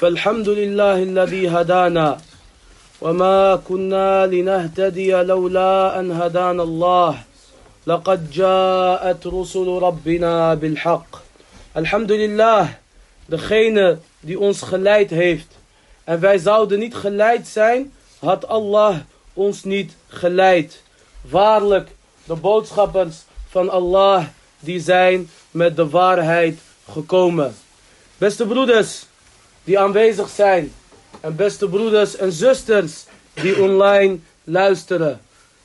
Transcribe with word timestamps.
فالحمد 0.00 0.48
لله 0.48 1.02
الذي 1.02 1.48
هدانا 1.48 2.18
وما 3.00 3.56
كنا 3.68 4.26
لنهتدي 4.26 5.12
لولا 5.12 6.00
أن 6.00 6.12
هدانا 6.12 6.62
الله 6.62 7.18
لقد 7.86 8.30
جاءت 8.30 9.26
رسل 9.26 9.68
ربنا 9.68 10.54
بالحق 10.54 11.22
الحمد 11.76 12.12
لله 12.12 12.68
degene 13.28 13.98
die 14.20 14.38
ons 14.38 14.62
geleid 14.62 15.10
heeft 15.10 15.46
en 16.04 16.20
wij 16.20 16.38
zouden 16.38 16.78
niet 16.78 16.94
geleid 16.94 17.46
zijn 17.46 17.92
had 18.18 18.48
Allah 18.48 18.96
ons 19.32 19.64
niet 19.64 19.96
geleid 20.08 20.82
waarlijk 21.20 21.88
de 22.24 22.34
boodschappers 22.34 23.16
van 23.48 23.70
Allah 23.70 24.24
die 24.60 24.80
zijn 24.80 25.30
met 25.50 25.76
de 25.76 25.88
waarheid 25.88 26.58
gekomen 26.92 27.54
beste 28.18 28.46
broeders 28.46 29.06
die 29.63 29.79
aanwezig 29.79 30.29
zijn. 30.29 30.73
En 31.19 31.35
beste 31.35 31.69
broeders 31.69 32.15
en 32.15 32.31
zusters 32.31 33.05
die 33.33 33.61
online 33.61 34.19
luisteren. 34.43 35.21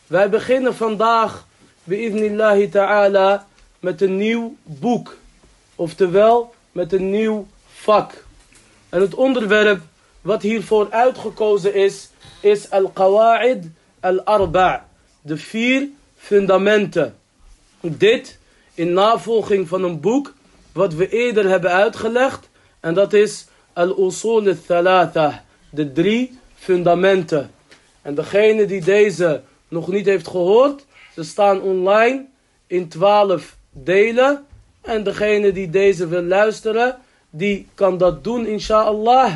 Wij 0.06 0.28
beginnen 0.30 0.74
vandaag, 0.74 1.46
bi'idnillahi 1.84 2.68
ta'ala, 2.68 3.46
met 3.80 4.00
een 4.02 4.16
nieuw 4.16 4.56
boek. 4.62 5.16
Oftewel, 5.74 6.54
met 6.72 6.92
een 6.92 7.10
nieuw 7.10 7.46
vak. 7.72 8.24
En 8.88 9.00
het 9.00 9.14
onderwerp 9.14 9.80
wat 10.20 10.42
hiervoor 10.42 10.86
uitgekozen 10.90 11.74
is, 11.74 12.10
is 12.40 12.70
al-qawa'id 12.70 13.64
al-arba' 14.00 14.86
de 15.20 15.36
vier 15.36 15.88
fundamenten. 16.16 17.16
Dit 17.80 18.38
in 18.74 18.92
navolging 18.92 19.68
van 19.68 19.82
een 19.82 20.00
boek 20.00 20.34
wat 20.72 20.94
we 20.94 21.08
eerder 21.08 21.48
hebben 21.48 21.70
uitgelegd. 21.70 22.48
En 22.80 22.94
dat 22.94 23.12
is 23.12 23.46
al-usul 23.76 24.48
al-thalatha, 24.48 25.44
de 25.70 25.92
drie 25.92 26.38
fundamenten. 26.54 27.50
En 28.02 28.14
degene 28.14 28.64
die 28.66 28.84
deze 28.84 29.42
nog 29.68 29.88
niet 29.88 30.06
heeft 30.06 30.28
gehoord, 30.28 30.84
ze 31.14 31.22
staan 31.22 31.60
online 31.60 32.26
in 32.66 32.88
twaalf 32.88 33.56
delen. 33.70 34.46
En 34.80 35.04
degene 35.04 35.52
die 35.52 35.70
deze 35.70 36.08
wil 36.08 36.22
luisteren, 36.22 36.96
die 37.30 37.66
kan 37.74 37.98
dat 37.98 38.24
doen 38.24 38.46
inshallah. 38.46 39.32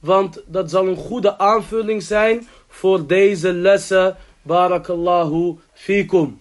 Want 0.00 0.42
dat 0.46 0.70
zal 0.70 0.86
een 0.86 0.96
goede 0.96 1.38
aanvulling 1.38 2.02
zijn 2.02 2.48
voor 2.68 3.06
deze 3.06 3.52
lessen. 3.52 4.16
Barakallahu 4.42 5.56
fikum. 5.72 6.40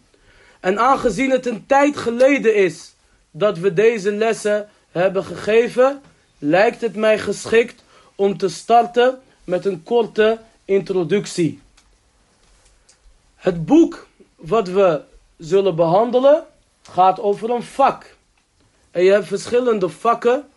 En 0.59 0.79
aangezien 0.79 1.31
het 1.31 1.45
een 1.45 1.65
tijd 1.65 1.97
geleden 1.97 2.55
is 2.55 2.93
dat 3.31 3.57
we 3.57 3.73
deze 3.73 4.11
lessen 4.11 4.69
hebben 4.91 5.23
gegeven, 5.23 6.01
lijkt 6.45 6.81
het 6.81 6.95
mij 6.95 7.19
geschikt 7.19 7.83
om 8.15 8.37
te 8.37 8.49
starten 8.49 9.19
met 9.43 9.65
een 9.65 9.83
korte 9.83 10.39
introductie. 10.65 11.61
Het 13.35 13.65
boek 13.65 14.07
wat 14.35 14.67
we 14.67 15.01
zullen 15.37 15.75
behandelen 15.75 16.43
gaat 16.81 17.19
over 17.19 17.49
een 17.49 17.63
vak. 17.63 18.15
En 18.91 19.03
je 19.03 19.11
hebt 19.11 19.27
verschillende 19.27 19.89
vakken 19.89 20.47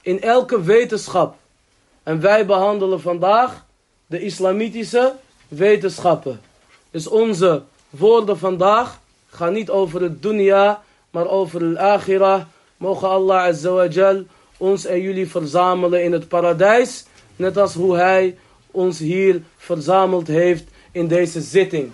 in 0.00 0.20
elke 0.20 0.62
wetenschap. 0.62 1.36
En 2.02 2.20
wij 2.20 2.46
behandelen 2.46 3.00
vandaag 3.00 3.64
de 4.06 4.20
islamitische 4.20 5.14
wetenschappen. 5.48 6.40
Dus 6.90 7.06
onze 7.06 7.62
woorden 7.90 8.38
vandaag 8.38 9.00
gaan 9.26 9.52
niet 9.52 9.70
over 9.70 10.02
het 10.02 10.22
dunya, 10.22 10.82
maar 11.10 11.28
over 11.28 11.62
het 11.62 11.76
akhirah. 11.76 12.42
Mogen 12.76 13.08
Allah 13.08 13.42
azza 13.42 13.70
wa 13.70 13.86
jal 13.86 14.24
ons 14.57 14.85
en 14.85 15.01
jullie 15.01 15.29
verzamelen 15.29 16.03
in 16.03 16.11
het 16.11 16.27
paradijs. 16.27 17.05
Net 17.35 17.57
als 17.57 17.73
hoe 17.73 17.95
hij 17.95 18.37
ons 18.71 18.99
hier 18.99 19.41
verzameld 19.57 20.27
heeft 20.27 20.63
in 20.91 21.07
deze 21.07 21.41
zitting. 21.41 21.91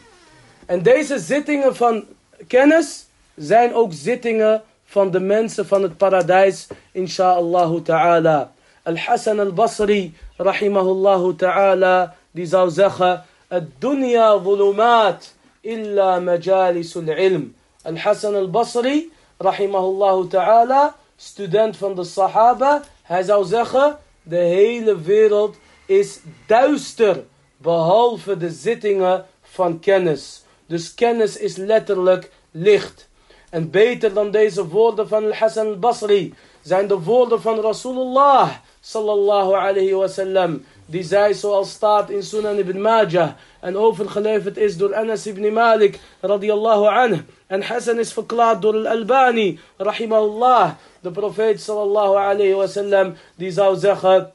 En 0.66 0.82
deze 0.82 1.20
zittingen 1.20 1.76
van 1.76 2.04
kennis 2.48 3.06
zijn 3.36 3.74
ook 3.74 3.94
zittingen 3.94 4.62
van 4.86 5.12
de 5.12 5.20
mensen 5.20 5.68
van 5.68 5.82
het 5.84 5.98
paradijs. 5.98 6.68
Insha'Allah 6.92 7.82
ta'ala. 7.84 8.52
Al-Hassan 8.84 9.40
al-Basri, 9.40 10.14
rahimahullah 10.38 11.36
ta'ala, 11.36 12.16
die 12.32 12.46
zou 12.46 12.70
zeggen... 12.70 13.24
الدنيا 13.54 14.38
ظلمات 14.38 15.26
إلا 15.66 16.20
مجالس 16.20 16.98
العلم 16.98 17.54
Al-Hassan 17.86 18.36
al-Basri, 18.36 19.12
rahimahullah 19.42 20.30
ta'ala, 20.30 20.96
student 21.21 21.77
van 21.77 21.95
de 21.95 22.05
Sahaba, 22.05 22.83
hij 23.03 23.23
zou 23.23 23.45
zeggen, 23.45 23.99
de 24.23 24.37
hele 24.37 25.01
wereld 25.01 25.57
is 25.87 26.21
duister, 26.47 27.25
behalve 27.57 28.37
de 28.37 28.51
zittingen 28.51 29.27
van 29.43 29.81
kennis. 29.81 30.43
Dus 30.67 30.95
kennis 30.95 31.37
is 31.37 31.57
letterlijk 31.57 32.31
licht. 32.51 33.09
En 33.51 33.71
beter 33.71 34.15
dan 34.15 34.31
deze 34.31 34.69
woorden 34.69 35.09
van 35.09 35.25
Al-Hassan 35.25 35.67
al-Basri 35.67 36.35
zijn 36.63 36.87
de 36.87 36.99
woorden 36.99 37.41
van 37.41 37.61
Rasulullah 37.61 38.51
sallallahu 38.81 39.53
alayhi 39.53 39.95
wasallam. 39.95 40.65
Die 40.87 41.03
zei 41.03 41.35
zoals 41.35 41.71
staat 41.71 42.11
in 42.11 42.23
Sunan 42.23 42.59
ibn 42.59 42.81
Majah 42.81 43.31
en 43.61 43.77
overgeleverd 43.77 44.57
is 44.57 44.77
door 44.77 44.95
Anas 44.95 45.27
ibn 45.27 45.53
Malik 45.53 45.99
radiyallahu 46.21 46.87
anhu. 46.87 47.25
En 47.47 47.63
Hassan 47.63 47.99
is 47.99 48.13
verklaard 48.13 48.63
door 48.63 48.75
Al-Albani 48.75 49.61
rahimahullah. 49.77 50.71
De 51.01 51.11
profeet 51.11 51.61
sallallahu 51.61 52.17
alayhi 52.17 52.55
wasallam 52.55 53.15
die 53.37 53.51
zou 53.51 53.77
zeggen... 53.77 54.33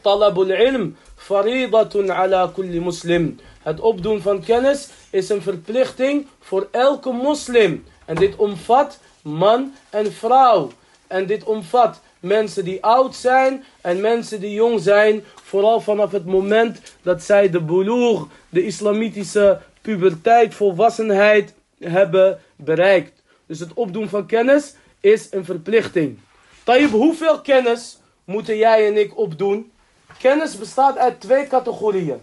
Talabul 0.00 0.50
ilm 0.50 0.96
faridatun 1.16 2.10
ala 2.10 2.50
kulli 2.54 2.80
muslim. 2.80 3.38
Het 3.62 3.80
opdoen 3.80 4.22
van 4.22 4.40
kennis 4.40 4.88
is 5.10 5.28
een 5.28 5.42
verplichting 5.42 6.26
voor 6.40 6.68
elke 6.70 7.12
moslim. 7.12 7.84
En 8.04 8.14
dit 8.14 8.36
omvat 8.36 8.98
man 9.22 9.74
en 9.90 10.12
vrouw. 10.12 10.70
En 11.06 11.26
dit 11.26 11.44
omvat 11.44 12.00
mensen 12.20 12.64
die 12.64 12.84
oud 12.84 13.14
zijn 13.16 13.64
en 13.80 14.00
mensen 14.00 14.40
die 14.40 14.54
jong 14.54 14.80
zijn. 14.80 15.24
Vooral 15.42 15.80
vanaf 15.80 16.10
het 16.10 16.26
moment 16.26 16.80
dat 17.02 17.22
zij 17.22 17.50
de 17.50 17.60
bulur, 17.60 18.26
de 18.48 18.64
islamitische 18.64 19.60
puberteit, 19.80 20.54
volwassenheid 20.54 21.54
hebben 21.78 22.40
bereikt. 22.56 23.22
Dus 23.46 23.60
het 23.60 23.74
opdoen 23.74 24.08
van 24.08 24.26
kennis 24.26 24.74
is 25.00 25.32
een 25.32 25.44
verplichting. 25.44 26.18
Tayyip, 26.64 26.90
hoeveel 26.90 27.40
kennis 27.40 27.98
moeten 28.24 28.56
jij 28.56 28.86
en 28.86 28.96
ik 28.96 29.18
opdoen? 29.18 29.72
Kennis 30.18 30.58
bestaat 30.58 30.98
uit 30.98 31.20
twee 31.20 31.46
categorieën. 31.46 32.20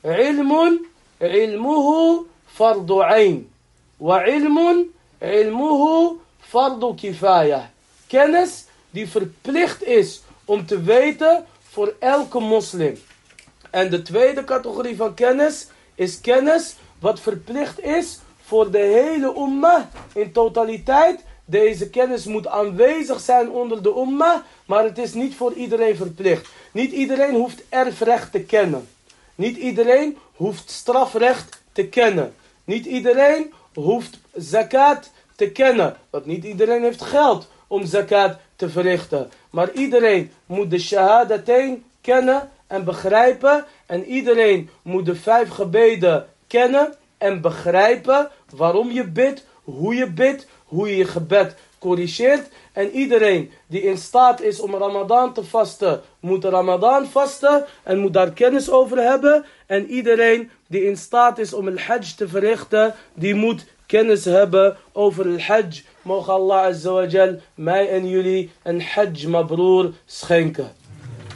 Ilmun, 0.00 0.86
ilmuhu 1.18 2.26
fardu 2.46 3.00
ayn. 3.00 3.50
Wa 3.96 4.24
ilmun, 4.24 4.92
ilmuhu 5.18 6.20
fardu 6.38 6.94
kifaya. 6.94 7.70
Kennis 8.06 8.64
die 8.90 9.08
verplicht 9.08 9.82
is 9.82 10.22
om 10.44 10.66
te 10.66 10.82
weten 10.82 11.44
voor 11.62 11.94
elke 11.98 12.40
moslim. 12.40 12.98
En 13.70 13.90
de 13.90 14.02
tweede 14.02 14.44
categorie 14.44 14.96
van 14.96 15.14
kennis 15.14 15.66
is 15.94 16.20
kennis 16.20 16.76
wat 16.98 17.20
verplicht 17.20 17.80
is 17.80 18.18
voor 18.44 18.70
de 18.70 18.78
hele 18.78 19.34
umma 19.36 19.90
in 20.12 20.32
totaliteit. 20.32 21.24
Deze 21.44 21.90
kennis 21.90 22.24
moet 22.24 22.46
aanwezig 22.46 23.20
zijn 23.20 23.50
onder 23.50 23.82
de 23.82 23.94
umma, 23.96 24.44
maar 24.66 24.84
het 24.84 24.98
is 24.98 25.14
niet 25.14 25.34
voor 25.34 25.52
iedereen 25.52 25.96
verplicht. 25.96 26.48
Niet 26.72 26.92
iedereen 26.92 27.34
hoeft 27.34 27.62
erfrecht 27.68 28.32
te 28.32 28.40
kennen. 28.40 28.88
Niet 29.34 29.56
iedereen 29.56 30.18
hoeft 30.36 30.70
strafrecht 30.70 31.62
te 31.72 31.86
kennen. 31.86 32.34
Niet 32.64 32.86
iedereen 32.86 33.52
hoeft 33.74 34.18
zakat 34.34 35.10
te 35.36 35.50
kennen. 35.50 35.96
Want 36.10 36.26
niet 36.26 36.44
iedereen 36.44 36.82
heeft 36.82 37.02
geld 37.02 37.48
om 37.66 37.86
zakat 37.86 38.36
te 38.56 38.68
verrichten. 38.68 39.30
Maar 39.50 39.72
iedereen 39.72 40.30
moet 40.46 40.70
de 40.70 40.78
shahadatain 40.78 41.84
kennen 42.00 42.50
en 42.66 42.84
begrijpen. 42.84 43.64
En 43.86 44.04
iedereen 44.04 44.70
moet 44.82 45.06
de 45.06 45.14
vijf 45.14 45.48
gebeden 45.48 46.28
kennen 46.46 46.94
en 47.18 47.40
begrijpen 47.40 48.30
waarom 48.50 48.90
je 48.90 49.08
bidt, 49.08 49.44
hoe 49.64 49.94
je 49.94 50.10
bidt, 50.10 50.46
hoe 50.74 50.88
je 50.88 50.96
je 50.96 51.04
gebed 51.04 51.54
corrigeert. 51.78 52.48
En 52.72 52.90
iedereen 52.90 53.50
die 53.66 53.82
in 53.82 53.98
staat 53.98 54.40
is 54.40 54.60
om 54.60 54.74
Ramadan 54.74 55.32
te 55.32 55.44
vasten, 55.44 56.00
moet 56.20 56.44
Ramadan 56.44 57.06
vasten 57.06 57.64
en 57.82 57.98
moet 57.98 58.12
daar 58.12 58.32
kennis 58.32 58.70
over 58.70 58.98
hebben. 58.98 59.44
En 59.66 59.90
iedereen 59.90 60.50
die 60.66 60.84
in 60.84 60.96
staat 60.96 61.38
is 61.38 61.52
om 61.52 61.68
el 61.68 61.78
hajj 61.78 62.14
te 62.16 62.28
verrichten, 62.28 62.94
die 63.14 63.34
moet 63.34 63.64
kennis 63.86 64.24
hebben 64.24 64.76
over 64.92 65.26
el 65.26 65.40
hajj. 65.40 65.82
Mogen 66.02 66.32
Allah 66.32 66.64
azza 66.64 66.92
wa 66.92 67.06
jal 67.06 67.40
mij 67.54 67.88
en 67.88 68.08
jullie 68.08 68.50
een 68.62 68.82
hajj 68.82 69.26
mabroer 69.26 69.92
schenken. 70.06 70.72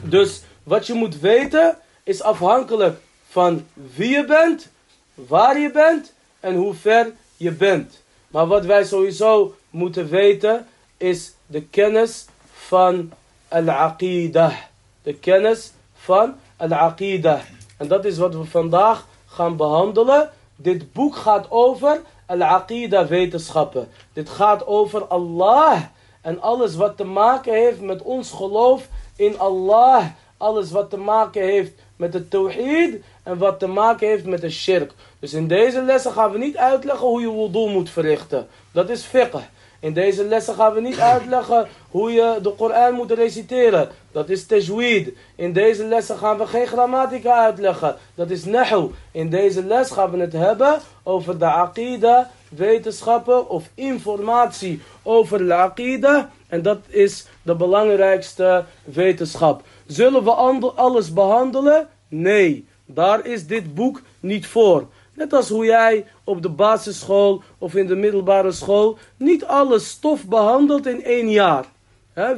Dus 0.03 0.43
wat 0.63 0.87
je 0.87 0.95
moet 0.95 1.21
weten 1.21 1.77
is 2.03 2.23
afhankelijk 2.23 2.97
van 3.29 3.67
wie 3.95 4.09
je 4.09 4.25
bent, 4.25 4.69
waar 5.15 5.59
je 5.59 5.71
bent 5.71 6.13
en 6.41 6.55
hoe 6.55 6.75
ver 6.75 7.13
je 7.37 7.53
bent. 7.53 8.07
Maar 8.29 8.47
wat 8.47 8.65
wij 8.65 8.85
sowieso 8.85 9.55
moeten 9.71 10.09
weten 10.09 10.67
is 10.97 11.35
de 11.47 11.63
kennis 11.63 12.27
van 12.53 13.13
al-aqidah. 13.49 14.55
De 15.03 15.15
kennis 15.15 15.73
van 15.95 16.35
al-aqidah. 16.57 17.41
En 17.77 17.89
dat 17.89 18.05
is 18.05 18.19
wat 18.19 18.35
we 18.35 18.45
vandaag 18.45 19.07
gaan 19.27 19.57
behandelen. 19.57 20.31
Dit 20.57 20.93
boek 20.93 21.17
gaat 21.17 21.51
over 21.51 22.01
al-aqidah 22.27 23.09
wetenschappen. 23.09 23.89
Dit 24.13 24.29
gaat 24.29 24.67
over 24.67 25.05
Allah 25.05 25.83
en 26.21 26.41
alles 26.41 26.75
wat 26.75 26.97
te 26.97 27.05
maken 27.05 27.53
heeft 27.53 27.81
met 27.81 28.03
ons 28.03 28.31
geloof 28.31 28.89
in 29.17 29.39
Allah. 29.39 30.05
Alles 30.37 30.71
wat 30.71 30.91
te 30.91 30.97
maken 30.97 31.43
heeft 31.43 31.73
met 31.99 32.13
de 32.13 32.29
tawhid 32.29 33.03
en 33.23 33.39
wat 33.39 33.59
te 33.59 33.67
maken 33.67 34.09
heeft 34.09 34.25
met 34.25 34.41
de 34.41 34.51
shirk. 34.51 34.93
Dus 35.19 35.33
in 35.33 35.47
deze 35.47 35.83
lessen 35.83 36.13
gaan 36.13 36.33
we 36.33 36.39
niet 36.39 36.57
uitleggen 36.57 37.07
hoe 37.07 37.21
je 37.21 37.33
wudu 37.33 37.71
moet 37.71 37.91
verrichten. 37.91 38.47
Dat 38.73 38.91
is 38.91 39.03
fiqh. 39.03 39.37
In 39.81 39.93
deze 39.93 40.25
lessen 40.25 40.55
gaan 40.55 40.75
we 40.75 40.81
niet 40.81 40.99
uitleggen 40.99 41.69
hoe 41.91 42.13
je 42.13 42.39
de 42.43 42.51
Koran 42.51 42.95
moet 42.95 43.11
reciteren. 43.11 43.89
Dat 44.13 44.29
is 44.29 44.47
tajweed. 44.47 45.13
In 45.37 45.53
deze 45.53 45.85
lessen 45.85 46.19
gaan 46.19 46.39
we 46.39 46.47
geen 46.47 46.67
grammatica 46.67 47.45
uitleggen. 47.45 47.97
Dat 48.15 48.31
is 48.31 48.45
nahu. 48.45 48.91
In 49.13 49.31
deze 49.31 49.65
les 49.65 49.91
gaan 49.91 50.11
we 50.11 50.19
het 50.19 50.33
hebben 50.33 50.81
over 51.03 51.39
de 51.39 51.45
aqida, 51.45 52.31
wetenschappen 52.49 53.49
of 53.49 53.69
informatie 53.75 54.83
over 55.03 55.39
de 55.39 55.55
aqida. 55.55 56.31
En 56.49 56.63
dat 56.63 56.79
is 56.87 57.27
de 57.43 57.55
belangrijkste 57.55 58.65
wetenschap. 58.85 59.63
Zullen 59.89 60.25
we 60.25 60.31
alles 60.75 61.13
behandelen? 61.13 61.89
Nee, 62.09 62.67
daar 62.87 63.27
is 63.27 63.47
dit 63.47 63.75
boek 63.75 64.03
niet 64.21 64.47
voor. 64.47 64.87
Net 65.15 65.33
als 65.33 65.49
hoe 65.49 65.65
jij 65.65 66.05
op 66.25 66.43
de 66.43 66.49
basisschool 66.49 67.43
of 67.59 67.75
in 67.75 67.87
de 67.87 67.95
middelbare 67.95 68.53
school 68.53 68.99
niet 69.17 69.45
alle 69.45 69.79
stof 69.79 70.25
behandelt 70.25 70.87
in 70.87 71.05
één 71.05 71.31
jaar. 71.31 71.65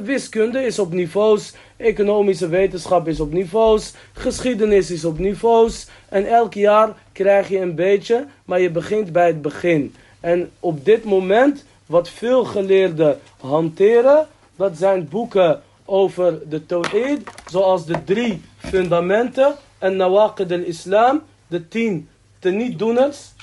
wiskunde 0.03 0.65
is 0.65 0.79
op 0.79 0.93
niveaus, 0.93 1.53
economische 1.77 2.47
wetenschap 2.47 3.07
is 3.07 3.19
op 3.19 3.31
niveaus, 3.31 3.93
geschiedenis 4.13 4.91
is 4.91 5.05
op 5.05 5.19
niveaus. 5.19 5.87
En 6.09 6.25
elk 6.25 6.53
jaar 6.53 6.95
krijg 7.11 7.49
je 7.49 7.59
een 7.59 7.75
beetje, 7.75 8.25
maar 8.45 8.59
je 8.59 8.69
begint 8.69 9.11
bij 9.11 9.27
het 9.27 9.41
begin. 9.41 9.95
En 10.19 10.49
op 10.59 10.85
dit 10.85 11.03
moment, 11.03 11.65
wat 11.85 12.09
veel 12.09 12.43
geleerden 12.43 13.19
hanteren, 13.39 14.27
dat 14.55 14.77
zijn 14.77 15.07
boeken 15.09 15.61
over 15.91 16.49
de 16.49 16.65
Tawhid, 16.65 17.21
zoals 17.45 17.85
de 17.85 18.03
drie 18.03 18.41
fundamenten 18.57 19.55
en 19.77 19.95
Nawaqid 19.95 20.51
al-Islam, 20.51 21.21
de 21.47 21.67
tien 21.67 22.09
tenietdoeners, 22.39 23.33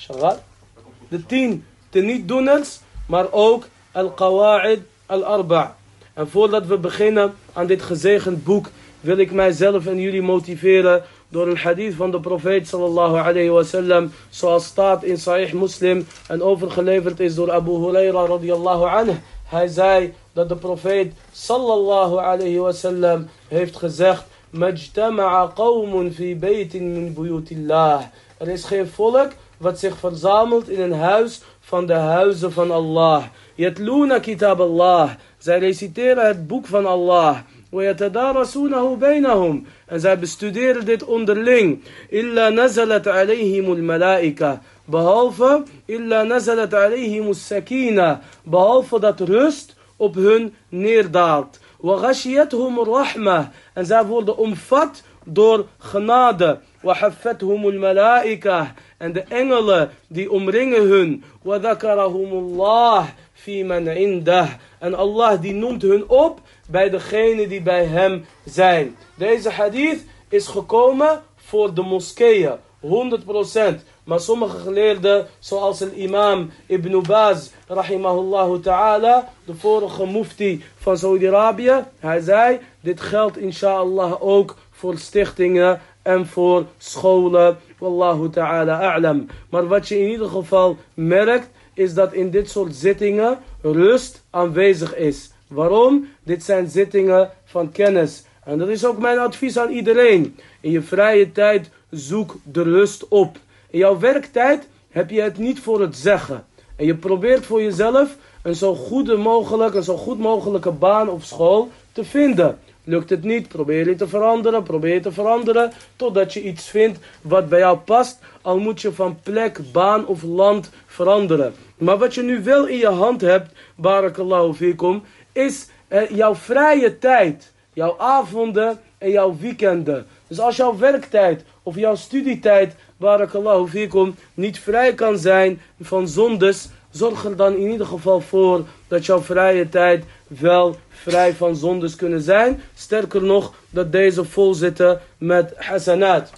de 1.08 1.26
tien 1.26 1.64
tenietdoeners, 1.90 2.80
maar 3.06 3.26
ook 3.30 3.68
al-Qawa'id 3.92 4.80
al-Arba'. 5.06 5.76
En 6.14 6.28
voordat 6.28 6.66
we 6.66 6.78
beginnen 6.78 7.34
aan 7.52 7.66
dit 7.66 7.82
gezegend 7.82 8.44
boek, 8.44 8.70
wil 9.00 9.18
ik 9.18 9.32
mijzelf 9.32 9.86
en 9.86 10.00
jullie 10.00 10.22
motiveren 10.22 11.02
door 11.28 11.46
een 11.46 11.56
hadith 11.56 11.94
van 11.94 12.10
de 12.10 12.20
profeet 12.20 12.68
sallallahu 12.68 13.16
alayhi 13.16 14.08
zoals 14.30 14.64
staat 14.64 15.04
in 15.04 15.18
Sahih 15.18 15.52
Muslim 15.52 16.06
en 16.28 16.42
overgeleverd 16.42 17.20
is 17.20 17.34
door 17.34 17.52
Abu 17.52 17.70
Huraira 17.70 18.26
radiyallahu 18.26 18.84
anhu. 18.84 19.16
Hij 19.44 19.66
zei 19.66 20.14
dat 20.38 20.50
de 20.50 20.56
profeet 20.56 21.13
sallallahu 21.31 22.18
alayhi 22.18 22.59
wa 22.59 22.71
sallam 22.71 23.27
heeft 23.47 23.75
gezegd, 23.75 24.24
Majtama'a 24.50 25.47
qawmun 25.56 26.12
fi 26.12 26.35
baytin 26.35 26.94
min 26.94 27.13
buyutillah. 27.13 28.01
Er 28.38 28.47
is 28.47 28.63
geen 28.63 28.88
volk 28.88 29.31
wat 29.57 29.80
zich 29.80 29.97
verzamelt 29.97 30.69
in 30.69 30.81
een 30.81 30.94
huis 30.94 31.41
van 31.59 31.85
de 31.85 31.94
huizen 31.94 32.51
van 32.51 32.71
Allah. 32.71 33.24
Yatluna 33.56 34.19
kitab 34.19 34.59
Allah. 34.59 35.09
Zij 35.38 35.59
reciteren 35.59 36.27
het 36.27 36.47
boek 36.47 36.65
van 36.65 36.85
Allah. 36.85 37.38
ويتدارسونه 37.74 38.95
بينهم 38.95 39.65
en 39.85 40.00
zij 40.00 40.19
bestuderen 40.19 40.85
dit 40.85 41.03
onderling 41.03 41.83
illa 42.09 42.50
nazalat 42.50 43.07
alayhim 43.07 43.65
al-malaika 43.65 44.62
behalve 44.85 45.63
illa 45.85 46.24
nazalat 46.24 46.74
alayhim 46.74 47.27
as-sakina 47.27 48.21
behalve 48.44 49.00
dat 49.00 49.19
rust 49.19 49.75
op 49.97 50.15
hun 50.15 50.56
neerdaalt 50.69 51.59
wa 51.80 51.97
ghashiyatuhum 51.97 52.80
ar-rahmah 52.80 53.45
en 53.74 53.85
zij 53.85 54.06
worden 54.06 54.38
omvat 54.38 55.03
door 55.25 55.65
genade 55.77 56.59
وحفتهم 56.83 57.68
الملائكة 57.68 58.68
en 58.97 59.13
de 59.13 59.24
engelen 59.30 59.89
die 60.07 60.31
omringen 60.31 60.81
hun 60.88 61.24
وذكرهم 61.45 62.31
الله 62.33 63.06
في 63.33 63.63
من 63.63 63.89
عنده 63.89 64.47
en 64.80 64.94
Allah 64.95 65.41
die 65.41 65.53
noemt 65.53 65.81
hun 65.81 66.09
op 66.09 66.39
bij 66.68 66.89
degene 66.89 67.47
die 67.47 67.62
bij 67.62 67.85
hem 67.85 68.25
zijn. 68.45 68.95
Deze 69.15 69.50
hadith 69.50 70.06
is 70.30 70.47
gekomen 70.47 71.21
voor 71.35 71.74
de 71.74 71.81
moskeeën, 71.81 72.56
100%. 72.81 73.83
Maar 74.08 74.20
sommige 74.20 74.58
geleerden, 74.58 75.26
zoals 75.38 75.81
een 75.81 76.02
imam 76.02 76.50
Ibn 76.66 77.02
Baz, 77.06 77.49
rahimahullah 77.66 78.60
ta'ala, 78.60 79.28
de 79.44 79.55
vorige 79.55 80.06
mufti 80.06 80.64
van 80.76 80.99
Saudi-Arabië, 80.99 81.84
hij 81.99 82.20
zei, 82.20 82.58
dit 82.81 83.00
geldt 83.00 83.38
inshallah 83.38 84.22
ook 84.22 84.56
voor 84.70 84.99
stichtingen 84.99 85.81
en 86.02 86.26
voor 86.26 86.64
scholen. 86.78 87.58
Wallahu 87.78 88.31
ta'ala 88.31 88.94
a'lam. 88.94 89.26
Maar 89.50 89.66
wat 89.66 89.88
je 89.88 89.99
in 89.99 90.10
ieder 90.10 90.28
geval 90.28 90.76
merkt, 90.94 91.49
is 91.75 91.94
dat 91.94 92.12
in 92.12 92.31
dit 92.31 92.50
soort 92.50 92.75
zittingen 92.75 93.38
rust 93.62 94.25
aanwezig 94.31 94.96
is. 94.96 95.31
Waarom? 95.46 96.08
Dit 96.22 96.44
zijn 96.44 96.69
zittingen 96.69 97.31
van 97.44 97.72
kennis. 97.72 98.25
En 98.44 98.58
dat 98.58 98.69
is 98.69 98.84
ook 98.84 98.99
mijn 98.99 99.19
advies 99.19 99.58
aan 99.58 99.70
iedereen. 99.70 100.37
In 100.60 100.70
je 100.70 100.82
vrije 100.82 101.32
tijd 101.32 101.70
zoek 101.90 102.37
de 102.43 102.62
rust 102.62 103.08
op. 103.08 103.38
In 103.70 103.79
jouw 103.79 103.99
werktijd 103.99 104.69
heb 104.91 105.11
je 105.11 105.20
het 105.20 105.38
niet 105.38 105.61
voor 105.61 105.81
het 105.81 105.97
zeggen. 105.97 106.44
En 106.76 106.87
je 106.87 106.94
probeert 106.94 107.47
voor 107.47 107.62
jezelf 107.62 108.17
een 108.43 108.55
zo 108.55 108.75
goede 108.75 109.17
mogelijk, 109.17 109.75
een 109.75 109.82
zo 109.82 109.97
goed 109.97 110.19
mogelijke 110.19 110.70
baan 110.70 111.09
of 111.09 111.25
school 111.25 111.70
te 111.93 112.05
vinden. 112.05 112.59
Lukt 112.85 113.11
het 113.11 113.23
niet, 113.23 113.49
probeer 113.49 113.88
je 113.88 113.94
te 113.94 114.09
veranderen, 114.09 114.62
probeer 114.62 114.94
je 114.94 115.00
te 115.00 115.12
veranderen, 115.12 115.73
totdat 115.97 116.32
je 116.32 116.43
iets 116.43 116.69
vindt 116.69 116.99
wat 117.23 117.49
bij 117.49 117.59
jou 117.59 117.79
past. 117.79 118.19
Al 118.43 118.59
moet 118.59 118.81
je 118.81 118.93
van 118.93 119.19
plek, 119.23 119.61
baan 119.73 120.06
of 120.06 120.23
land 120.23 120.70
veranderen. 120.87 121.55
Maar 121.79 121.99
wat 121.99 122.15
je 122.15 122.23
nu 122.23 122.43
wel 122.43 122.67
in 122.67 122.79
je 122.79 122.88
hand 122.88 123.20
hebt, 123.20 123.53
barakallahu 123.75 124.53
fikum, 124.53 125.03
is 125.32 125.69
eh, 125.88 126.11
jouw 126.11 126.35
vrije 126.35 126.99
tijd, 126.99 127.53
jouw 127.73 127.94
avonden 127.99 128.81
en 128.99 129.11
jouw 129.11 129.37
weekenden. 129.41 130.06
Dus 130.26 130.41
als 130.41 130.56
jouw 130.56 130.79
werktijd 130.79 131.44
of 131.63 131.77
jouw 131.77 131.94
studietijd, 131.94 132.75
barakallahu 132.98 133.69
fikum, 133.69 134.14
niet 134.34 134.58
vrij 134.58 134.94
kan 134.94 135.19
zijn 135.19 135.60
van 135.81 136.08
zondes, 136.08 136.69
zorg 136.90 137.24
er 137.24 137.36
dan 137.36 137.56
in 137.56 137.70
ieder 137.70 137.86
geval 137.86 138.20
voor 138.20 138.64
dat 138.88 139.06
jouw 139.06 139.20
vrije 139.20 139.69
tijd 139.69 140.05
wel 140.26 140.76
vrij 140.88 141.34
van 141.34 141.56
zondes 141.56 141.96
kunnen 141.96 142.22
zijn. 142.22 142.62
Sterker 142.74 143.22
nog, 143.22 143.55
dat 143.70 143.93
deze 143.93 144.24
vol 144.24 144.55
zitten 144.55 145.00
met 145.19 145.52
hasanat. 145.56 146.31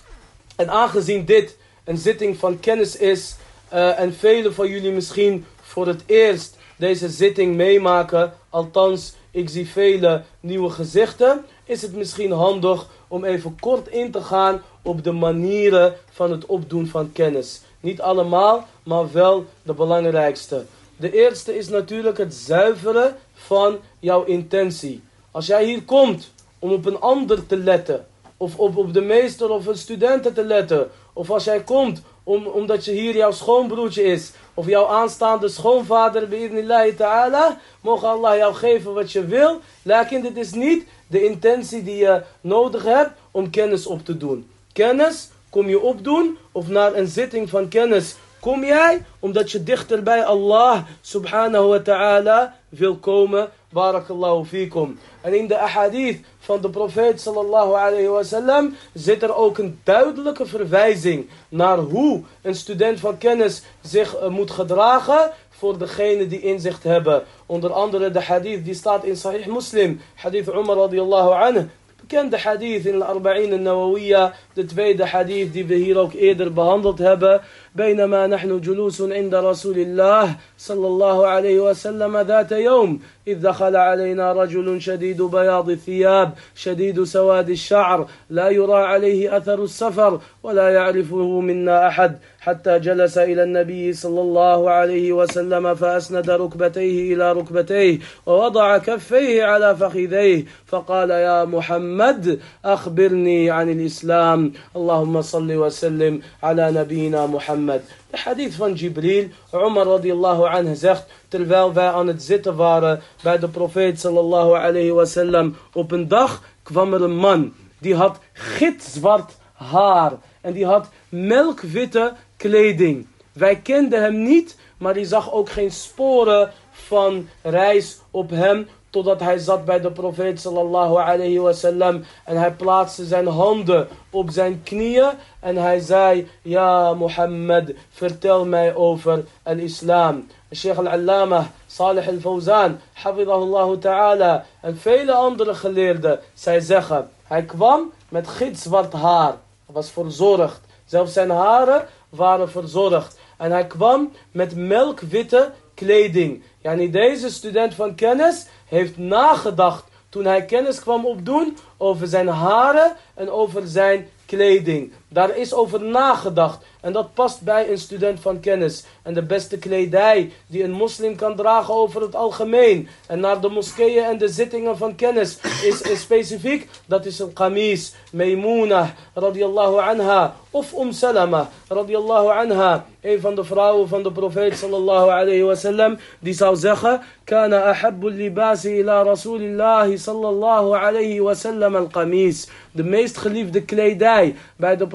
En 0.57 0.71
aangezien 0.71 1.25
dit 1.25 1.57
een 1.85 1.99
zitting 1.99 2.37
van 2.37 2.61
kennis 2.61 2.97
is, 2.97 3.37
uh, 3.73 3.99
en 4.01 4.15
velen 4.15 4.55
van 4.55 4.69
jullie 4.69 4.93
misschien 4.93 5.45
voor 5.61 5.87
het 5.87 6.03
eerst 6.07 6.57
deze 6.77 7.09
zitting 7.09 7.57
meemaken, 7.57 8.33
althans 8.49 9.15
ik 9.31 9.49
zie 9.49 9.69
vele 9.69 10.23
nieuwe 10.41 10.71
gezichten, 10.71 11.45
is 11.65 11.83
het 11.83 11.95
misschien 11.95 12.33
handig 12.33 12.87
om 13.09 13.25
even 13.25 13.57
kort 13.61 13.89
in 13.89 14.11
te 14.11 14.23
gaan 14.23 14.63
op 14.83 15.05
de 15.05 15.13
manieren 15.13 15.95
van 16.11 16.31
het 16.31 16.47
opdoen 16.47 16.87
van 16.87 17.13
kennis. 17.13 17.61
Niet 17.81 18.01
allemaal, 18.01 18.67
maar 18.83 19.13
wel 19.13 19.45
de 19.63 19.75
belangrijkste. 19.75 20.65
De 20.97 21.13
eerste 21.13 21.57
is 21.57 21.69
natuurlijk 21.69 22.19
het 22.19 22.35
zuiveren 22.35 23.17
van 23.33 23.79
jouw 23.99 24.25
intentie. 24.25 25.03
Als 25.31 25.47
jij 25.47 25.65
hier 25.65 25.83
komt 25.83 26.33
om 26.59 26.73
op 26.73 26.87
een 26.87 27.01
ander 27.01 27.47
te 27.47 27.57
letten, 27.57 28.07
of 28.37 28.59
op, 28.59 28.77
op 28.77 28.93
de 28.93 29.01
meester 29.01 29.51
of 29.51 29.67
een 29.67 29.77
studenten 29.77 30.35
te 30.35 30.45
letten, 30.45 30.91
of 31.13 31.31
als 31.31 31.45
jij 31.45 31.63
komt 31.63 32.03
om, 32.23 32.47
omdat 32.47 32.85
je 32.85 32.93
hier 32.93 33.17
jouw 33.17 33.31
schoonbroertje 33.31 34.03
is, 34.03 34.33
of 34.55 34.67
jouw 34.67 34.87
aanstaande 34.87 35.49
schoonvader, 35.49 36.29
bi'idnillahi 36.29 36.95
ta'ala, 36.95 37.61
mogen 37.81 38.09
Allah 38.09 38.37
jou 38.37 38.55
geven 38.55 38.95
wat 38.95 39.13
je 39.13 39.25
wil. 39.25 39.61
Lakin 39.83 40.21
dit 40.21 40.37
is 40.37 40.53
niet 40.53 40.87
de 41.07 41.25
intentie 41.25 41.83
die 41.83 41.97
je 41.97 42.23
nodig 42.41 42.85
hebt 42.85 43.11
om 43.31 43.51
kennis 43.51 43.87
op 43.87 44.05
te 44.05 44.17
doen. 44.17 44.51
Kennis 44.81 45.29
kom 45.51 45.69
je 45.69 45.81
opdoen, 45.81 46.39
of 46.53 46.69
naar 46.69 46.95
een 46.95 47.07
zitting 47.07 47.51
van 47.51 47.69
kennis 47.69 48.17
kom 48.41 48.65
jij, 48.65 49.05
omdat 49.19 49.51
je 49.51 49.63
dichter 49.63 50.03
bij 50.03 50.25
Allah 50.25 50.79
subhanahu 51.01 51.67
wa 51.67 51.81
ta'ala 51.81 52.55
wil 52.69 52.97
komen. 52.97 53.51
Barakallahu 53.73 54.45
fikum. 54.45 54.99
En 55.21 55.39
in 55.39 55.47
de 55.47 55.59
ahadith 55.59 56.21
van 56.39 56.61
de 56.61 56.71
profeet 56.71 57.21
sallallahu 57.21 57.73
alayhi 57.75 58.09
wa 58.09 58.23
sallam 58.23 58.77
zit 58.95 59.23
er 59.23 59.35
ook 59.35 59.59
een 59.59 59.81
duidelijke 59.85 60.47
verwijzing 60.47 61.29
naar 61.49 61.79
hoe 61.79 62.23
een 62.43 62.55
student 62.55 63.01
van 63.01 63.19
kennis 63.19 63.63
zich 63.81 64.21
uh, 64.21 64.29
moet 64.29 64.51
gedragen 64.51 65.31
voor 65.51 65.79
degene 65.79 66.27
die 66.27 66.41
inzicht 66.41 66.83
hebben. 66.83 67.23
Onder 67.47 67.73
andere 67.73 68.11
de 68.11 68.23
hadith 68.23 68.65
die 68.65 68.75
staat 68.75 69.05
in 69.05 69.17
Sahih 69.17 69.47
Muslim, 69.47 70.01
hadith 70.15 70.49
Umar 70.49 70.77
radiyallahu 70.77 71.33
anhu. 71.33 71.69
كان 72.11 72.31
ده 72.31 72.39
حديث 72.39 72.87
الأربعين 72.87 73.53
النووية 73.55 74.33
تتفيد 74.57 74.97
ده 74.97 75.07
حديث 75.07 75.49
دي 75.49 75.63
بهيروك 75.63 76.15
إيدر 76.17 76.49
بهندلت 76.49 77.03
هبا 77.03 77.41
بينما 77.75 78.27
نحن 78.27 78.61
جلوس 78.61 79.03
عند 79.03 79.35
رسول 79.35 79.79
الله 79.79 80.37
صلى 80.61 80.87
الله 80.87 81.27
عليه 81.27 81.61
وسلم 81.61 82.17
ذات 82.17 82.53
يوم 82.53 83.01
إذ 83.29 83.41
دخل 83.41 83.77
علينا 83.77 84.33
رجل 84.33 84.81
شديد 84.81 85.23
بياض 85.23 85.71
الثياب 85.71 86.33
شديد 86.55 87.05
سواد 87.05 87.51
الشعر 87.51 88.09
لا 88.31 88.49
يرى 88.49 88.75
عليه 88.75 89.37
أثر 89.37 89.63
السفر 89.65 90.21
ولا 90.43 90.69
يعرفه 90.69 91.41
منا 91.41 91.89
أحد 91.89 92.19
حتى 92.41 92.79
جلس 92.79 93.19
إلى 93.19 93.43
النبي 93.43 93.93
صلى 93.93 94.21
الله 94.21 94.71
عليه 94.71 95.13
وسلم 95.13 95.75
فأسند 95.75 96.31
ركبتيه 96.31 97.15
إلى 97.15 97.33
ركبتيه 97.33 97.99
ووضع 98.27 98.79
كفيه 98.79 99.45
على 99.45 99.77
فخذيه 99.77 100.45
فقال 100.67 101.11
يا 101.11 101.45
محمد 101.45 102.41
أخبرني 102.65 103.51
عن 103.51 103.71
الإسلام 103.71 104.53
اللهم 104.77 105.23
صل 105.23 105.53
وسلم 105.53 106.21
على 106.43 106.71
نبينا 106.71 107.27
محمد. 107.27 107.81
De 108.13 108.17
hadith 108.17 108.57
van 108.57 108.75
Jibril, 108.75 109.31
Umar 109.55 109.87
radiallahu 109.87 110.50
anhu 110.51 110.75
zegt, 110.75 111.07
terwijl 111.29 111.73
wij 111.73 111.89
aan 111.89 112.07
het 112.07 112.23
zitten 112.23 112.57
waren 112.57 113.01
bij 113.23 113.39
de 113.39 113.49
profeet 113.49 114.01
sallallahu 114.01 114.53
alayhi 114.55 114.91
wasallam, 114.91 115.57
op 115.73 115.93
een 115.93 116.09
dag 116.09 116.43
kwam 116.63 116.95
er 116.95 117.03
een 117.03 117.17
man, 117.17 117.53
die 117.79 117.95
had 117.95 118.19
gitzwart 118.33 119.37
haar 119.53 120.13
en 120.41 120.53
die 120.53 120.67
had 120.67 120.89
melkwitte 121.09 122.13
kleding. 122.37 123.07
Wij 123.33 123.57
kenden 123.57 124.03
hem 124.03 124.23
niet, 124.23 124.57
maar 124.79 124.95
die 124.95 125.05
zag 125.05 125.33
ook 125.33 125.51
geen 125.51 125.71
sporen 125.71 126.51
van 126.71 127.29
reis 127.43 127.99
op 128.11 128.31
hem. 128.31 128.69
Totdat 128.91 129.21
hij 129.21 129.39
zat 129.39 129.65
bij 129.65 129.81
de 129.81 129.91
profeet 129.91 130.41
sallallahu 130.41 130.97
alayhi 130.97 131.39
wasallam. 131.39 132.05
En 132.25 132.37
hij 132.37 132.53
plaatste 132.53 133.05
zijn 133.05 133.27
handen 133.27 133.89
op 134.11 134.31
zijn 134.31 134.61
knieën. 134.63 135.11
En 135.41 135.57
hij 135.57 135.79
zei, 135.79 136.29
ja 136.43 136.95
Mohammed, 136.95 137.75
vertel 137.91 138.45
mij 138.45 138.75
over 138.75 139.25
al-islam. 139.43 140.27
Sheikh 140.55 140.79
al-Allama, 140.79 141.51
Salih 141.67 142.09
al-Fawzan, 142.09 142.81
hafidahullah 142.93 143.79
ta'ala. 143.79 144.45
En 144.61 144.77
vele 144.77 145.13
andere 145.13 145.55
geleerden, 145.55 146.21
zij 146.35 146.61
zeggen, 146.61 147.11
hij 147.23 147.43
kwam 147.45 147.93
met 148.09 148.29
gitzwart 148.29 148.93
haar. 148.93 149.35
Was 149.67 149.91
verzorgd. 149.91 150.61
Zelfs 150.85 151.13
zijn 151.13 151.31
haren 151.31 151.87
waren 152.09 152.51
verzorgd. 152.51 153.19
En 153.37 153.51
hij 153.51 153.67
kwam 153.67 154.13
met 154.31 154.57
melkwitte 154.57 155.53
kleding. 155.75 156.43
Yani 156.61 156.91
deze 156.91 157.31
student 157.31 157.75
van 157.75 157.95
kennis 157.95 158.47
heeft 158.67 158.99
nagedacht 158.99 159.85
toen 160.09 160.25
hij 160.25 160.45
kennis 160.45 160.81
kwam 160.81 161.07
opdoen 161.07 161.57
over 161.77 162.07
zijn 162.07 162.29
haren 162.29 162.97
en 163.15 163.31
over 163.31 163.63
zijn 163.67 164.09
kleding. 164.27 164.93
Daar 165.13 165.37
is 165.37 165.55
over 165.55 165.83
nagedacht. 165.83 166.65
En 166.81 166.93
dat 166.93 167.15
past 167.15 167.41
bij 167.41 167.71
een 167.71 167.79
student 167.79 168.21
van 168.21 168.41
kennis. 168.41 168.85
En 169.03 169.15
de 169.15 169.23
beste 169.23 169.59
kledij 169.59 170.33
die 170.47 170.65
een 170.65 170.71
moslim 170.73 171.17
kan 171.17 171.37
dragen 171.37 171.75
over 171.75 172.03
het 172.03 172.15
algemeen. 172.15 172.89
En 173.07 173.21
naar 173.21 173.41
de 173.41 173.49
moskeeën 173.49 174.05
en 174.05 174.19
de 174.19 174.29
zittingen 174.29 174.77
van 174.77 174.95
kennis 174.95 175.39
is, 175.65 175.81
is 175.81 176.01
specifiek. 176.01 176.69
Dat 176.87 177.07
is 177.07 177.19
een 177.19 177.33
qamis. 177.33 177.95
Maimuna 178.13 178.95
radiallahu 179.15 179.81
anha. 179.81 180.35
Of 180.51 180.73
Um 180.73 180.93
Salama 180.93 181.49
radiallahu 181.69 182.29
anha. 182.29 182.87
Een 183.01 183.21
van 183.21 183.35
de 183.35 183.45
vrouwen 183.45 183.89
van 183.89 184.03
de 184.03 184.13
profeet 184.13 184.57
sallallahu 184.57 185.09
alayhi 185.11 185.43
wasallam. 185.43 185.99
Die 186.19 186.35
zou 186.35 186.57
zeggen. 186.57 187.01
Kana 187.25 187.93
libasi 188.01 188.79
ila 188.79 189.03
rasulillahi 189.03 189.99
sallallahu 189.99 190.77
alayhi 190.77 191.21
wasallam 191.21 191.77
al 191.77 191.87
qamis. 191.87 192.49
De 192.73 192.85
meest 192.85 193.17
geliefde 193.17 193.63
kledij 193.63 194.37
bij 194.57 194.77
de 194.77 194.87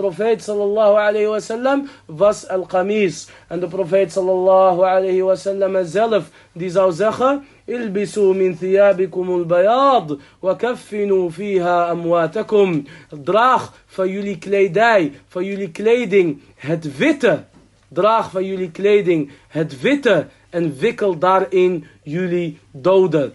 sallallahu 0.43 0.97
alayhi 0.97 1.27
wasallam 1.27 1.89
was 2.07 2.49
al-qamis. 2.49 3.29
En 3.49 3.61
de 3.61 3.67
profeet 3.67 4.13
sallallahu 4.13 4.83
alayhi 4.83 5.23
wasallam 5.23 5.85
zelf 5.85 6.31
die 6.53 6.71
zou 6.71 6.93
zeggen... 6.93 7.43
البسوا 7.71 8.35
من 8.35 8.55
ثيابكم 8.55 9.37
البياض 9.37 10.19
وكفنوا 10.43 11.31
فيها 11.31 11.93
أمواتكم 11.93 12.85
draag 13.25 13.73
van 13.87 14.09
jullie 14.09 14.39
kledij, 14.39 15.13
van 15.29 15.45
jullie 15.45 15.71
kleding 15.71 16.41
het 16.55 16.97
witte. 16.97 17.45
Draag 17.89 18.31
van 18.31 18.45
jullie 18.45 18.71
kleding 18.71 19.31
het 19.49 19.81
witte 19.81 20.27
en 20.51 20.79
wikkel 20.79 21.19
daarin 21.19 21.87
jullie 22.03 22.59
doden. 22.71 23.35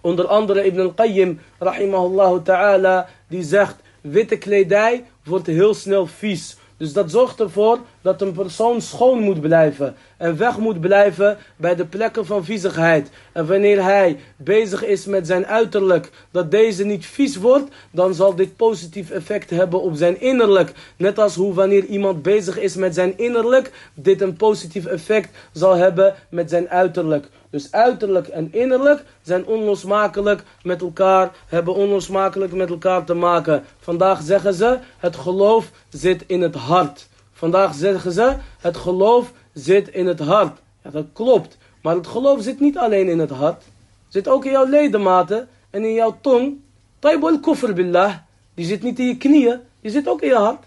Onder 0.00 0.26
andere 0.26 0.64
Ibn 0.64 0.80
al-Qayyim, 0.80 1.40
rahimahullah 1.58 2.42
ta'ala, 2.42 3.08
die 3.28 3.42
zegt, 3.42 3.76
witte 4.00 4.36
kledij 4.36 5.04
wordt 5.23 5.47
heel 5.47 5.73
snel 5.73 6.07
vies. 6.07 6.57
Dus 6.77 6.93
dat 6.93 7.11
zorgt 7.11 7.39
ervoor 7.39 7.79
dat 8.01 8.21
een 8.21 8.31
persoon 8.31 8.81
schoon 8.81 9.19
moet 9.19 9.41
blijven. 9.41 9.95
En 10.17 10.37
weg 10.37 10.57
moet 10.57 10.81
blijven 10.81 11.37
bij 11.55 11.75
de 11.75 11.85
plekken 11.85 12.25
van 12.25 12.45
viezigheid. 12.45 13.09
En 13.31 13.47
wanneer 13.47 13.83
hij 13.83 14.19
bezig 14.35 14.85
is 14.85 15.05
met 15.05 15.27
zijn 15.27 15.45
uiterlijk, 15.45 16.11
dat 16.31 16.51
deze 16.51 16.85
niet 16.85 17.05
vies 17.05 17.35
wordt, 17.35 17.75
dan 17.91 18.13
zal 18.13 18.35
dit 18.35 18.55
positief 18.55 19.09
effect 19.09 19.49
hebben 19.49 19.81
op 19.81 19.95
zijn 19.95 20.21
innerlijk. 20.21 20.71
Net 20.97 21.19
als 21.19 21.35
hoe 21.35 21.53
wanneer 21.53 21.85
iemand 21.85 22.21
bezig 22.21 22.59
is 22.59 22.75
met 22.75 22.93
zijn 22.93 23.17
innerlijk, 23.17 23.71
dit 23.93 24.21
een 24.21 24.35
positief 24.35 24.85
effect 24.85 25.29
zal 25.51 25.75
hebben 25.75 26.15
met 26.29 26.49
zijn 26.49 26.69
uiterlijk. 26.69 27.29
Dus 27.53 27.71
uiterlijk 27.71 28.27
en 28.27 28.53
innerlijk 28.53 29.03
zijn 29.21 29.45
onlosmakelijk 29.45 30.43
met 30.63 30.81
elkaar, 30.81 31.31
hebben 31.47 31.75
onlosmakelijk 31.75 32.53
met 32.53 32.69
elkaar 32.69 33.03
te 33.03 33.13
maken. 33.13 33.63
Vandaag 33.79 34.21
zeggen 34.21 34.53
ze, 34.53 34.79
het 34.97 35.15
geloof 35.15 35.71
zit 35.89 36.23
in 36.27 36.41
het 36.41 36.55
hart. 36.55 37.07
Vandaag 37.33 37.73
zeggen 37.73 38.11
ze, 38.11 38.35
het 38.59 38.77
geloof 38.77 39.31
zit 39.51 39.87
in 39.87 40.07
het 40.07 40.19
hart. 40.19 40.59
Ja, 40.83 40.89
dat 40.89 41.05
klopt. 41.13 41.57
Maar 41.81 41.95
het 41.95 42.07
geloof 42.07 42.41
zit 42.41 42.59
niet 42.59 42.77
alleen 42.77 43.09
in 43.09 43.19
het 43.19 43.29
hart. 43.29 43.63
Zit 44.07 44.27
ook 44.27 44.45
in 44.45 44.51
jouw 44.51 44.67
ledematen 44.67 45.47
en 45.69 45.83
in 45.83 45.93
jouw 45.93 46.17
tong. 46.21 46.59
Taibul 46.99 47.29
al-kufr 47.29 47.73
billah. 47.73 48.15
Die 48.53 48.65
zit 48.65 48.83
niet 48.83 48.99
in 48.99 49.05
je 49.05 49.17
knieën. 49.17 49.59
Die 49.81 49.91
zit 49.91 50.07
ook 50.07 50.21
in 50.21 50.29
je 50.29 50.35
hart. 50.35 50.63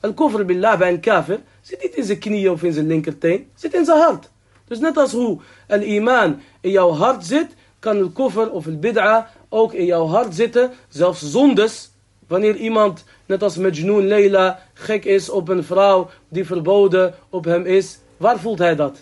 Al-kufr 0.00 0.44
billah 0.44 0.78
bij 0.78 0.92
een 0.92 1.00
kafir. 1.00 1.40
Zit 1.60 1.82
niet 1.82 1.94
in 1.94 2.04
zijn 2.04 2.18
knieën 2.18 2.50
of 2.50 2.62
in 2.62 2.72
zijn 2.72 2.86
linkerteen. 2.86 3.50
Zit 3.54 3.74
in 3.74 3.84
zijn 3.84 3.98
hart. 3.98 4.30
Dus 4.72 4.80
net 4.80 4.96
als 4.96 5.12
hoe 5.12 5.38
al-iman 5.68 6.40
in 6.60 6.70
jouw 6.70 6.90
hart 6.90 7.24
zit, 7.24 7.50
kan 7.78 7.96
el 7.96 8.10
koffer 8.10 8.50
of 8.50 8.66
el 8.66 8.78
bid'a 8.78 9.28
ook 9.48 9.72
in 9.72 9.84
jouw 9.84 10.06
hart 10.06 10.34
zitten. 10.34 10.70
Zelfs 10.88 11.30
zondes. 11.30 11.90
Wanneer 12.26 12.56
iemand, 12.56 13.04
net 13.26 13.42
als 13.42 13.56
Majnoon 13.56 14.06
Leila, 14.06 14.58
gek 14.74 15.04
is 15.04 15.28
op 15.28 15.48
een 15.48 15.64
vrouw 15.64 16.10
die 16.28 16.46
verboden 16.46 17.14
op 17.30 17.44
hem 17.44 17.66
is. 17.66 17.98
Waar 18.16 18.38
voelt 18.38 18.58
hij 18.58 18.76
dat? 18.76 18.98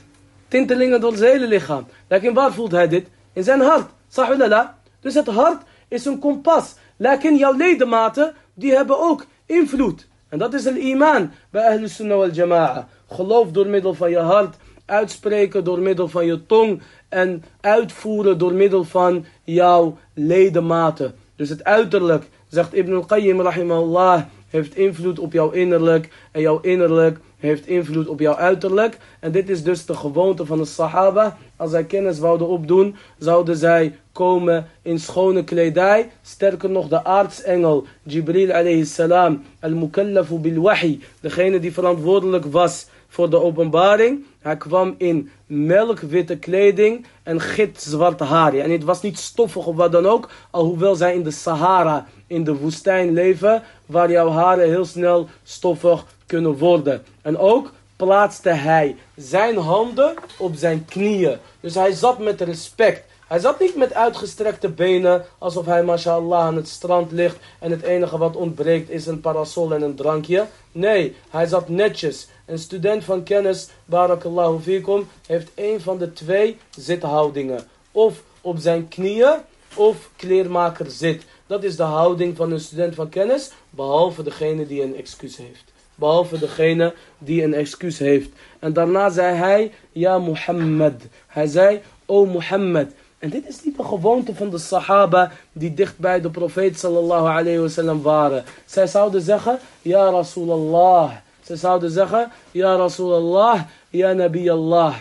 Tintelingen 0.48 1.00
door 1.00 1.16
zijn 1.16 1.30
hele 1.30 1.46
lichaam. 1.46 1.86
Lekker 2.08 2.32
waar 2.32 2.52
voelt 2.52 2.72
hij 2.72 2.88
dit? 2.88 3.06
In 3.32 3.44
zijn 3.44 3.60
hart. 3.60 3.90
Sahulala. 4.08 4.78
Dus 5.00 5.14
het 5.14 5.26
hart 5.26 5.62
is 5.88 6.04
een 6.04 6.18
kompas. 6.18 6.74
Lekker 6.96 7.34
jouw 7.34 7.56
ledematen, 7.56 8.34
die 8.54 8.74
hebben 8.74 8.98
ook 8.98 9.26
invloed. 9.46 10.06
En 10.28 10.38
dat 10.38 10.54
is 10.54 10.66
el 10.66 10.76
iman 10.76 11.30
bij 11.50 11.62
Ahlus 11.62 11.94
Sunnah 11.94 12.16
wal 12.16 12.30
Jama'a. 12.30 12.88
Geloof 13.10 13.50
door 13.50 13.66
middel 13.66 13.94
van 13.94 14.10
je 14.10 14.18
hart 14.18 14.56
uitspreken 14.90 15.64
door 15.64 15.78
middel 15.78 16.08
van 16.08 16.26
je 16.26 16.46
tong 16.46 16.82
en 17.08 17.44
uitvoeren 17.60 18.38
door 18.38 18.52
middel 18.52 18.84
van 18.84 19.24
jouw 19.44 19.98
ledematen. 20.14 21.14
Dus 21.36 21.48
het 21.48 21.64
uiterlijk, 21.64 22.24
zegt 22.48 22.74
Ibn 22.74 22.94
al-Qayyim 22.94 23.40
rahimahullah, 23.40 24.22
heeft 24.48 24.76
invloed 24.76 25.18
op 25.18 25.32
jouw 25.32 25.50
innerlijk 25.50 26.08
en 26.32 26.40
jouw 26.40 26.60
innerlijk 26.60 27.18
heeft 27.40 27.66
invloed 27.66 28.08
op 28.08 28.20
jouw 28.20 28.34
uiterlijk. 28.34 28.98
En 29.20 29.32
dit 29.32 29.48
is 29.48 29.62
dus 29.62 29.86
de 29.86 29.94
gewoonte 29.94 30.46
van 30.46 30.58
de 30.58 30.64
Sahaba. 30.64 31.38
Als 31.56 31.70
zij 31.70 31.84
kennis 31.84 32.18
wouden 32.18 32.46
opdoen, 32.48 32.96
zouden 33.18 33.56
zij 33.56 33.94
komen 34.12 34.66
in 34.82 34.98
schone 34.98 35.44
kledij. 35.44 36.10
Sterker 36.22 36.70
nog, 36.70 36.88
de 36.88 37.04
aartsengel 37.04 37.86
Jibril 38.02 38.52
alayhi 38.52 38.84
salam, 38.84 39.42
al-mukallafu 39.60 40.38
bil 40.38 40.62
wahi, 40.62 41.00
degene 41.20 41.58
die 41.58 41.72
verantwoordelijk 41.72 42.44
was 42.44 42.86
voor 43.10 43.30
de 43.30 43.42
openbaring. 43.42 44.24
Hij 44.38 44.56
kwam 44.56 44.94
in 44.98 45.30
melkwitte 45.46 46.38
kleding 46.38 47.06
en 47.22 47.40
gitzwart 47.40 48.20
haar. 48.20 48.54
En 48.54 48.70
het 48.70 48.84
was 48.84 49.02
niet 49.02 49.18
stoffig 49.18 49.66
of 49.66 49.76
wat 49.76 49.92
dan 49.92 50.06
ook. 50.06 50.28
Alhoewel 50.50 50.94
zij 50.94 51.14
in 51.14 51.22
de 51.22 51.30
Sahara, 51.30 52.06
in 52.26 52.44
de 52.44 52.54
woestijn 52.54 53.12
leven. 53.12 53.62
Waar 53.86 54.10
jouw 54.10 54.30
haren 54.30 54.68
heel 54.68 54.84
snel 54.84 55.28
stoffig 55.42 56.04
kunnen 56.26 56.58
worden. 56.58 57.02
En 57.22 57.38
ook 57.38 57.72
plaatste 57.96 58.48
hij 58.48 58.96
zijn 59.16 59.56
handen 59.56 60.14
op 60.38 60.54
zijn 60.54 60.84
knieën. 60.84 61.36
Dus 61.60 61.74
hij 61.74 61.92
zat 61.92 62.18
met 62.18 62.40
respect. 62.40 63.08
Hij 63.30 63.38
zat 63.38 63.60
niet 63.60 63.76
met 63.76 63.94
uitgestrekte 63.94 64.68
benen, 64.68 65.24
alsof 65.38 65.66
hij 65.66 65.82
mashallah 65.82 66.40
aan 66.40 66.56
het 66.56 66.68
strand 66.68 67.12
ligt 67.12 67.36
en 67.58 67.70
het 67.70 67.82
enige 67.82 68.18
wat 68.18 68.36
ontbreekt 68.36 68.90
is 68.90 69.06
een 69.06 69.20
parasol 69.20 69.74
en 69.74 69.82
een 69.82 69.94
drankje. 69.94 70.46
Nee, 70.72 71.16
hij 71.30 71.46
zat 71.46 71.68
netjes. 71.68 72.28
Een 72.50 72.58
student 72.58 73.04
van 73.04 73.22
kennis, 73.22 73.68
barakallahu 73.84 74.60
fikum, 74.60 75.08
heeft 75.26 75.50
een 75.54 75.80
van 75.80 75.98
de 75.98 76.12
twee 76.12 76.56
zithoudingen. 76.70 77.60
Of 77.92 78.22
op 78.40 78.58
zijn 78.58 78.88
knieën, 78.88 79.34
of 79.74 80.10
kleermaker 80.16 80.90
zit. 80.90 81.22
Dat 81.46 81.64
is 81.64 81.76
de 81.76 81.82
houding 81.82 82.36
van 82.36 82.52
een 82.52 82.60
student 82.60 82.94
van 82.94 83.08
kennis, 83.08 83.50
behalve 83.70 84.22
degene 84.22 84.66
die 84.66 84.82
een 84.82 84.96
excuus 84.96 85.36
heeft. 85.36 85.64
Behalve 85.94 86.38
degene 86.38 86.94
die 87.18 87.42
een 87.42 87.54
excuus 87.54 87.98
heeft. 87.98 88.30
En 88.58 88.72
daarna 88.72 89.10
zei 89.10 89.36
hij, 89.36 89.72
ja 89.92 90.18
Mohammed. 90.18 91.02
Hij 91.26 91.46
zei, 91.46 91.80
o 92.06 92.26
Mohammed. 92.26 92.92
En 93.18 93.30
dit 93.30 93.48
is 93.48 93.64
niet 93.64 93.76
de 93.76 93.84
gewoonte 93.84 94.34
van 94.34 94.50
de 94.50 94.58
sahaba 94.58 95.32
die 95.52 95.74
dicht 95.74 95.98
bij 95.98 96.20
de 96.20 96.30
profeet 96.30 96.78
sallallahu 96.78 97.26
alayhi 97.26 97.58
wasallam 97.58 98.02
waren. 98.02 98.44
Zij 98.64 98.86
zouden 98.86 99.20
zeggen, 99.20 99.58
ja 99.82 100.10
Rasulallah. 100.10 101.12
Zij 101.50 101.58
zouden 101.58 101.90
zeggen, 101.90 102.30
ja 102.50 102.76
Rasulallah, 102.76 103.60
ja 103.88 104.12
Nabi 104.12 104.50
Allah. 104.50 104.94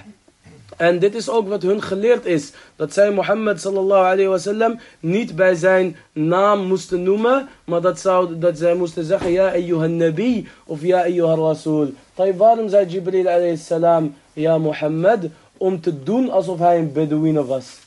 En 0.78 1.00
dit 1.00 1.16
is 1.16 1.30
ook 1.30 1.48
wat 1.48 1.62
hun 1.62 1.82
geleerd 1.82 2.26
is. 2.26 2.52
Dat 2.76 2.94
zij 2.94 3.12
Mohammed 3.12 3.62
sallallahu 3.62 4.04
alayhi 4.04 4.28
wasallam 4.28 4.80
niet 5.00 5.36
bij 5.36 5.56
zijn 5.56 5.96
naam 6.12 6.66
moesten 6.68 7.04
noemen. 7.04 7.48
Maar 7.66 7.82
dat, 7.82 8.00
zou, 8.00 8.40
dat 8.40 8.58
zij 8.58 8.76
moesten 8.76 9.06
zeggen, 9.06 9.32
ja 9.32 9.52
ayyuhan 9.52 9.96
nabi 9.96 10.48
of 10.66 10.82
ja 10.82 11.02
ayyuhan 11.02 11.40
rasul. 11.40 11.94
waarom 12.38 12.70
zei 12.70 12.86
Jibril 12.86 13.28
alayhi 13.28 13.58
salam, 13.58 14.16
ja 14.34 14.58
Mohammed, 14.58 15.30
om 15.58 15.82
te 15.82 16.04
doen 16.04 16.30
alsof 16.30 16.60
hij 16.60 16.78
een 16.78 16.92
Bedouine 16.92 17.46
was. 17.46 17.78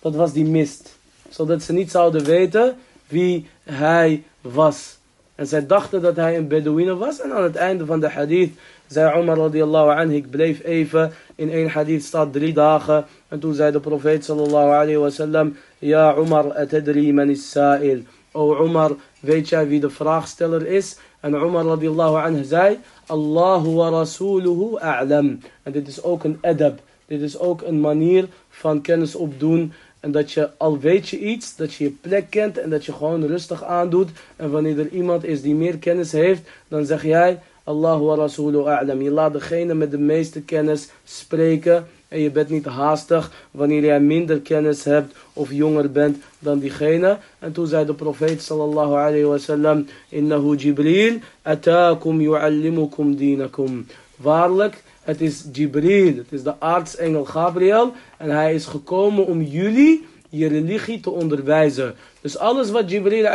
Dat 0.00 0.14
was 0.14 0.32
die 0.32 0.46
mist. 0.46 0.98
Zodat 1.28 1.62
ze 1.62 1.72
niet 1.72 1.90
zouden 1.90 2.24
weten 2.24 2.76
wie 3.08 3.48
hij 3.62 4.22
was. 4.40 4.98
En 5.40 5.46
zij 5.46 5.66
dachten 5.66 6.02
dat 6.02 6.16
hij 6.16 6.36
een 6.36 6.48
Bedouine 6.48 6.96
was. 6.96 7.20
En 7.20 7.32
aan 7.32 7.42
het 7.42 7.56
einde 7.56 7.86
van 7.86 8.00
de 8.00 8.08
hadith 8.08 8.52
zei 8.86 9.20
Umar 9.20 9.36
radiallahu 9.36 10.00
anhu, 10.00 10.14
ik 10.14 10.30
bleef 10.30 10.64
even. 10.64 11.12
In 11.34 11.50
één 11.50 11.68
hadith 11.68 12.04
staat 12.04 12.32
drie 12.32 12.52
dagen. 12.52 13.04
En 13.28 13.38
toen 13.38 13.54
zei 13.54 13.72
de 13.72 13.80
profeet 13.80 14.24
sallallahu 14.24 14.68
alayhi 14.68 14.96
wa 14.96 15.10
sallam, 15.10 15.56
Ja 15.78 16.16
Umar, 16.16 16.52
atadri 16.52 17.12
man 17.12 17.30
is 17.30 17.50
sa'il. 17.50 18.02
O 18.32 18.64
Umar, 18.64 18.90
weet 19.20 19.48
jij 19.48 19.68
wie 19.68 19.80
de 19.80 19.90
vraagsteller 19.90 20.66
is? 20.66 20.98
En 21.20 21.34
Umar 21.34 21.64
radiallahu 21.64 22.16
anhu 22.26 22.44
zei, 22.44 22.78
Allahu 23.06 23.74
wa 23.74 23.88
rasuluhu 23.88 24.76
a'lam. 24.78 25.40
En 25.62 25.72
dit 25.72 25.88
is 25.88 26.02
ook 26.02 26.24
een 26.24 26.38
adab. 26.40 26.78
Dit 27.06 27.20
is 27.20 27.38
ook 27.38 27.62
een 27.62 27.80
manier 27.80 28.26
van 28.48 28.80
kennis 28.80 29.14
opdoen. 29.14 29.72
En 30.00 30.12
dat 30.12 30.32
je, 30.32 30.48
al 30.56 30.78
weet 30.78 31.08
je 31.08 31.18
iets, 31.18 31.56
dat 31.56 31.74
je 31.74 31.84
je 31.84 31.90
plek 31.90 32.26
kent 32.30 32.58
en 32.58 32.70
dat 32.70 32.84
je 32.84 32.92
gewoon 32.92 33.26
rustig 33.26 33.64
aandoet. 33.64 34.10
En 34.36 34.50
wanneer 34.50 34.78
er 34.78 34.88
iemand 34.88 35.24
is 35.24 35.42
die 35.42 35.54
meer 35.54 35.78
kennis 35.78 36.12
heeft, 36.12 36.42
dan 36.68 36.84
zeg 36.84 37.02
jij, 37.02 37.38
Allahu 37.64 38.02
wa 38.04 38.14
Rasulu 38.14 38.66
a'lam. 38.66 39.02
Je 39.02 39.10
laat 39.10 39.32
degene 39.32 39.74
met 39.74 39.90
de 39.90 39.98
meeste 39.98 40.40
kennis 40.42 40.88
spreken. 41.04 41.86
En 42.08 42.20
je 42.20 42.30
bent 42.30 42.48
niet 42.48 42.64
haastig 42.64 43.30
wanneer 43.50 43.84
jij 43.84 44.00
minder 44.00 44.40
kennis 44.40 44.84
hebt 44.84 45.14
of 45.32 45.52
jonger 45.52 45.90
bent 45.90 46.16
dan 46.38 46.58
diegene. 46.58 47.18
En 47.38 47.52
toen 47.52 47.66
zei 47.66 47.86
de 47.86 47.94
profeet 47.94 48.42
sallallahu 48.42 48.92
alayhi 48.92 49.24
wa 49.24 49.38
sallam, 49.38 49.86
Innahu 50.08 50.56
Jibril, 50.56 51.18
ataakum 51.42 52.20
yu'allimukum 52.20 53.16
dinakum. 53.16 53.86
Waarlijk, 54.16 54.82
het 55.10 55.20
is 55.20 55.44
Jibril, 55.52 56.16
het 56.16 56.32
is 56.32 56.42
de 56.42 56.60
aartsengel 56.60 57.24
Gabriel. 57.24 57.92
En 58.16 58.30
hij 58.30 58.54
is 58.54 58.66
gekomen 58.66 59.26
om 59.26 59.42
jullie 59.42 60.06
je 60.28 60.48
religie 60.48 61.00
te 61.00 61.10
onderwijzen. 61.10 61.94
Dus 62.20 62.38
alles 62.38 62.70
wat 62.70 62.90
Jibril 62.90 63.26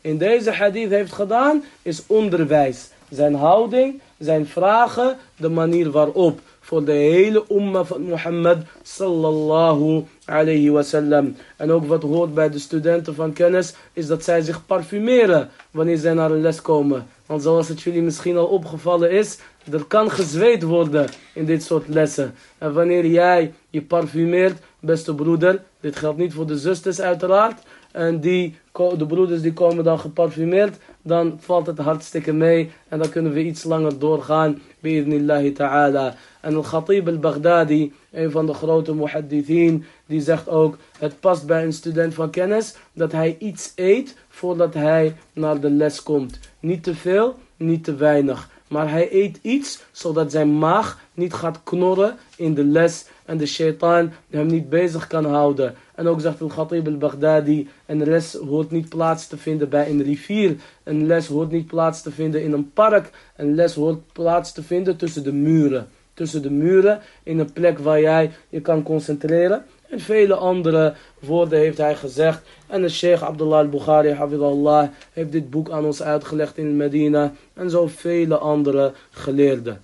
in 0.00 0.18
deze 0.18 0.50
hadith 0.50 0.90
heeft 0.90 1.12
gedaan, 1.12 1.64
is 1.82 2.02
onderwijs. 2.06 2.88
Zijn 3.10 3.34
houding, 3.34 4.00
zijn 4.18 4.46
vragen, 4.46 5.16
de 5.36 5.48
manier 5.48 5.90
waarop. 5.90 6.40
Voor 6.60 6.84
de 6.84 6.92
hele 6.92 7.44
umma 7.50 7.84
van 7.84 8.02
Mohammed 8.02 8.58
sallallahu 8.82 10.04
alayhi 10.24 10.70
wasallam. 10.70 11.36
En 11.56 11.70
ook 11.70 11.86
wat 11.86 12.02
hoort 12.02 12.34
bij 12.34 12.50
de 12.50 12.58
studenten 12.58 13.14
van 13.14 13.32
kennis, 13.32 13.74
is 13.92 14.06
dat 14.06 14.24
zij 14.24 14.40
zich 14.40 14.66
parfumeren 14.66 15.48
wanneer 15.70 15.98
zij 15.98 16.14
naar 16.14 16.30
een 16.30 16.40
les 16.40 16.62
komen. 16.62 17.06
Want 17.26 17.42
zoals 17.42 17.68
het 17.68 17.82
jullie 17.82 18.02
misschien 18.02 18.36
al 18.36 18.46
opgevallen 18.46 19.10
is, 19.10 19.38
er 19.72 19.84
kan 19.84 20.10
gezweet 20.10 20.62
worden 20.62 21.08
in 21.34 21.44
dit 21.44 21.62
soort 21.62 21.88
lessen. 21.88 22.34
En 22.58 22.72
wanneer 22.72 23.06
jij 23.06 23.52
je 23.70 23.82
parfumeert, 23.82 24.58
beste 24.80 25.14
broeder, 25.14 25.62
dit 25.80 25.96
geldt 25.96 26.18
niet 26.18 26.34
voor 26.34 26.46
de 26.46 26.58
zusters 26.58 27.00
uiteraard. 27.00 27.62
En 27.92 28.20
die, 28.20 28.56
de 28.72 29.06
broeders 29.06 29.42
die 29.42 29.52
komen 29.52 29.84
dan 29.84 29.98
geparfumeerd, 29.98 30.76
dan 31.02 31.38
valt 31.40 31.66
het 31.66 31.78
hartstikke 31.78 32.32
mee. 32.32 32.70
En 32.88 32.98
dan 32.98 33.08
kunnen 33.08 33.32
we 33.32 33.44
iets 33.44 33.64
langer 33.64 33.98
doorgaan, 33.98 34.60
bi'idnillahi 34.80 35.52
ta'ala. 35.52 36.14
En 36.40 36.54
al-Khatib 36.54 37.08
al-Baghdadi, 37.08 37.92
een 38.12 38.30
van 38.30 38.46
de 38.46 38.54
grote 38.54 38.94
muhaddithin, 38.94 39.84
die 40.06 40.20
zegt 40.20 40.48
ook, 40.48 40.76
het 40.98 41.20
past 41.20 41.46
bij 41.46 41.64
een 41.64 41.72
student 41.72 42.14
van 42.14 42.30
kennis, 42.30 42.76
dat 42.92 43.12
hij 43.12 43.36
iets 43.38 43.72
eet 43.74 44.16
voordat 44.28 44.74
hij 44.74 45.16
naar 45.32 45.60
de 45.60 45.70
les 45.70 46.02
komt. 46.02 46.38
Niet 46.60 46.82
te 46.82 46.94
veel, 46.94 47.36
niet 47.56 47.84
te 47.84 47.94
weinig. 47.94 48.48
Maar 48.74 48.90
hij 48.90 49.08
eet 49.12 49.38
iets 49.42 49.82
zodat 49.92 50.30
zijn 50.30 50.58
maag 50.58 50.98
niet 51.14 51.32
gaat 51.32 51.60
knorren 51.64 52.16
in 52.36 52.54
de 52.54 52.64
les. 52.64 53.06
En 53.24 53.36
de 53.36 53.46
shaitaan 53.46 54.12
hem 54.30 54.46
niet 54.46 54.68
bezig 54.68 55.06
kan 55.06 55.24
houden. 55.24 55.74
En 55.94 56.06
ook 56.06 56.20
zegt 56.20 56.40
al-Khatib 56.40 56.86
al-Baghdadi, 56.86 57.68
een 57.86 58.04
les 58.04 58.32
hoort 58.32 58.70
niet 58.70 58.88
plaats 58.88 59.26
te 59.26 59.36
vinden 59.36 59.68
bij 59.68 59.90
een 59.90 60.02
rivier. 60.02 60.56
Een 60.82 61.06
les 61.06 61.26
hoort 61.26 61.50
niet 61.50 61.66
plaats 61.66 62.02
te 62.02 62.10
vinden 62.10 62.42
in 62.42 62.52
een 62.52 62.72
park. 62.72 63.10
Een 63.36 63.54
les 63.54 63.74
hoort 63.74 64.12
plaats 64.12 64.52
te 64.52 64.62
vinden 64.62 64.96
tussen 64.96 65.22
de 65.22 65.32
muren. 65.32 65.88
Tussen 66.14 66.42
de 66.42 66.50
muren, 66.50 67.00
in 67.22 67.38
een 67.38 67.52
plek 67.52 67.78
waar 67.78 68.00
jij 68.00 68.30
je 68.48 68.60
kan 68.60 68.82
concentreren. 68.82 69.64
En 69.94 70.00
vele 70.00 70.34
andere 70.34 70.94
woorden 71.18 71.58
heeft 71.58 71.78
hij 71.78 71.96
gezegd. 71.96 72.40
En 72.66 72.82
de 72.82 72.88
Sheikh 72.88 73.22
Abdullah 73.22 73.58
al-Bukhari, 73.58 74.12
hafidallah, 74.12 74.88
heeft 75.12 75.32
dit 75.32 75.50
boek 75.50 75.70
aan 75.70 75.84
ons 75.84 76.02
uitgelegd 76.02 76.58
in 76.58 76.76
Medina. 76.76 77.32
En 77.52 77.70
zo 77.70 77.86
vele 77.86 78.38
andere 78.38 78.92
geleerden. 79.10 79.82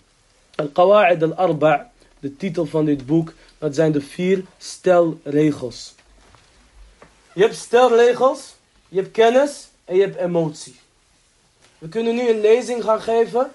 Al-Qawa'id 0.55 1.23
al-Arba' 1.23 1.91
de 2.21 2.37
titel 2.37 2.67
van 2.67 2.85
dit 2.85 3.07
boek, 3.07 3.33
dat 3.59 3.75
zijn 3.75 3.93
de 3.93 4.01
vier 4.01 4.45
stelregels. 4.59 5.95
Je 7.35 7.43
hebt 7.43 7.57
stelregels, 7.57 8.55
je 8.89 8.97
hebt 8.97 9.11
kennis 9.11 9.69
en 9.85 9.95
je 9.95 10.03
hebt 10.03 10.17
emotie. 10.17 10.79
We 11.79 11.89
kunnen 11.89 12.15
nu 12.15 12.29
een 12.29 12.41
lezing 12.41 12.85
gaan 12.85 13.01
geven. 13.01 13.53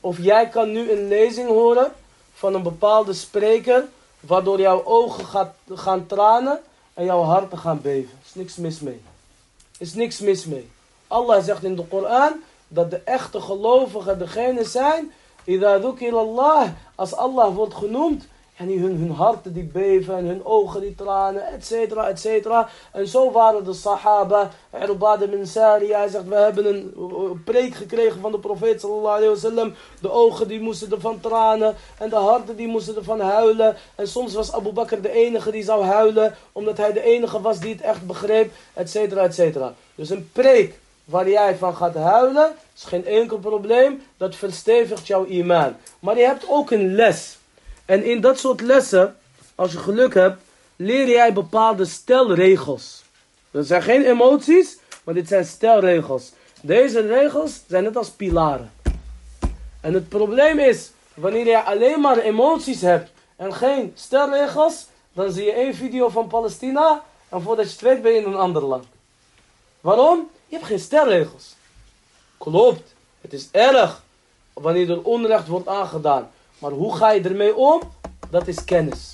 Of 0.00 0.18
jij 0.20 0.48
kan 0.48 0.72
nu 0.72 0.90
een 0.90 1.08
lezing 1.08 1.48
horen 1.48 1.92
van 2.34 2.54
een 2.54 2.62
bepaalde 2.62 3.12
spreker, 3.12 3.84
waardoor 4.26 4.60
jouw 4.60 4.84
ogen 4.84 5.24
gaat, 5.24 5.54
gaan 5.68 6.06
tranen 6.06 6.60
en 6.94 7.04
jouw 7.04 7.22
harten 7.22 7.58
gaan 7.58 7.80
beven. 7.80 8.18
Is 8.24 8.34
niks 8.34 8.56
mis 8.56 8.80
mee. 8.80 9.02
Is 9.78 9.94
niks 9.94 10.20
mis 10.20 10.44
mee. 10.46 10.70
Allah 11.08 11.44
zegt 11.44 11.64
in 11.64 11.76
de 11.76 11.86
Koran 11.86 12.32
dat 12.68 12.90
de 12.90 12.96
echte 12.96 13.40
gelovigen 13.40 14.18
degene 14.18 14.64
zijn 14.64 15.12
Allah, 16.14 16.68
als 16.94 17.14
Allah 17.14 17.54
wordt 17.54 17.74
genoemd, 17.74 18.26
en 18.56 18.68
hun, 18.68 18.96
hun 18.96 19.10
harten 19.10 19.52
die 19.52 19.64
beven 19.64 20.16
en 20.16 20.24
hun 20.24 20.44
ogen 20.44 20.80
die 20.80 20.94
tranen, 20.94 21.52
et 21.52 21.66
cetera, 21.66 22.08
et 22.08 22.20
cetera. 22.20 22.68
En 22.92 23.06
zo 23.06 23.30
waren 23.30 23.64
de 23.64 23.72
sahaba, 23.72 24.50
Irbad 24.80 25.22
ibn 25.22 25.44
Sari, 25.46 25.92
hij 25.92 26.08
zegt, 26.08 26.28
we 26.28 26.34
hebben 26.34 26.66
een 26.66 27.42
preek 27.44 27.74
gekregen 27.74 28.20
van 28.20 28.32
de 28.32 28.38
profeet 28.38 28.80
sallallahu 28.80 29.16
alayhi 29.16 29.28
wasallam. 29.28 29.74
De 30.00 30.10
ogen 30.10 30.48
die 30.48 30.60
moesten 30.60 30.92
ervan 30.92 31.20
tranen 31.20 31.74
en 31.98 32.08
de 32.08 32.16
harten 32.16 32.56
die 32.56 32.68
moesten 32.68 32.96
ervan 32.96 33.20
huilen. 33.20 33.76
En 33.94 34.08
soms 34.08 34.34
was 34.34 34.52
Abu 34.52 34.72
Bakr 34.72 35.00
de 35.00 35.10
enige 35.10 35.50
die 35.50 35.64
zou 35.64 35.84
huilen, 35.84 36.34
omdat 36.52 36.76
hij 36.76 36.92
de 36.92 37.02
enige 37.02 37.40
was 37.40 37.58
die 37.58 37.72
het 37.72 37.82
echt 37.82 38.06
begreep, 38.06 38.52
et 38.74 38.90
cetera, 38.90 39.22
et 39.22 39.34
cetera. 39.34 39.74
Dus 39.94 40.10
een 40.10 40.30
preek 40.32 40.78
waar 41.04 41.28
jij 41.30 41.56
van 41.56 41.76
gaat 41.76 41.94
huilen, 41.94 42.54
is 42.74 42.84
geen 42.84 43.06
enkel 43.06 43.38
probleem. 43.38 44.02
Dat 44.16 44.34
verstevigt 44.34 45.06
jouw 45.06 45.26
imaan. 45.26 45.76
Maar 46.00 46.18
je 46.18 46.24
hebt 46.24 46.44
ook 46.48 46.70
een 46.70 46.94
les. 46.94 47.38
En 47.84 48.04
in 48.04 48.20
dat 48.20 48.38
soort 48.38 48.60
lessen, 48.60 49.16
als 49.54 49.72
je 49.72 49.78
geluk 49.78 50.14
hebt, 50.14 50.42
leer 50.76 51.08
jij 51.08 51.32
bepaalde 51.32 51.84
stelregels. 51.84 53.02
Dat 53.50 53.66
zijn 53.66 53.82
geen 53.82 54.04
emoties, 54.04 54.78
maar 55.04 55.14
dit 55.14 55.28
zijn 55.28 55.44
stelregels. 55.44 56.32
Deze 56.60 57.00
regels 57.00 57.60
zijn 57.68 57.84
net 57.84 57.96
als 57.96 58.10
pilaren. 58.10 58.72
En 59.80 59.94
het 59.94 60.08
probleem 60.08 60.58
is, 60.58 60.90
wanneer 61.14 61.46
je 61.46 61.62
alleen 61.62 62.00
maar 62.00 62.18
emoties 62.18 62.80
hebt 62.80 63.10
en 63.36 63.54
geen 63.54 63.92
stelregels, 63.94 64.86
dan 65.12 65.32
zie 65.32 65.44
je 65.44 65.52
één 65.52 65.74
video 65.74 66.08
van 66.08 66.26
Palestina 66.26 67.02
en 67.28 67.42
voordat 67.42 67.64
je 67.64 67.70
het 67.72 67.80
weet 67.80 68.02
ben 68.02 68.12
je 68.12 68.18
in 68.18 68.26
een 68.26 68.34
ander 68.34 68.62
land. 68.62 68.84
Waarom? 69.80 70.30
Je 70.46 70.54
hebt 70.54 70.66
geen 70.66 70.78
stelregels. 70.78 71.54
Klopt. 72.38 72.94
Het 73.20 73.32
is 73.32 73.48
erg 73.50 74.02
wanneer 74.52 74.90
er 74.90 75.02
onrecht 75.02 75.46
wordt 75.46 75.68
aangedaan. 75.68 76.30
Maar 76.64 76.72
hoe 76.72 76.96
ga 76.96 77.10
je 77.10 77.20
ermee 77.20 77.56
om? 77.56 77.80
Dat 78.30 78.46
is 78.48 78.64
kennis. 78.64 79.12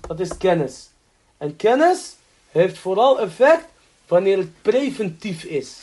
Dat 0.00 0.20
is 0.20 0.36
kennis. 0.36 0.90
En 1.36 1.56
kennis 1.56 2.16
heeft 2.50 2.78
vooral 2.78 3.20
effect 3.20 3.64
wanneer 4.06 4.36
het 4.36 4.62
preventief 4.62 5.44
is. 5.44 5.78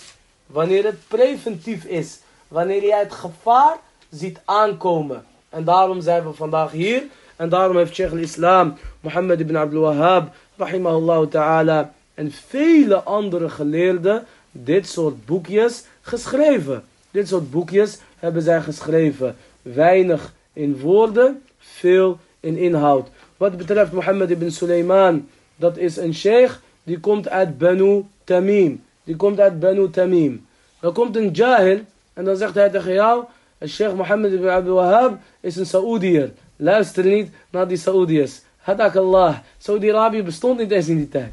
Wanneer 0.46 0.84
het 0.84 1.08
preventief 1.08 1.84
is. 1.84 2.20
Wanneer 2.48 2.84
jij 2.84 3.00
het 3.00 3.14
gevaar 3.14 3.78
ziet 4.10 4.40
aankomen. 4.46 5.26
En 5.50 5.64
daarom 5.64 6.02
zijn 6.02 6.24
we 6.24 6.34
vandaag 6.34 6.72
hier. 6.72 7.04
En 7.36 7.50
daarom 7.50 7.78
heeft 7.78 7.94
Sheikh 7.94 8.12
al-Islam, 8.12 8.78
Mohammed 9.00 9.40
ibn 9.40 9.56
Abdul 9.56 9.82
Wahhab, 9.82 10.36
rahimahullah 10.56 11.28
ta'ala, 11.28 11.94
en 12.14 12.32
vele 12.32 13.04
andere 13.04 13.50
geleerden 13.50 14.26
dit 14.52 14.88
soort 14.88 15.26
boekjes 15.26 15.84
geschreven. 16.02 16.84
Dit 17.12 17.28
soort 17.28 17.52
boekjes 17.52 17.98
hebben 18.20 18.42
zij 18.42 18.62
geschreven. 18.62 19.36
Weinig 19.62 20.34
in 20.56 20.80
woorden, 20.80 21.42
veel 21.58 22.20
in 22.40 22.58
inhoud. 22.58 23.08
Wat 23.38 23.58
betreft 23.58 23.92
Mohammed 23.92 24.30
ibn 24.30 24.50
Suleiman, 24.50 25.28
dat 25.56 25.78
is 25.78 25.98
een 25.98 26.14
sheikh 26.14 26.54
die 26.84 27.00
komt 27.00 27.30
uit 27.30 27.58
Banu 27.58 28.06
Tamim. 28.24 28.84
Die 29.04 29.16
komt 29.16 29.40
uit 29.40 29.60
Banu 29.60 29.90
Tamim. 29.90 30.46
Dan 30.80 30.94
komt 30.94 31.16
een 31.16 31.32
jahil 31.32 31.80
en 32.14 32.26
dan 32.26 32.36
zegt 32.36 32.56
hij 32.56 32.70
tegen 32.70 32.94
jou, 32.94 33.24
Sheikh 33.68 33.94
Mohammed 33.94 34.32
ibn 34.32 34.48
Abdul 34.48 34.74
Wahhab 34.74 35.18
is 35.40 35.56
een 35.56 35.66
Saoediër. 35.66 36.32
Luister 36.56 37.06
niet 37.06 37.30
naar 37.50 37.68
die 37.68 37.78
Saoediërs. 37.78 38.42
Hadak 38.58 38.96
Allah. 38.96 39.38
Saudi-Arabië 39.58 40.24
bestond 40.24 40.60
niet 40.60 40.72
eens 40.72 40.88
in 40.88 40.98
die 40.98 41.10
tijd. 41.10 41.32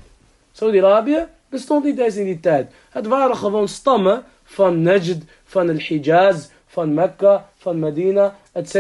Saudi-Arabië 0.53 1.27
bestond 1.49 1.85
niet 1.85 1.99
eens 1.99 2.17
in 2.17 2.25
die 2.25 2.41
tijd. 2.41 2.73
Het 2.91 3.07
waren 3.07 3.37
gewoon 3.37 3.69
stammen 3.69 4.25
van 4.45 4.83
Najd, 4.83 5.19
van 5.45 5.69
al-Hijaz, 5.69 6.49
van 6.73 6.95
Mekka, 6.95 7.49
van 7.57 7.79
Medina, 7.79 8.35
etc. 8.53 8.75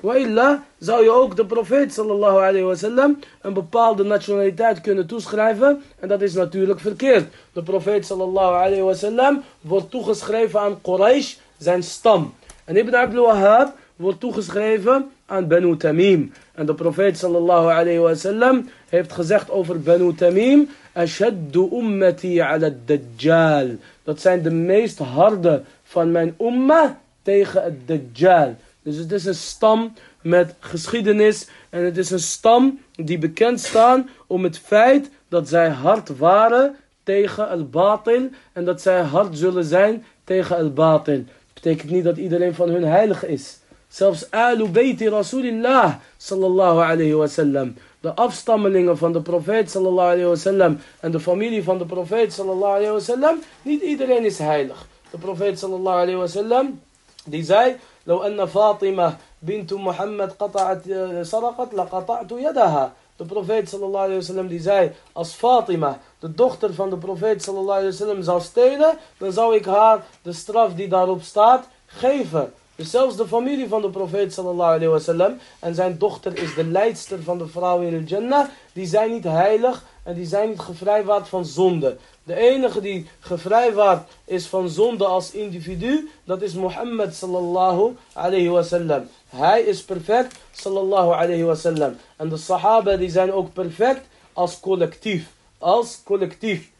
Wa'illa 0.00 0.64
zou 0.78 1.02
je 1.02 1.10
ook 1.10 1.36
de 1.36 1.46
profeet 1.46 1.92
sallallahu 1.92 2.36
alayhi 2.36 2.62
wasallam 2.62 3.18
een 3.40 3.52
bepaalde 3.52 4.04
nationaliteit 4.04 4.80
kunnen 4.80 5.06
toeschrijven. 5.06 5.82
En 6.00 6.08
dat 6.08 6.22
is 6.22 6.34
natuurlijk 6.34 6.80
verkeerd. 6.80 7.26
De 7.52 7.62
profeet 7.62 8.06
sallallahu 8.06 8.54
alayhi 8.54 8.82
wasallam 8.82 9.42
wordt 9.60 9.90
toegeschreven 9.90 10.60
aan 10.60 10.80
Quraysh, 10.82 11.34
zijn 11.58 11.82
stam. 11.82 12.34
En 12.64 12.76
Ibn 12.76 12.94
Abdul 12.94 13.26
Wahhab 13.26 13.74
wordt 13.96 14.20
toegeschreven 14.20 15.10
aan 15.26 15.48
Banu 15.48 15.76
Tamim. 15.76 16.32
En 16.54 16.66
de 16.66 16.74
profeet 16.74 17.18
sallallahu 17.18 17.70
alayhi 17.70 17.98
wasallam 17.98 18.68
heeft 18.88 19.12
gezegd 19.12 19.50
over 19.50 19.80
Banu 19.80 20.14
Tamim. 20.14 20.68
Ashaddu 20.92 21.68
ummati 21.72 22.40
ala 22.40 22.70
dajjal. 22.84 23.68
Dat 24.02 24.20
zijn 24.20 24.42
de 24.42 24.50
meest 24.50 24.98
harde 24.98 25.62
van 25.82 26.10
mijn 26.10 26.34
umma 26.40 26.98
tegen 27.26 27.62
het 27.62 27.88
dajjal. 27.88 28.54
Dus 28.82 28.96
het 28.96 29.12
is 29.12 29.24
een 29.24 29.34
stam 29.34 29.92
met 30.22 30.54
geschiedenis. 30.58 31.48
En 31.70 31.84
het 31.84 31.96
is 31.96 32.10
een 32.10 32.26
stam 32.36 32.78
die 32.94 33.18
bekend 33.18 33.60
staan 33.60 34.08
om 34.26 34.44
het 34.44 34.58
feit 34.58 35.10
dat 35.28 35.48
zij 35.48 35.68
hard 35.68 36.16
waren 36.18 36.76
tegen 37.02 37.48
al-batil. 37.48 38.28
En 38.52 38.64
dat 38.64 38.80
zij 38.82 39.00
hard 39.00 39.38
zullen 39.38 39.64
zijn 39.64 40.04
tegen 40.24 40.56
al-batil. 40.56 41.24
Betekent 41.54 41.90
niet 41.90 42.04
dat 42.04 42.16
iedereen 42.16 42.54
van 42.54 42.68
hun 42.68 42.84
heilig 42.84 43.24
is. 43.24 43.58
Zelfs 43.88 44.30
Alu 44.30 44.68
Bayti 44.68 45.08
Rasulillah 45.08 45.94
sallallahu 46.16 46.78
alayhi 46.78 47.14
wasallam. 47.14 47.74
De 48.00 48.14
afstammelingen 48.14 48.98
van 48.98 49.12
de 49.12 49.22
profeet 49.22 49.70
sallallahu 49.70 50.12
alayhi 50.12 50.28
wasallam. 50.28 50.78
En 51.00 51.10
de 51.10 51.20
familie 51.20 51.62
van 51.62 51.78
de 51.78 51.86
profeet 51.86 52.32
sallallahu 52.32 52.74
alayhi 52.74 52.92
wasallam. 52.92 53.38
Niet 53.62 53.82
iedereen 53.82 54.24
is 54.24 54.38
heilig. 54.38 54.86
De 55.10 55.18
profeet 55.18 55.58
sallallahu 55.58 55.96
alayhi 56.02 56.18
wasallam. 56.18 56.80
Die 57.25 57.43
zei. 57.43 57.75
لو 58.07 58.23
أن 58.23 58.45
فاطمة 58.45 59.17
بنت 59.41 59.73
محمد 59.73 60.31
قطعت 60.31 60.81
سرقت 61.21 61.73
لقطعت 61.73 62.31
يدها 62.31 62.91
de 63.21 63.27
profeet 63.27 63.69
sallallahu 63.69 64.03
alayhi 64.03 64.19
wasallam 64.19 64.47
die 64.47 64.59
zei, 64.59 64.91
als 65.13 65.33
Fatima, 65.33 65.99
de 66.19 66.33
dochter 66.33 66.73
van 66.73 66.89
de 66.89 66.97
profeet 66.97 67.43
sallallahu 67.43 67.79
alayhi 67.79 67.91
wasallam, 67.91 68.21
zou 68.21 68.41
stelen, 68.41 68.97
dan 69.17 69.31
zou 69.31 69.55
ik 69.55 69.65
haar 69.65 70.03
de 70.21 70.33
straf 70.33 70.73
die 70.73 70.87
daarop 70.87 71.21
staat 71.21 71.67
geven. 71.85 72.53
Dus 72.75 72.89
zelfs 72.89 73.15
de 73.15 73.27
familie 73.27 73.67
van 73.67 73.81
de 73.81 73.89
profeet 73.89 74.33
sallallahu 74.33 74.75
alayhi 74.75 74.87
wasallam 74.87 75.37
en 75.59 75.75
zijn 75.75 75.97
dochter 75.97 76.37
is 76.37 76.53
de 76.53 76.63
leidster 76.63 77.23
van 77.23 77.37
de 77.37 77.47
vrouwen 77.47 77.87
in 77.87 77.97
de 77.97 78.03
Jannah, 78.03 78.47
die 78.76 78.86
zijn 78.86 79.10
niet 79.10 79.24
heilig 79.24 79.84
en 80.02 80.14
die 80.14 80.26
zijn 80.26 80.48
niet 80.48 80.58
gevrijwaard 80.58 81.28
van 81.28 81.44
zonde. 81.44 81.96
De 82.24 82.34
enige 82.34 82.80
die 82.80 83.06
gevrijwaard 83.20 84.08
is 84.24 84.46
van 84.46 84.68
zonde 84.68 85.04
als 85.04 85.30
individu, 85.30 86.08
dat 86.24 86.42
is 86.42 86.52
Mohammed 86.54 87.14
sallallahu 87.14 87.96
alayhi 88.12 88.48
wasallam. 88.48 89.08
Hij 89.28 89.62
is 89.62 89.84
perfect 89.84 90.38
sallallahu 90.50 91.12
alayhi 91.12 91.42
wasallam. 91.42 91.96
En 92.16 92.28
de 92.28 92.36
sahaba 92.36 92.96
die 92.96 93.10
zijn 93.10 93.32
ook 93.32 93.52
perfect 93.52 94.06
als 94.32 94.60
collectief. 94.60 95.26
Als 95.58 96.00
collectief. 96.04 96.70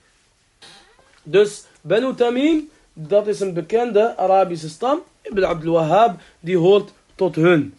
Dus 1.22 1.64
Banu 1.80 2.14
Tamim, 2.14 2.70
dat 2.92 3.26
is 3.26 3.40
een 3.40 3.52
bekende 3.52 4.16
Arabische 4.16 4.68
stam. 4.68 4.98
Ibn 5.22 5.44
Abdul 5.44 5.72
Wahhab, 5.72 6.20
die 6.40 6.59
hoort 6.59 6.92
tot 7.14 7.35
hun. 7.35 7.76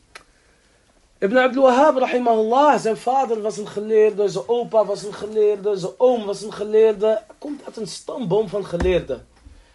Ibn 1.20 1.38
Abdul 1.38 1.64
Wahhab, 1.64 1.98
rahimahullah, 1.98 2.80
zijn 2.80 2.98
vader 2.98 3.42
was 3.42 3.58
een 3.58 3.68
geleerde, 3.68 4.30
zijn 4.30 4.44
opa 4.48 4.86
was 4.86 5.04
een 5.04 5.14
geleerde, 5.14 5.78
zijn 5.78 5.92
oom 5.98 6.26
was 6.26 6.42
een 6.42 6.54
geleerde. 6.54 7.22
Komt 7.38 7.62
uit 7.66 7.78
een 7.78 7.88
stamboom 7.88 8.48
van 8.50 8.66
geleerden. 8.66 9.28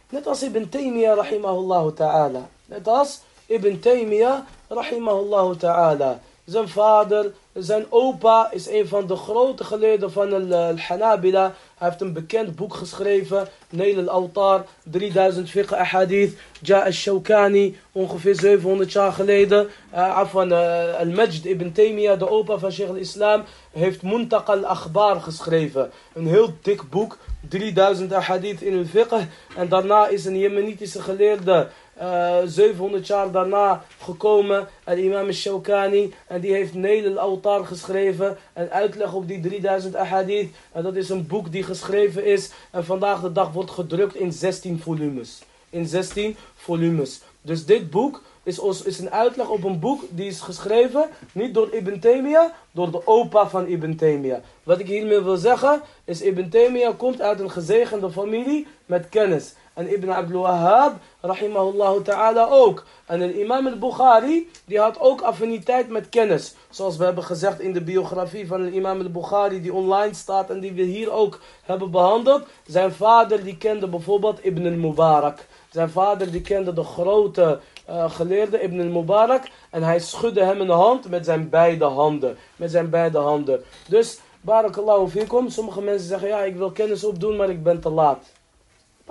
Net 0.08 0.26
als 0.26 0.42
Ibn 0.42 0.68
Taymiyyah, 0.68 1.16
rahimahullah 1.16 1.92
ta'ala. 1.94 2.48
Net 2.66 2.88
als 2.88 3.20
Ibn 3.46 3.78
Taymiyyah, 3.78 4.38
rahimahullah 4.68 5.56
ta'ala. 5.56 6.20
Zijn 6.44 6.68
vader, 6.68 7.32
zijn 7.54 7.86
opa 7.88 8.48
is 8.52 8.68
een 8.68 8.88
van 8.88 9.06
de 9.06 9.16
grote 9.16 9.64
geleerden 9.64 10.12
van 10.12 10.32
al-Hanabila. 10.32 11.54
Hij 11.78 11.88
heeft 11.88 12.00
een 12.00 12.12
bekend 12.12 12.56
boek 12.56 12.74
geschreven, 12.74 13.48
Neil 13.70 13.98
al-Altar, 13.98 14.64
3000 14.82 15.50
fiqh 15.50 15.72
ahadith. 15.72 16.36
Ja 16.60 16.84
al-Shawkani, 16.84 17.76
ongeveer 17.92 18.34
700 18.34 18.92
jaar 18.92 19.12
geleden. 19.12 19.68
Uh, 19.94 20.16
Afwan 20.16 20.52
uh, 20.52 20.94
al-Majd 20.98 21.44
ibn 21.44 21.72
Taymiyyah, 21.72 22.18
de 22.18 22.28
opa 22.28 22.58
van 22.58 22.72
Sheikh 22.72 22.90
al-Islam, 22.90 23.44
heeft 23.72 24.00
Muntaq 24.02 24.44
al-Akhbar 24.44 25.20
geschreven. 25.20 25.90
Een 26.12 26.26
heel 26.26 26.54
dik 26.62 26.90
boek, 26.90 27.18
3000 27.48 28.12
ahadith 28.12 28.62
in 28.62 28.78
al-fiqh. 28.78 29.22
En 29.56 29.68
daarna 29.68 30.06
is 30.06 30.24
een 30.24 30.38
Jemenitische 30.38 31.02
geleerde 31.02 31.68
uh, 32.00 32.36
700 32.44 33.06
jaar 33.06 33.30
daarna 33.30 33.84
gekomen, 33.98 34.68
al-imam 34.84 35.26
al-Shawkani, 35.26 36.14
en 36.26 36.40
die 36.40 36.52
heeft 36.52 36.74
Neil 36.74 37.18
al-Autar 37.18 37.66
geschreven, 37.66 38.36
en 38.52 38.70
uitleg 38.70 39.14
op 39.14 39.28
die 39.28 39.40
3000 39.40 39.96
ahadith, 39.96 40.54
en 40.72 40.82
dat 40.82 40.96
is 40.96 41.08
een 41.08 41.26
boek 41.26 41.52
die 41.52 41.62
geschreven 41.62 42.24
is, 42.24 42.50
en 42.70 42.84
vandaag 42.84 43.20
de 43.20 43.32
dag 43.32 43.52
wordt 43.52 43.70
gedrukt 43.70 44.14
in 44.14 44.32
16 44.32 44.80
volumes. 44.80 45.42
In 45.70 45.86
16 45.86 46.36
volumes. 46.54 47.20
Dus 47.40 47.64
dit 47.64 47.90
boek 47.90 48.22
is, 48.42 48.82
is 48.84 48.98
een 48.98 49.10
uitleg 49.10 49.48
op 49.48 49.64
een 49.64 49.78
boek 49.78 50.02
die 50.08 50.26
is 50.26 50.40
geschreven, 50.40 51.08
niet 51.32 51.54
door 51.54 51.74
Ibn 51.74 51.98
Taymiyyah, 51.98 52.50
door 52.70 52.90
de 52.90 53.06
opa 53.06 53.48
van 53.48 53.66
Ibn 53.66 53.94
Taymiyyah. 53.94 54.40
Wat 54.62 54.78
ik 54.78 54.86
hiermee 54.86 55.20
wil 55.20 55.36
zeggen, 55.36 55.82
is 56.04 56.22
Ibn 56.22 56.48
Taymiyyah 56.48 56.98
komt 56.98 57.20
uit 57.20 57.40
een 57.40 57.50
gezegende 57.50 58.10
familie 58.10 58.66
met 58.86 59.08
kennis. 59.08 59.54
En 59.74 59.92
Ibn 59.92 60.10
Abdul 60.10 60.42
Wahhab, 60.42 60.92
rahimahullah 61.20 62.02
ta'ala 62.02 62.48
ook. 62.50 62.84
En 63.06 63.18
de 63.18 63.40
imam 63.40 63.66
al-Bukhari, 63.66 64.50
die 64.64 64.78
had 64.78 65.00
ook 65.00 65.20
affiniteit 65.20 65.88
met 65.88 66.08
kennis. 66.08 66.54
Zoals 66.70 66.96
we 66.96 67.04
hebben 67.04 67.24
gezegd 67.24 67.60
in 67.60 67.72
de 67.72 67.80
biografie 67.80 68.46
van 68.46 68.62
de 68.62 68.70
imam 68.70 69.00
al-Bukhari, 69.00 69.60
die 69.60 69.72
online 69.72 70.14
staat 70.14 70.50
en 70.50 70.60
die 70.60 70.72
we 70.72 70.82
hier 70.82 71.12
ook 71.12 71.38
hebben 71.62 71.90
behandeld. 71.90 72.46
Zijn 72.66 72.92
vader, 72.92 73.44
die 73.44 73.56
kende 73.56 73.88
bijvoorbeeld 73.88 74.44
Ibn 74.44 74.66
al-Mubarak. 74.66 75.38
Zijn 75.70 75.90
vader, 75.90 76.30
die 76.30 76.40
kende 76.42 76.72
de 76.72 76.84
grote 76.84 77.60
uh, 77.90 78.10
geleerde 78.10 78.62
Ibn 78.62 78.80
al-Mubarak. 78.80 79.42
En 79.70 79.82
hij 79.82 79.98
schudde 79.98 80.44
hem 80.44 80.66
de 80.66 80.72
hand 80.72 81.08
met 81.08 81.24
zijn 81.24 81.48
beide 81.48 81.84
handen. 81.84 82.36
Met 82.56 82.70
zijn 82.70 82.90
beide 82.90 83.18
handen. 83.18 83.62
Dus, 83.88 84.18
barakallahu 84.40 85.08
fikum. 85.08 85.48
Sommige 85.48 85.80
mensen 85.80 86.08
zeggen, 86.08 86.28
ja, 86.28 86.42
ik 86.42 86.56
wil 86.56 86.70
kennis 86.70 87.04
opdoen, 87.04 87.36
maar 87.36 87.50
ik 87.50 87.62
ben 87.62 87.80
te 87.80 87.90
laat. 87.90 88.32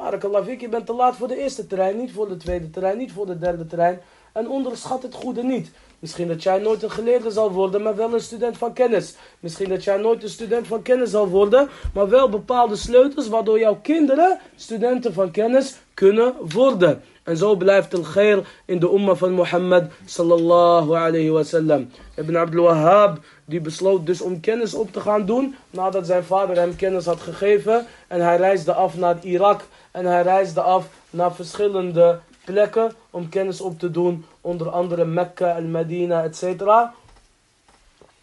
Barakallah 0.01 0.59
je 0.59 0.69
bent 0.69 0.85
te 0.85 0.93
laat 0.93 1.15
voor 1.15 1.27
de 1.27 1.37
eerste 1.37 1.67
terrein, 1.67 1.97
niet 1.97 2.11
voor 2.11 2.27
de 2.27 2.37
tweede 2.37 2.69
terrein, 2.69 2.97
niet 2.97 3.11
voor 3.11 3.25
de 3.25 3.37
derde 3.37 3.65
terrein. 3.65 3.99
En 4.33 4.49
onderschat 4.49 5.03
het 5.03 5.13
goede 5.13 5.43
niet. 5.43 5.71
Misschien 5.99 6.27
dat 6.27 6.43
jij 6.43 6.59
nooit 6.59 6.83
een 6.83 6.91
geleerde 6.91 7.31
zal 7.31 7.51
worden, 7.51 7.81
maar 7.81 7.95
wel 7.95 8.13
een 8.13 8.21
student 8.21 8.57
van 8.57 8.73
kennis. 8.73 9.15
Misschien 9.39 9.69
dat 9.69 9.83
jij 9.83 9.97
nooit 9.97 10.23
een 10.23 10.29
student 10.29 10.67
van 10.67 10.81
kennis 10.81 11.09
zal 11.09 11.27
worden, 11.27 11.69
maar 11.93 12.09
wel 12.09 12.29
bepaalde 12.29 12.75
sleutels 12.75 13.27
waardoor 13.27 13.59
jouw 13.59 13.79
kinderen 13.81 14.39
studenten 14.55 15.13
van 15.13 15.31
kennis 15.31 15.75
kunnen 15.93 16.33
worden. 16.53 17.01
En 17.23 17.37
zo 17.37 17.55
blijft 17.55 17.91
het 17.91 18.05
geil 18.05 18.43
in 18.65 18.79
de 18.79 18.93
umma 18.93 19.15
van 19.15 19.31
Mohammed 19.31 19.91
sallallahu 20.05 20.95
alayhi 20.95 21.29
wasallam. 21.29 21.89
Ibn 22.15 22.35
Abdul 22.35 22.63
Wahhab 22.63 23.19
die 23.45 23.61
besloot 23.61 24.05
dus 24.05 24.21
om 24.21 24.39
kennis 24.39 24.73
op 24.73 24.91
te 24.91 24.99
gaan 24.99 25.25
doen 25.25 25.55
nadat 25.69 26.05
zijn 26.05 26.23
vader 26.23 26.55
hem 26.55 26.75
kennis 26.75 27.05
had 27.05 27.19
gegeven. 27.19 27.85
En 28.07 28.21
hij 28.21 28.37
reisde 28.37 28.73
af 28.73 28.97
naar 28.97 29.17
Irak 29.21 29.61
en 29.91 30.05
hij 30.05 30.21
reisde 30.21 30.61
af 30.61 30.87
naar 31.09 31.35
verschillende 31.35 32.19
plekken 32.45 32.91
om 33.09 33.29
kennis 33.29 33.61
op 33.61 33.79
te 33.79 33.91
doen. 33.91 34.25
Onder 34.41 34.69
andere 34.69 35.05
Mekka 35.05 35.55
en 35.55 35.71
Medina, 35.71 36.23
etc. 36.23 36.61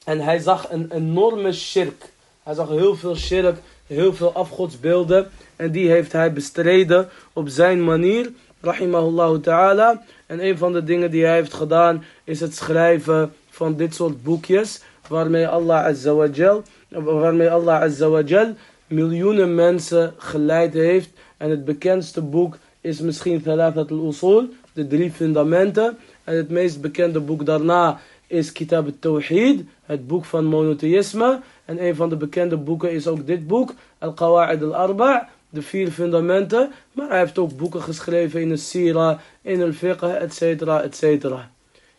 En 0.05 0.21
hij 0.21 0.39
zag 0.39 0.71
een 0.71 0.91
enorme 0.93 1.53
shirk. 1.53 2.11
Hij 2.43 2.55
zag 2.55 2.69
heel 2.69 2.97
veel 2.97 3.17
shirk, 3.17 3.59
heel 3.87 4.15
veel 4.15 4.33
afgodsbeelden. 4.33 5.31
En 5.57 5.71
die 5.71 5.91
heeft 5.91 6.13
hij 6.13 6.33
bestreden 6.33 7.09
op 7.33 7.49
zijn 7.49 7.85
manier. 7.85 8.31
Rahimahullah 8.61 9.41
ta'ala. 9.41 10.03
En 10.27 10.45
een 10.45 10.59
van 10.59 10.73
de 10.73 10.85
dingen 10.85 11.11
die 11.11 11.25
hij 11.25 11.35
heeft 11.35 11.55
gedaan 11.55 12.05
is 12.25 12.41
het 12.41 12.55
schrijven 12.55 13.35
van 13.51 13.77
dit 13.77 13.95
soort 13.95 14.23
boekjes. 14.23 14.83
Waarmee 15.09 15.49
Allah 15.49 15.85
Azza 15.85 16.13
wa 16.13 16.27
Jal, 16.27 16.63
waarmee 16.89 17.51
Allah 17.51 17.83
Azza 17.83 18.09
wa 18.09 18.21
Jal 18.21 18.55
miljoenen 18.87 19.55
mensen 19.55 20.15
geleid 20.17 20.73
heeft. 20.73 21.11
En 21.39 21.51
het 21.51 21.65
bekendste 21.65 22.23
boek 22.23 22.59
is 22.81 23.01
misschien 23.01 23.43
Thalathat 23.43 23.91
al-Usul, 23.91 24.49
de 24.73 24.87
drie 24.87 25.11
fundamenten. 25.11 25.97
En 26.25 26.37
het 26.37 26.51
meest 26.51 26.81
bekende 26.81 27.21
boek 27.21 27.47
daarna 27.47 28.01
is 28.27 28.53
Kitab 28.53 28.87
al-Tawhid, 28.87 29.65
het 29.85 30.07
boek 30.07 30.25
van 30.25 30.45
monotheïsme. 30.45 31.41
En 31.65 31.85
een 31.85 31.95
van 31.95 32.09
de 32.09 32.17
bekende 32.17 32.57
boeken 32.57 32.93
is 32.93 33.07
ook 33.07 33.27
dit 33.27 33.47
boek, 33.47 33.75
Al-Qawa'id 33.99 34.63
al-Arba', 34.63 35.29
de 35.51 35.63
vier 35.63 35.91
fundamenten. 35.91 36.71
Maar 36.93 37.09
hij 37.09 37.19
heeft 37.19 37.39
ook 37.39 37.57
boeken 37.57 37.83
geschreven 37.83 38.41
in 38.41 38.49
de 38.49 38.57
Sira, 38.57 39.21
in 39.43 39.59
de 39.59 39.73
fiqh, 39.73 40.03
etc. 40.03 40.63
etc. 40.63 41.03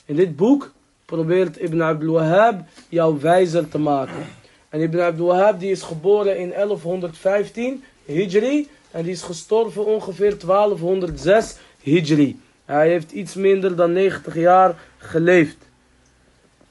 In 0.05 0.15
dit 0.15 0.35
boek 0.35 0.71
probeert 1.05 1.61
Ibn 1.61 1.81
Abdul 1.81 2.13
Wahhab 2.13 2.61
jou 2.89 3.19
wijzer 3.19 3.69
te 3.69 3.77
maken. 3.77 4.25
En 4.69 4.81
Ibn 4.81 4.99
Abdul 4.99 5.27
Wahhab 5.27 5.59
die 5.59 5.71
is 5.71 5.81
geboren 5.81 6.37
in 6.37 6.49
1115 6.49 7.83
Hijri 8.05 8.67
en 8.91 9.03
die 9.03 9.11
is 9.11 9.21
gestorven 9.21 9.85
ongeveer 9.85 10.37
1206 10.45 11.55
Hijri. 11.83 12.39
Hij 12.65 12.89
heeft 12.89 13.11
iets 13.11 13.35
minder 13.35 13.75
dan 13.75 13.93
90 13.93 14.35
jaar 14.35 14.75
geleefd. 14.97 15.57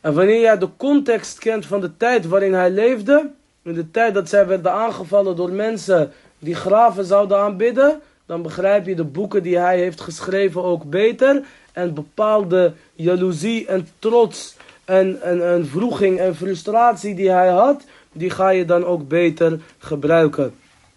En 0.01 0.15
wanneer 0.15 0.41
jij 0.41 0.59
de 0.59 0.69
context 0.77 1.39
kent 1.39 1.67
van 1.67 1.81
de 1.81 1.97
tijd 1.97 2.27
waarin 2.27 2.55
hij 2.55 2.71
leefde, 2.71 3.31
in 3.63 3.75
de 3.75 3.91
tijd 3.91 4.15
dat 4.15 4.29
zij 4.29 4.47
werden 4.47 4.73
aangevallen 4.73 5.37
door 5.37 5.51
mensen 5.51 6.13
die 6.39 6.55
graven 6.55 7.05
zouden 7.05 7.39
aanbidden, 7.39 8.01
dan 8.27 8.43
begrijp 8.43 8.87
je 8.87 8.95
de 8.95 9.05
boeken 9.05 9.43
die 9.43 9.59
hij 9.59 9.79
heeft 9.79 10.01
geschreven 10.01 10.63
ook 10.63 10.91
beter. 10.91 11.45
En 11.73 11.95
bepaalde 11.95 12.73
jaloezie 12.95 13.67
en 13.67 13.89
trots 13.99 14.57
en, 14.85 15.23
en, 15.23 15.49
en 15.49 15.67
vroeging 15.67 16.19
en 16.19 16.37
frustratie 16.37 17.15
die 17.15 17.31
hij 17.31 17.49
had, 17.49 17.85
die 18.13 18.31
ga 18.31 18.49
je 18.49 18.65
dan 18.65 18.85
ook 18.85 19.09
beter 19.09 19.61
gebruiken. 19.79 20.55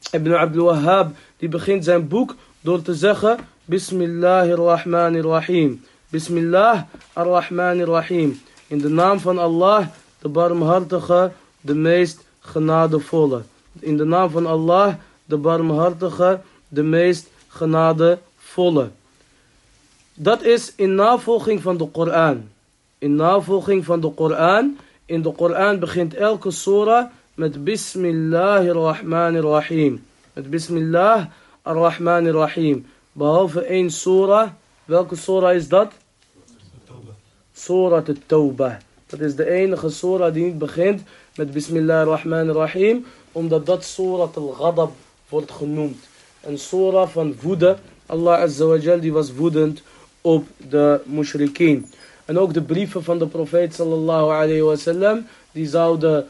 Ibn 0.10 0.34
Abdul 0.34 0.66
Wahhab 0.66 1.14
die 1.38 1.50
begint 1.50 1.84
zijn 1.84 2.08
boek 2.08 2.36
door 2.62 2.82
te 2.82 2.94
zeggen 2.94 3.38
Bismillahirrahmanirrahim. 3.66 5.84
Bismillah 6.10 6.82
ar-Rahmanirrahim. 7.14 8.42
In 8.68 8.78
de 8.78 8.90
naam 8.90 9.20
van 9.20 9.38
Allah, 9.38 9.88
de 10.20 10.28
barmhartige, 10.28 11.32
de 11.62 11.76
meest 11.76 12.20
genadevolle. 12.40 13.42
In 13.80 13.98
de 13.98 14.04
naam 14.04 14.30
van 14.30 14.46
Allah, 14.46 14.94
de 15.26 15.38
barmhartige, 15.38 16.40
de 16.68 16.84
meest 16.84 17.30
genadevolle. 17.48 18.90
Dat 20.14 20.44
is 20.44 20.74
in 20.76 20.96
navolging 20.96 21.62
van 21.62 21.78
de 21.78 21.88
Koran. 21.88 22.50
In 22.98 23.16
navolging 23.16 23.86
van 23.86 24.00
de 24.00 24.12
Koran. 24.12 24.78
In 25.06 25.22
de 25.22 25.32
Koran 25.32 25.80
begint 25.80 26.14
elke 26.14 26.52
surah 26.52 27.06
met 27.36 27.64
Bismillahirrahmanirrahim. 27.64 30.04
Met 30.34 30.50
Bismillah 30.50 31.26
ar-Rahmanirrahim. 31.64 32.86
Behalve 33.12 33.62
één 33.62 33.92
surah. 33.92 34.50
Welke 34.86 35.16
surah 35.16 35.56
is 35.56 35.68
dat? 35.68 35.92
Surah 37.54 38.08
al-Tawbah. 38.08 38.76
Dat 39.08 39.20
is 39.20 39.36
de 39.36 39.50
enige 39.50 39.90
surah 39.90 40.34
die 40.34 40.44
niet 40.44 40.58
begint 40.58 41.02
met 41.36 41.52
Bismillah 41.52 42.00
ar-Rahmanirrahim. 42.00 43.06
Omdat 43.32 43.66
dat 43.66 43.84
surah 43.84 44.36
al-Ghadab 44.36 44.92
wordt 45.30 45.52
genoemd. 45.52 45.98
Een 46.44 46.58
surah 46.58 47.08
van 47.08 47.36
woede. 47.42 47.78
Allah 48.06 48.42
Azza 48.42 48.66
wa 48.66 48.76
Jal 48.76 49.00
die 49.00 49.14
was 49.14 49.34
woedend 49.34 49.82
op 50.22 50.46
de 50.70 51.00
mushrikeen. 51.06 51.92
En 52.26 52.40
ook 52.40 52.54
de 52.54 52.62
brieven 52.62 53.04
van 53.04 53.20
de 53.20 53.28
profeet 53.28 53.74
sallallahu 53.74 54.32
alayhi 54.32 54.62
wa 54.62 54.76
sallam. 54.76 55.26
Die, 55.52 55.68
zouden, 55.68 56.28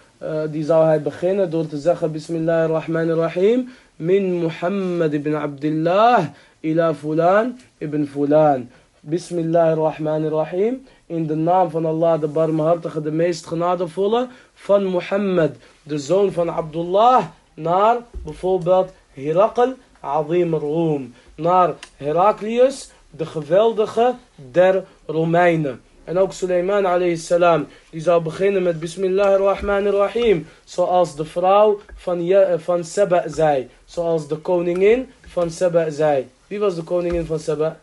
die 0.51 0.63
zou 0.63 0.85
hij 0.85 1.01
beginnen 1.01 1.49
door 1.49 1.67
te 1.67 1.77
zeggen 1.77 2.11
Bismillah 2.11 2.63
ar-Rahman 2.63 3.09
ar-Rahim. 3.09 3.69
Min 3.95 4.33
Muhammad 4.33 5.13
ibn 5.13 5.33
Abdullah 5.33 6.25
ila 6.59 6.93
fulan 6.93 7.59
ibn 7.77 8.05
fulan. 8.05 8.69
Bismillah 8.99 9.69
ar-Rahman 9.69 10.23
ar-Rahim. 10.23 10.85
In 11.05 11.27
de 11.27 11.35
naam 11.35 11.69
van 11.69 11.85
Allah, 11.85 12.19
de 12.21 12.27
barmhartige, 12.27 13.01
de 13.01 13.11
meest 13.11 13.45
genadevolle. 13.45 14.27
Van 14.53 14.85
Muhammad, 14.85 15.51
de 15.83 15.97
zoon 15.99 16.31
van 16.31 16.49
Abdullah. 16.49 17.25
Naar 17.53 17.97
bijvoorbeeld 18.23 18.91
Herakl, 19.13 19.69
Azim 19.99 20.53
Room. 20.53 21.13
Naar 21.35 21.73
Heraklius, 21.95 22.89
de 23.09 23.25
geweldige 23.25 24.13
der 24.51 24.83
Romeinen. 25.05 25.81
En 26.03 26.17
ook 26.17 26.33
Suleiman 26.33 26.85
alayhi 26.85 27.17
salam, 27.17 27.67
die 27.89 28.01
zou 28.01 28.21
beginnen 28.21 28.63
met 28.63 28.79
Bismillahirrahmanirrahim. 28.79 30.47
Zoals 30.63 31.15
de 31.15 31.25
vrouw 31.25 31.79
van, 31.95 32.25
Je 32.25 32.55
van 32.59 32.83
Seba 32.83 33.23
zei. 33.27 33.69
Zoals 33.85 34.27
de 34.27 34.37
koningin 34.37 35.11
van 35.27 35.51
Seba 35.51 35.89
zei. 35.89 36.29
Wie 36.47 36.59
was 36.59 36.75
de 36.75 36.83
koningin 36.83 37.25
van 37.25 37.39
Seba? 37.39 37.79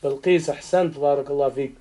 Bilqis, 0.00 0.48
ahsant, 0.48 0.98
barakallah 0.98 1.52
fiek. 1.52 1.76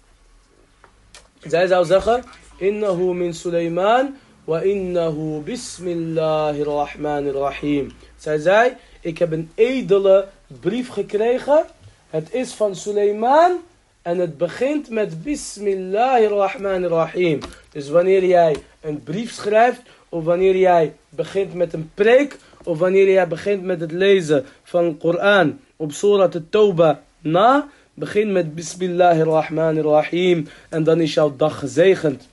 Zij 1.42 1.68
zou 1.68 1.86
zeggen, 1.86 2.24
Innahu 2.58 3.14
min 3.14 3.34
Suleiman 3.34 4.18
wa 4.46 4.62
innahu 4.62 5.42
bismillahirrahmanirrahim. 5.42 7.92
Zij 8.18 8.38
zei, 8.38 8.76
ik 9.02 9.18
heb 9.18 9.32
een 9.32 9.52
edele 9.56 10.28
brief 10.48 10.90
gekregen. 10.90 11.66
Het 12.10 12.34
is 12.34 12.54
van 12.54 12.76
Suleiman 12.76 13.60
en 14.02 14.18
het 14.18 14.38
begint 14.38 14.90
met 14.90 15.24
Bismillahirrahmanirrahim. 15.24 17.40
Dus 17.72 17.90
wanneer 17.90 18.26
jij 18.26 18.56
een 18.82 19.04
brief 19.04 19.32
schrijft, 19.32 19.82
of 20.10 20.24
wanneer 20.24 20.58
jij 20.58 20.94
begint 21.10 21.54
met 21.54 21.74
een 21.74 21.92
preek, 21.94 22.38
of 22.64 22.78
wanneer 22.78 23.12
jij 23.12 23.28
begint 23.28 23.64
met 23.64 23.80
het 23.80 23.92
lezen 23.92 24.46
van 24.64 24.98
Koran 24.98 25.60
op 25.76 25.92
Surah 25.92 26.34
At-Tawbah 26.34 26.98
na, 27.20 27.68
begin 27.94 28.32
met 28.32 28.56
Bismillahirrahmanirrahim 28.56 30.48
en 30.70 30.84
dan 30.84 31.00
is 31.00 31.14
jouw 31.14 31.36
dag 31.36 31.60
gezegend. 31.60 32.30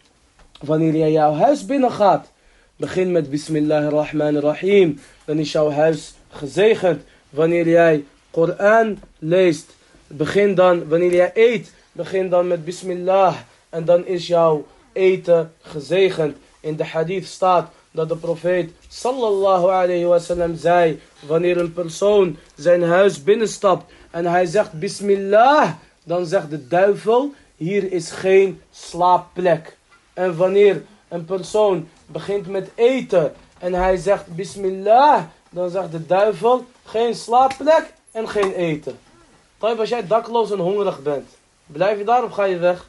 Wanneer 0.61 0.96
jij 0.96 1.12
jouw 1.12 1.35
huis 1.35 1.66
binnengaat, 1.66 2.33
begin 2.76 3.12
met 3.12 3.31
Bismillahirrahmanirrahim, 3.31 4.98
dan 5.24 5.38
is 5.38 5.52
jouw 5.52 5.70
huis 5.70 6.14
gezegend. 6.31 7.02
Wanneer 7.31 7.68
jij 7.68 8.04
Koran 8.31 8.98
leest, 9.18 9.76
begin 10.09 10.55
dan, 10.55 10.88
wanneer 10.88 11.14
jij 11.14 11.31
eet, 11.35 11.73
begin 11.92 12.29
dan 12.29 12.47
met 12.47 12.64
Bismillah. 12.64 13.35
En 13.68 13.85
dan 13.85 14.07
is 14.07 14.27
jouw 14.27 14.66
eten 14.92 15.53
gezegend. 15.61 16.37
In 16.61 16.77
de 16.77 16.85
hadith 16.85 17.27
staat 17.27 17.71
dat 17.90 18.09
de 18.09 18.16
profeet 18.16 18.71
sallallahu 18.88 19.64
alayhi 19.64 20.05
wasallam 20.05 20.57
zei, 20.57 21.01
wanneer 21.27 21.57
een 21.57 21.73
persoon 21.73 22.37
zijn 22.57 22.83
huis 22.83 23.23
binnenstapt 23.23 23.92
en 24.11 24.27
hij 24.27 24.47
zegt 24.47 24.73
Bismillah, 24.73 25.71
dan 26.05 26.27
zegt 26.27 26.51
de 26.51 26.68
duivel, 26.68 27.33
hier 27.57 27.92
is 27.92 28.11
geen 28.11 28.61
slaapplek. 28.71 29.77
En 30.14 30.37
wanneer 30.37 30.83
een 31.09 31.25
persoon 31.25 31.88
begint 32.07 32.47
met 32.47 32.71
eten 32.75 33.33
en 33.59 33.75
hij 33.75 33.97
zegt 33.97 34.27
Bismillah, 34.27 35.23
dan 35.51 35.71
zegt 35.71 35.92
de 35.92 36.07
duivel, 36.07 36.64
geen 36.85 37.14
slaapplek 37.14 37.92
en 38.11 38.29
geen 38.29 38.53
eten. 38.53 38.99
Tayyip, 39.59 39.79
als 39.81 39.88
jij 39.88 40.07
dakloos 40.07 40.51
en 40.51 40.59
hongerig 40.59 41.03
bent, 41.03 41.29
blijf 41.66 41.99
je 41.99 42.05
daar 42.05 42.25
of 42.25 42.33
ga 42.33 42.44
je 42.44 42.59
weg? 42.59 42.88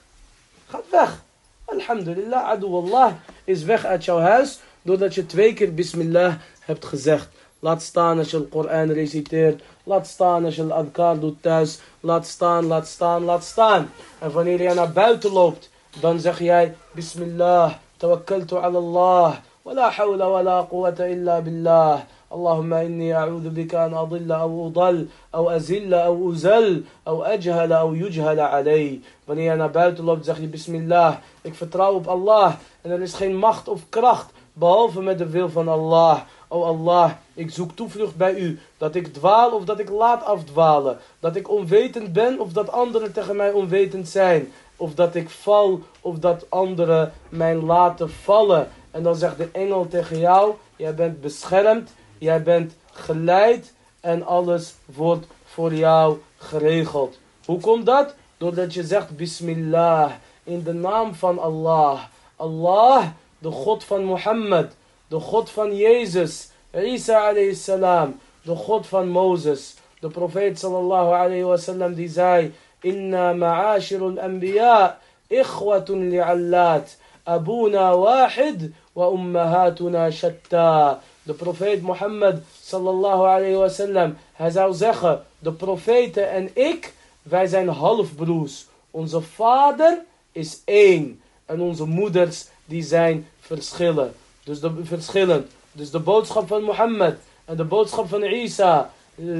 Ga 0.68 0.82
weg. 0.92 1.24
Alhamdulillah, 1.66 2.44
Adullah 2.50 3.12
is 3.44 3.64
weg 3.64 3.86
uit 3.86 4.06
jouw 4.06 4.20
huis 4.20 4.60
doordat 4.82 5.16
je 5.16 5.26
twee 5.26 5.54
keer 5.54 5.74
bismillah 5.74 6.34
hebt 6.60 6.86
gezegd. 6.86 7.28
Laat 7.60 7.82
staan 7.82 8.18
als 8.18 8.32
je 8.32 8.38
de 8.38 8.44
Koran 8.44 8.92
reciteert. 8.92 9.62
Laat 9.84 10.08
staan 10.08 10.46
als 10.46 10.56
je 10.56 10.68
de 10.68 10.74
adkar 10.74 11.20
doet 11.20 11.42
thuis. 11.42 11.80
Laat 12.00 12.28
staan, 12.28 12.66
laat 12.66 12.88
staan, 12.88 13.24
laat 13.24 13.44
staan. 13.44 13.92
En 14.20 14.32
wanneer 14.32 14.62
jij 14.62 14.74
naar 14.74 14.92
buiten 14.92 15.32
loopt, 15.32 15.70
dan 16.00 16.20
zeg 16.20 16.40
jij 16.40 16.76
Bismillah, 16.92 17.74
tawakkaltu 17.98 18.56
ala 18.56 18.78
Allah. 18.78 19.36
Wa 19.62 19.74
la 19.74 19.90
hawla 19.92 20.30
wa 20.30 20.44
la 20.44 20.68
quwwata 20.70 21.08
illa 21.08 21.42
billah. 21.42 22.00
اللهم 22.33 22.73
إني 22.73 23.15
أعوذ 23.15 23.49
بك 23.49 23.75
أن 23.75 23.95
أضل 23.95 24.33
أو 24.33 24.67
أضل 24.67 25.07
أو 25.35 25.51
أزل 25.51 25.95
أو 25.95 26.33
أزل 26.33 26.85
أو 27.07 27.23
أجهل 27.23 27.73
أو 27.73 27.95
يجهل 27.95 28.41
علي 28.41 29.01
Wanneer 29.25 29.51
je 29.51 29.57
naar 29.57 29.71
buiten 29.71 30.05
loopt 30.05 30.25
zeg 30.25 30.41
je 30.41 30.47
Bismillah 30.47 31.15
Ik 31.43 31.55
vertrouw 31.55 31.95
op 31.95 32.07
Allah 32.07 32.53
En 32.83 32.91
er 32.91 33.03
is 33.03 33.15
geen 33.15 33.37
macht 33.37 33.69
of 33.69 33.81
kracht 33.89 34.33
Behalve 34.53 35.03
met 35.03 35.19
de 35.19 35.29
wil 35.29 35.49
van 35.49 35.69
Allah 35.69 36.21
O 36.55 36.63
Allah, 36.63 37.11
ik 37.35 37.51
zoek 37.51 37.71
toevlucht 37.75 38.17
bij 38.17 38.35
u. 38.35 38.59
Dat 38.79 38.95
ik 38.95 39.13
dwaal 39.13 39.51
of 39.51 39.65
dat 39.65 39.79
ik 39.79 39.89
laat 39.89 40.25
afdwalen. 40.25 40.99
Dat 41.21 41.37
ik 41.37 41.51
onwetend 41.51 42.13
ben 42.13 42.41
of 42.41 42.53
dat 42.53 42.73
anderen 42.73 43.13
tegen 43.13 43.37
mij 43.37 43.53
onwetend 43.53 44.09
zijn. 44.09 44.53
Of 44.77 44.95
dat 44.95 45.15
ik 45.15 45.31
val 45.31 45.81
of 46.01 46.19
dat 46.19 46.47
anderen 46.49 47.13
mij 47.29 47.57
laten 47.57 48.11
vallen. 48.11 48.69
En 48.91 49.03
dan 49.03 49.15
zegt 49.15 49.37
de 49.37 49.49
engel 49.53 49.89
tegen 49.89 50.19
jou, 50.19 50.55
jij 50.77 50.95
bent 50.95 51.21
beschermd, 51.21 51.91
jij 52.20 52.44
bent 52.44 52.74
geleid 52.92 53.74
en 54.00 54.26
alles 54.26 54.74
wordt 54.86 55.28
voor 55.46 55.74
jou 55.74 56.18
geregeld. 56.38 57.18
Hoe 57.46 57.60
komt 57.60 57.86
dat? 57.86 58.16
Doordat 58.38 58.74
je 58.74 58.84
zegt 58.84 59.18
Bismillah, 59.18 60.12
in 60.44 60.64
de 60.64 60.74
naam 60.74 61.16
van 61.16 61.40
Allah. 61.40 62.00
Allah, 62.36 63.06
de 63.38 63.52
God 63.52 63.84
van 63.84 64.04
Mohammed. 64.04 64.78
de 65.10 65.20
God 65.20 65.50
van 65.50 65.76
Jezus, 65.76 66.52
Isa 66.74 67.28
alayhi 67.28 67.56
salam, 67.56 68.20
de 68.42 68.56
God 68.56 68.88
van 68.88 69.10
Mozes. 69.10 69.76
De 70.00 70.10
profeet 70.10 70.60
sallallahu 70.60 71.14
alayhi 71.14 71.44
wasallam 71.44 71.94
die 71.94 72.10
zei, 72.10 72.54
Inna 72.82 73.34
ma'ashirul 73.34 74.20
anbiya, 74.20 74.98
ikhwatun 75.28 76.10
li'allat, 76.10 76.96
abuna 77.26 77.98
wahid, 77.98 78.72
wa 78.94 79.10
ummahatuna 79.10 80.12
shatta. 80.12 81.00
De 81.30 81.36
profeet 81.36 81.82
Mohammed 81.82 82.42
sallallahu 82.64 83.22
alayhi 83.22 83.56
wasallam, 83.56 84.18
hij 84.34 84.50
zou 84.50 84.74
zeggen, 84.74 85.26
de 85.40 85.52
profeten 85.52 86.30
en 86.30 86.50
ik, 86.54 86.94
wij 87.22 87.48
zijn 87.48 87.68
halfbroers. 87.68 88.66
Onze 88.92 89.22
vader 89.22 90.02
is 90.32 90.62
één. 90.66 91.22
En 91.46 91.62
onze 91.62 91.86
moeders, 91.86 92.46
die 92.66 92.84
zijn 92.84 93.28
verschillen. 93.40 94.14
Dus 94.44 94.60
de, 94.60 94.72
verschillend. 94.84 95.52
Dus 95.72 95.92
de 95.92 96.00
boodschap 96.00 96.48
van 96.48 96.64
Mohammed 96.64 97.18
en 97.46 97.58
de 97.58 97.64
boodschap 97.64 98.10
van 98.10 98.24
Isa, 98.24 98.92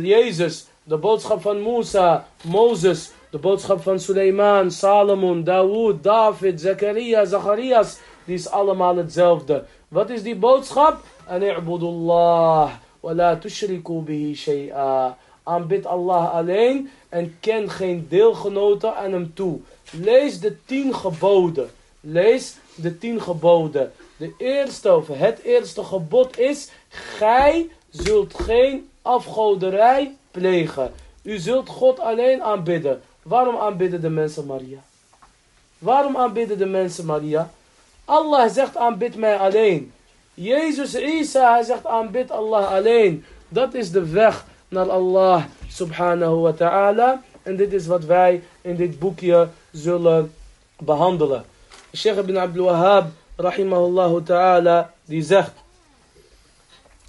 Jezus, 0.02 0.66
de 0.84 0.98
boodschap 0.98 1.42
van 1.42 1.64
Musa, 1.64 2.28
Mozes, 2.42 3.12
de 3.30 3.38
boodschap 3.38 3.82
van 3.82 4.00
Suleiman, 4.00 4.72
Salomon, 4.72 5.44
Dawood, 5.44 6.04
David, 6.04 6.62
Zachariah, 6.62 7.28
Zacharias, 7.28 7.98
die 8.26 8.36
is 8.36 8.50
allemaal 8.50 8.96
hetzelfde. 8.96 9.64
Wat 9.88 10.10
is 10.10 10.24
die 10.24 10.36
boodschap? 10.36 11.02
En 11.30 11.44
i'budullah, 11.44 12.72
wa 13.00 13.14
la 13.14 13.40
bihi 14.06 14.36
shay'a. 14.36 15.18
Aanbid 15.44 15.86
Allah 15.86 16.34
alleen 16.34 16.90
en 17.10 17.38
ken 17.40 17.70
geen 17.70 18.08
deelgenoten 18.10 18.96
aan 18.96 19.12
hem 19.12 19.34
toe. 19.34 19.60
Lees 19.92 20.40
de 20.40 20.66
tien 20.66 20.96
geboden. 20.96 21.70
Lees 22.02 22.56
de 22.76 22.98
tien 22.98 23.22
geboden. 23.22 23.92
De 24.18 24.34
eerste, 24.38 24.96
of 24.96 25.08
het 25.08 25.40
eerste 25.40 25.84
gebod 25.84 26.40
is, 26.40 26.70
gij 26.90 27.70
zult 27.90 28.34
geen 28.34 28.90
afgoderij 29.02 30.16
plegen. 30.32 30.94
U 31.22 31.38
zult 31.38 31.70
God 31.70 32.00
alleen 32.00 32.44
aanbidden. 32.44 33.02
Waarom 33.22 33.58
aanbidden 33.58 34.02
de 34.02 34.10
mensen 34.10 34.46
Maria? 34.46 34.80
Waarom 35.78 36.18
aanbidden 36.18 36.58
de 36.58 36.66
mensen 36.66 37.06
Maria? 37.06 37.52
Allah 38.06 38.50
zegt 38.50 38.78
aanbid 38.78 39.16
mij 39.16 39.38
alleen. 39.38 39.94
Jezus 40.39 40.95
Isa, 40.95 41.53
hij 41.53 41.63
zegt 41.63 41.87
aanbid 41.87 42.31
Allah 42.31 42.73
alleen. 42.73 43.25
Dat 43.49 43.75
is 43.75 43.91
de 43.91 44.11
weg 44.11 44.45
naar 44.69 44.91
Allah 44.91 45.45
subhanahu 45.69 46.41
wa 46.41 46.53
ta'ala. 46.53 47.23
En 47.43 47.57
dit 47.57 47.73
is 47.73 47.87
wat 47.87 48.05
wij 48.05 48.43
in 48.61 48.77
dit 48.77 48.99
boekje 48.99 49.49
zullen 49.73 50.33
behandelen. 50.79 51.45
Sheikh 51.93 52.19
ibn 52.19 52.37
Abdul 52.37 52.65
Wahhab, 52.65 53.07
rahimahullah 53.37 54.25
ta'ala, 54.25 54.91
die 55.05 55.23
zegt... 55.23 55.53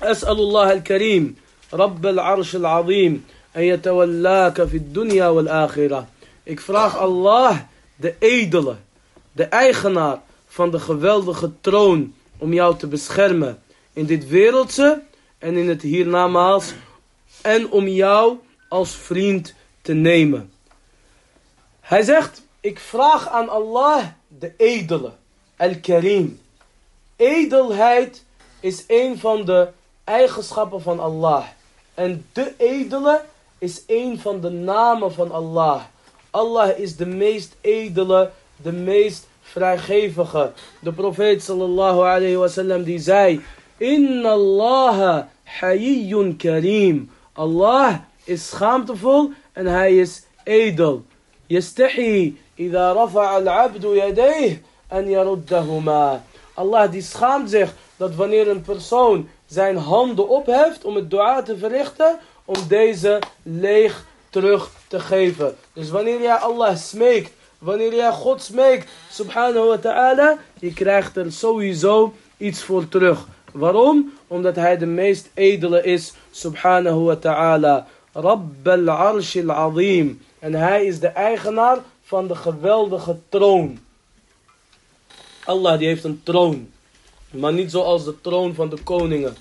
أسأل 0.01 0.37
الله 0.39 0.71
الكريم 0.71 1.35
رب 1.73 2.05
العرش 2.05 2.55
العظيم 2.55 3.25
أن 3.55 3.61
يتولاك 3.61 4.63
في 4.63 4.77
الدنيا 4.77 5.27
والآخرة. 5.27 6.07
Ik 6.43 6.59
vraag 6.59 6.97
Allah, 6.97 7.57
de 7.95 8.15
edele, 8.19 8.75
de 9.31 9.43
eigenaar 9.43 10.21
van 10.47 10.71
de 10.71 10.79
geweldige 10.79 11.51
troon, 11.61 12.13
om 12.40 12.52
jou 12.52 12.76
te 12.76 12.86
beschermen 12.86 13.62
in 13.92 14.06
dit 14.06 14.28
wereldse 14.28 15.02
en 15.38 15.56
in 15.56 15.68
het 15.68 15.82
hiernamaals 15.82 16.72
en 17.42 17.70
om 17.70 17.88
jou 17.88 18.38
als 18.68 18.96
vriend 18.96 19.54
te 19.82 19.92
nemen. 19.92 20.52
Hij 21.80 22.02
zegt, 22.02 22.42
ik 22.60 22.78
vraag 22.78 23.28
aan 23.28 23.48
Allah 23.48 24.04
de 24.28 24.52
edele, 24.56 25.12
al-Karim. 25.56 26.40
Edelheid 27.16 28.24
is 28.60 28.84
een 28.86 29.18
van 29.18 29.44
de 29.44 29.68
eigenschappen 30.04 30.82
van 30.82 31.00
Allah. 31.00 31.44
En 31.94 32.26
de 32.32 32.54
edele 32.56 33.22
is 33.58 33.82
een 33.86 34.20
van 34.20 34.40
de 34.40 34.50
namen 34.50 35.12
van 35.12 35.30
Allah. 35.30 35.82
Allah 36.30 36.78
is 36.78 36.96
de 36.96 37.06
meest 37.06 37.56
edele, 37.60 38.30
de 38.56 38.72
meest 38.72 39.26
vrijgevige. 39.52 40.52
De 40.80 40.92
profeet 40.92 41.42
sallallahu 41.42 42.00
alayhi 42.00 42.36
wasallam 42.36 42.82
die 42.82 42.98
zei: 42.98 43.40
Inna 43.76 44.30
Allah 44.30 45.26
hayyun 45.44 46.36
kareem. 46.36 47.10
Allah 47.32 47.94
is 48.24 48.48
schaamtevol 48.48 49.30
en 49.52 49.66
hij 49.66 49.96
is 49.96 50.22
edel. 50.44 51.02
Yastahi 51.46 52.38
idha 52.54 52.92
rafa'a 52.92 53.34
al-abdu 53.34 53.94
yadayh 53.94 54.58
yaruddahuma. 54.88 56.22
Allah 56.54 56.90
die 56.90 57.02
schaamt 57.02 57.50
zich 57.50 57.74
dat 57.96 58.14
wanneer 58.14 58.48
een 58.48 58.62
persoon 58.62 59.28
zijn 59.46 59.76
handen 59.76 60.28
opheft 60.28 60.84
om 60.84 60.94
het 60.94 61.10
dua 61.10 61.42
te 61.42 61.56
verrichten, 61.58 62.18
om 62.44 62.56
deze 62.68 63.18
leeg 63.42 64.04
terug 64.30 64.70
te 64.88 65.00
geven. 65.00 65.56
Dus 65.72 65.90
wanneer 65.90 66.20
jij 66.20 66.34
Allah 66.34 66.76
smeekt, 66.76 67.32
wanneer 67.60 67.94
jij 67.94 68.12
God 68.12 68.42
smeekt, 68.42 68.90
subhanahu 69.10 69.68
wa 69.68 69.76
ta'ala, 69.76 70.38
je 70.58 70.72
krijgt 70.72 71.16
er 71.16 71.32
sowieso 71.32 72.12
iets 72.36 72.62
voor 72.62 72.88
terug. 72.88 73.26
Waarom? 73.52 74.12
Omdat 74.26 74.56
hij 74.56 74.78
de 74.78 74.86
meest 74.86 75.30
edele 75.34 75.82
is, 75.82 76.12
subhanahu 76.30 76.98
wa 77.04 77.16
ta'ala. 77.16 77.86
Rabb 78.12 78.68
al-arsh 78.68 79.36
al-azim. 79.36 80.20
En 80.38 80.54
hij 80.54 80.84
is 80.84 81.00
de 81.00 81.08
eigenaar 81.08 81.78
van 82.02 82.26
de 82.26 82.34
geweldige 82.34 83.16
troon. 83.28 83.78
Allah 85.44 85.78
die 85.78 85.86
heeft 85.86 86.04
een 86.04 86.20
troon. 86.22 86.68
Maar 87.30 87.52
niet 87.52 87.70
zoals 87.70 88.04
de 88.04 88.20
troon 88.20 88.54
van 88.54 88.68
de 88.68 88.82
koningen. 88.82 89.36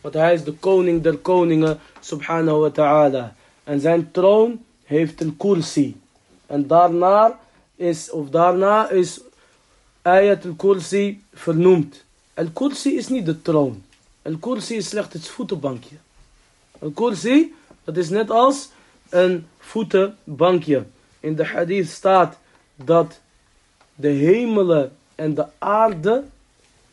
Want 0.00 0.14
hij 0.14 0.34
is 0.34 0.44
de 0.44 0.52
koning 0.52 1.02
der 1.02 1.16
koningen, 1.16 1.78
subhanahu 2.00 2.58
wa 2.58 2.70
ta'ala. 2.70 3.34
En 3.64 3.80
zijn 3.80 4.10
troon 4.12 4.64
heeft 4.84 5.20
een 5.20 5.36
kursi. 5.36 6.00
En 6.46 6.66
daarna 6.66 7.38
is, 7.80 8.10
of 8.10 8.28
daarna 8.28 8.90
is 8.90 9.20
ayat 10.02 10.44
al-kursi 10.44 11.22
vernoemd. 11.32 12.04
Al-kursi 12.34 12.96
is 12.96 13.08
niet 13.08 13.26
de 13.26 13.42
troon. 13.42 13.82
Al-kursi 14.22 14.76
is 14.76 14.88
slechts 14.88 15.12
het 15.12 15.28
voetenbankje. 15.28 15.96
Al-kursi, 16.78 17.54
dat 17.84 17.96
is 17.96 18.08
net 18.08 18.30
als 18.30 18.68
een 19.08 19.46
voetenbankje. 19.58 20.84
In 21.20 21.34
de 21.34 21.46
hadith 21.46 21.88
staat 21.88 22.36
dat 22.76 23.20
de 23.94 24.08
hemelen 24.08 24.92
en 25.14 25.34
de 25.34 25.46
aarde 25.58 26.24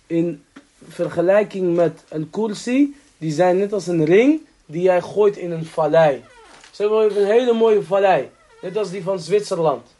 in 0.07 0.43
vergelijking 0.87 1.75
met 1.75 2.03
een 2.09 2.29
kursi, 2.29 2.95
die 3.17 3.31
zijn 3.31 3.57
net 3.57 3.73
als 3.73 3.87
een 3.87 4.05
ring 4.05 4.41
die 4.65 4.81
jij 4.81 5.01
gooit 5.01 5.37
in 5.37 5.51
een 5.51 5.65
vallei. 5.65 6.23
Zeg 6.71 6.89
maar 6.89 7.03
een 7.03 7.25
hele 7.25 7.53
mooie 7.53 7.83
vallei, 7.83 8.29
net 8.61 8.77
als 8.77 8.89
die 8.89 9.03
van 9.03 9.19
Zwitserland. 9.19 9.95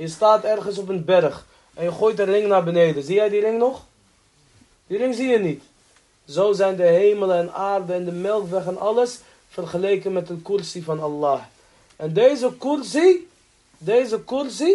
Je 0.00 0.08
staat 0.08 0.44
ergens 0.44 0.78
op 0.78 0.88
een 0.88 1.04
berg 1.04 1.46
en 1.74 1.84
je 1.84 1.92
gooit 1.92 2.18
een 2.18 2.24
ring 2.24 2.48
naar 2.48 2.64
beneden. 2.64 3.02
Zie 3.02 3.14
jij 3.14 3.28
die 3.28 3.40
ring 3.40 3.58
nog? 3.58 3.84
Die 4.86 4.98
ring 4.98 5.14
zie 5.14 5.28
je 5.28 5.38
niet. 5.38 5.62
Zo 6.28 6.52
zijn 6.52 6.76
de 6.76 6.82
hemelen 6.82 7.36
en 7.36 7.52
aarde 7.52 7.92
en 7.92 8.04
de 8.04 8.12
melkweg 8.12 8.66
en 8.66 8.78
alles 8.78 9.18
vergeleken 9.48 10.12
met 10.12 10.28
een 10.28 10.42
kursi 10.42 10.82
van 10.82 11.00
Allah. 11.02 11.40
En 11.96 12.12
deze 12.12 12.52
kursi, 12.58 13.28
deze 13.78 14.24
kursi, 14.24 14.74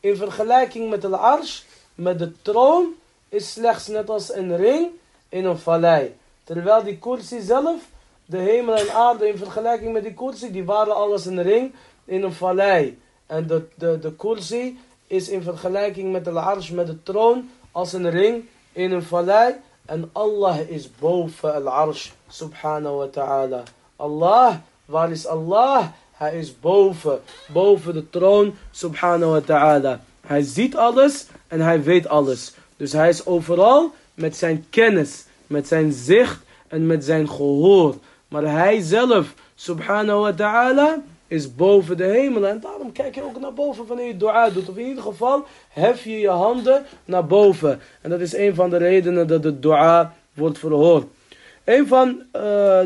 in 0.00 0.16
vergelijking 0.16 0.90
met 0.90 1.02
de 1.02 1.16
arsh, 1.16 1.60
met 1.94 2.18
de 2.18 2.32
troon, 2.42 2.94
is 3.28 3.52
slechts 3.52 3.86
net 3.86 4.10
als 4.10 4.34
een 4.34 4.56
ring 4.56 4.88
in 5.28 5.44
een 5.44 5.58
vallei. 5.58 6.16
Terwijl 6.44 6.82
die 6.82 6.98
kursi 6.98 7.40
zelf, 7.40 7.80
de 8.26 8.38
hemel 8.38 8.74
en 8.74 8.94
aarde 8.94 9.28
in 9.28 9.38
vergelijking 9.38 9.92
met 9.92 10.02
die 10.02 10.14
kursi, 10.14 10.52
die 10.52 10.64
waren 10.64 10.94
alles 10.94 11.26
een 11.26 11.42
ring 11.42 11.74
in 12.04 12.22
een 12.22 12.32
vallei. 12.32 13.02
En 13.26 13.46
de, 13.46 13.62
de, 13.74 13.98
de 13.98 14.12
kursi 14.12 14.78
is 15.06 15.28
in 15.28 15.42
vergelijking 15.42 16.12
met 16.12 16.24
de 16.24 16.30
arsh, 16.30 16.70
met 16.70 16.86
de 16.86 17.02
troon, 17.02 17.50
als 17.72 17.92
een 17.92 18.10
ring 18.10 18.44
in 18.72 18.92
een 18.92 19.02
vallei. 19.02 19.54
En 19.84 20.10
Allah 20.12 20.58
is 20.68 20.90
boven 20.98 21.54
al-arsh, 21.54 22.10
subhanahu 22.28 22.96
wa 22.96 23.06
ta'ala. 23.06 23.62
Allah, 23.96 24.54
waar 24.84 25.10
is 25.10 25.26
Allah? 25.26 25.86
Hij 26.12 26.38
is 26.38 26.60
boven, 26.60 27.20
boven 27.52 27.94
de 27.94 28.10
troon, 28.10 28.54
subhanahu 28.70 29.30
wa 29.30 29.40
ta'ala. 29.40 30.00
Hij 30.26 30.42
ziet 30.42 30.76
alles 30.76 31.26
en 31.48 31.60
hij 31.60 31.82
weet 31.82 32.08
alles. 32.08 32.54
Dus 32.76 32.92
hij 32.92 33.08
is 33.08 33.26
overal 33.26 33.92
met 34.14 34.36
zijn 34.36 34.66
kennis, 34.70 35.24
met 35.46 35.68
zijn 35.68 35.92
zicht 35.92 36.38
en 36.68 36.86
met 36.86 37.04
zijn 37.04 37.28
gehoor. 37.28 37.94
Maar 38.28 38.42
hij 38.42 38.80
zelf, 38.80 39.34
subhanahu 39.54 40.20
wa 40.20 40.32
ta'ala, 40.32 41.02
is 41.34 41.54
boven 41.54 41.96
de 41.96 42.04
hemel. 42.04 42.46
En 42.46 42.60
daarom 42.60 42.92
kijk 42.92 43.14
je 43.14 43.22
ook 43.22 43.40
naar 43.40 43.52
boven 43.54 43.86
wanneer 43.86 44.06
je 44.06 44.16
dua 44.16 44.50
doet. 44.50 44.68
Of 44.68 44.76
in 44.76 44.86
ieder 44.86 45.02
geval 45.02 45.44
hef 45.68 46.04
je 46.04 46.18
je 46.18 46.28
handen 46.28 46.84
naar 47.04 47.26
boven. 47.26 47.80
En 48.00 48.10
dat 48.10 48.20
is 48.20 48.36
een 48.36 48.54
van 48.54 48.70
de 48.70 48.76
redenen 48.76 49.26
dat 49.26 49.42
de 49.42 49.58
dua 49.58 50.14
wordt 50.34 50.58
verhoord. 50.58 51.06
Een 51.64 51.86
van, 51.86 52.08
uh, 52.08 52.42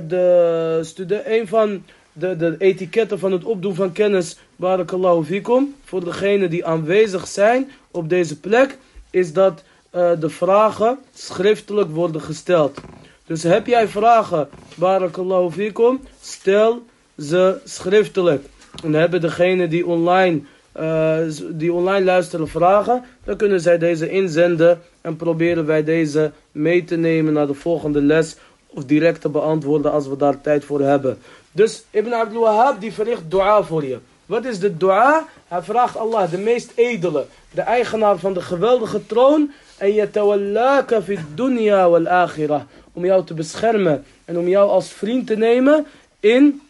de, 0.09 0.81
studen, 0.83 1.33
een 1.33 1.49
van 1.49 1.83
de, 2.13 2.37
de 2.37 2.55
etiketten 2.59 3.19
van 3.19 3.33
het 3.33 3.45
opdoen 3.45 3.75
van 3.75 3.93
kennis, 3.93 4.39
barakallahu 4.57 5.25
fikum, 5.25 5.75
voor 5.85 6.05
degenen 6.05 6.51
die 6.51 6.65
aanwezig 6.65 7.27
zijn 7.27 7.71
op 7.91 8.09
deze 8.09 8.41
plek, 8.41 8.79
is 9.11 9.33
dat 9.33 9.63
eh, 9.91 10.11
de 10.21 10.31
vragen 10.31 10.99
schriftelijk 11.15 11.91
worden 11.91 12.21
gesteld. 12.21 12.81
Dus 13.27 13.43
heb 13.43 13.67
jij 13.67 13.89
vragen, 13.89 14.49
barakallahu 14.75 15.51
fikum, 15.51 16.01
stel 16.21 16.83
ze 17.19 17.57
schriftelijk. 17.65 18.45
En 18.85 18.93
hebben 18.93 19.21
degenen 19.21 19.71
die 19.71 19.87
online, 19.87 20.41
uh, 20.81 21.19
die 21.51 21.73
online 21.73 22.05
luisteren 22.05 22.49
vragen, 22.49 23.05
dan 23.25 23.37
kunnen 23.37 23.61
zij 23.61 23.79
deze 23.79 24.11
inzenden 24.11 24.81
en 25.01 25.17
proberen 25.17 25.67
wij 25.67 25.85
deze 25.85 26.31
mee 26.53 26.85
te 26.85 26.97
nemen 26.97 27.33
naar 27.33 27.47
de 27.47 27.55
volgende 27.55 28.03
les 28.03 28.37
of 28.67 28.85
direct 28.85 29.21
te 29.21 29.29
beantwoorden 29.29 29.93
als 29.93 30.09
we 30.09 30.17
daar 30.17 30.41
tijd 30.41 30.65
voor 30.65 30.81
hebben. 30.81 31.19
Dus 31.53 31.85
Ibn 31.91 32.13
Abdul 32.13 32.41
Wahhab 32.41 32.81
die 32.81 32.93
verricht 32.93 33.23
dua 33.29 33.63
voor 33.63 33.85
je. 33.85 33.99
Wat 34.27 34.45
is 34.45 34.59
de 34.59 34.77
dua? 34.77 35.27
Hij 35.49 35.63
vraagt 35.63 35.97
Allah, 35.97 36.31
de 36.31 36.39
meest 36.39 36.73
edele, 36.75 37.27
de 37.51 37.61
eigenaar 37.61 38.19
van 38.19 38.33
de 38.33 38.41
geweldige 38.41 39.07
troon. 39.07 39.51
En 39.77 39.93
yatawallaka 39.93 41.03
fi 41.03 41.19
dunya 41.35 41.89
wal 41.89 42.07
akhirah. 42.07 42.63
Om 42.93 43.05
jou 43.05 43.25
te 43.25 43.35
beschermen 43.35 44.05
en 44.25 44.39
om 44.39 44.49
jou 44.49 44.71
als 44.71 44.93
vriend 44.93 45.27
te 45.27 45.37
nemen 45.37 45.87
in 46.21 46.61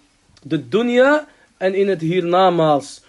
de 0.48 0.68
dunya 0.68 1.26
en 1.56 1.74
in 1.74 1.88
het 1.88 2.00
hiernamaals. 2.00 3.02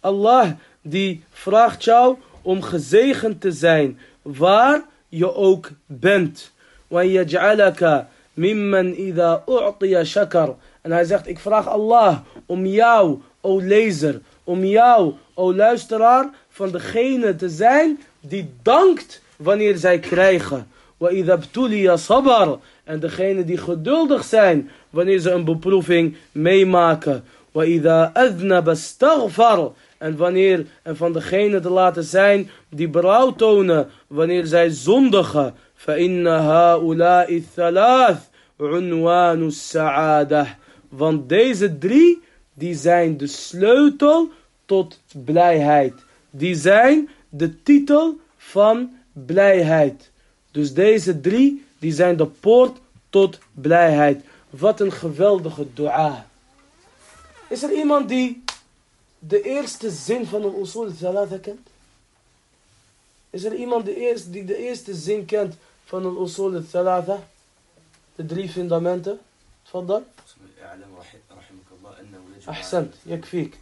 Allah 0.00 0.50
die 0.82 1.24
vraagt 1.30 1.84
jou 1.84 2.16
om 2.42 2.62
gezegend 2.62 3.40
te 3.40 3.52
zijn 3.52 3.98
waar 4.22 4.82
je 5.08 5.34
ook 5.34 5.70
bent. 5.86 6.52
En 10.82 10.92
hij 10.92 11.04
zegt, 11.04 11.28
ik 11.28 11.38
vraag 11.38 11.68
Allah 11.68 12.18
om 12.46 12.66
jou, 12.66 13.18
o 13.40 13.60
lezer, 13.60 14.20
om 14.44 14.64
jou, 14.64 15.12
o 15.34 15.54
luisteraar, 15.54 16.28
van 16.48 16.70
degene 16.70 17.36
te 17.36 17.48
zijn 17.48 18.00
die 18.20 18.50
dankt 18.62 19.22
wanneer 19.36 19.76
zij 19.76 19.98
krijgen 19.98 20.68
وَإِذَا 20.99 21.97
sabar. 21.97 22.59
En 22.83 22.99
degene 22.99 23.43
die 23.43 23.57
geduldig 23.57 24.23
zijn 24.23 24.69
wanneer 24.89 25.19
ze 25.19 25.31
een 25.31 25.45
beproeving 25.45 26.15
meemaken. 26.31 27.23
وَإِذَا 27.51 28.11
أَذْنَبَ 28.13 28.69
اسْتَغْفَرْ 28.69 29.73
En 29.97 30.17
wanneer, 30.17 30.65
en 30.83 30.97
van 30.97 31.13
degene 31.13 31.59
te 31.59 31.69
laten 31.69 32.03
zijn 32.03 32.49
die 32.69 32.89
berouw 32.89 33.35
tonen 33.35 33.89
wanneer 34.07 34.45
zij 34.45 34.69
zondigen. 34.69 35.53
فَإِنَّ 35.75 36.27
هَؤُلَاءِ 36.27 37.29
الثَّلَاثِ 37.29 38.17
عُنْوَانُ 38.59 39.41
السَّعَادَةِ 39.43 40.47
Want 40.89 41.29
deze 41.29 41.77
drie, 41.77 42.21
die 42.53 42.75
zijn 42.75 43.17
de 43.17 43.27
sleutel 43.27 44.29
tot 44.65 44.99
blijheid. 45.25 45.93
Die 46.29 46.55
zijn 46.55 47.09
de 47.29 47.63
titel 47.63 48.19
van 48.37 48.89
blijheid. 49.25 50.08
Dus 50.50 50.74
deze 50.74 51.20
drie, 51.20 51.66
die 51.78 51.92
zijn 51.92 52.16
de 52.16 52.26
poort 52.26 52.78
tot 53.10 53.38
blijheid. 53.52 54.24
Wat 54.50 54.80
een 54.80 54.92
geweldige 54.92 55.66
dua. 55.74 56.26
Is 57.48 57.62
er 57.62 57.72
iemand 57.72 58.08
die 58.08 58.44
de 59.18 59.42
eerste 59.42 59.90
zin 59.90 60.26
van 60.26 60.40
de 60.40 60.58
usul 60.60 60.90
al 61.00 61.38
kent? 61.40 61.68
Is 63.30 63.44
er 63.44 63.54
iemand 63.54 63.84
die, 63.84 63.96
eerst, 63.96 64.32
die 64.32 64.44
de 64.44 64.56
eerste 64.56 64.94
zin 64.94 65.24
kent 65.24 65.54
van 65.84 66.02
de 66.02 66.20
usul 66.22 66.62
al 66.72 67.18
De 68.14 68.26
drie 68.26 68.48
fundamenten? 68.48 69.18
Tfaddal. 69.62 70.02
Ahsant, 72.44 72.94
yakfik. 73.02 73.58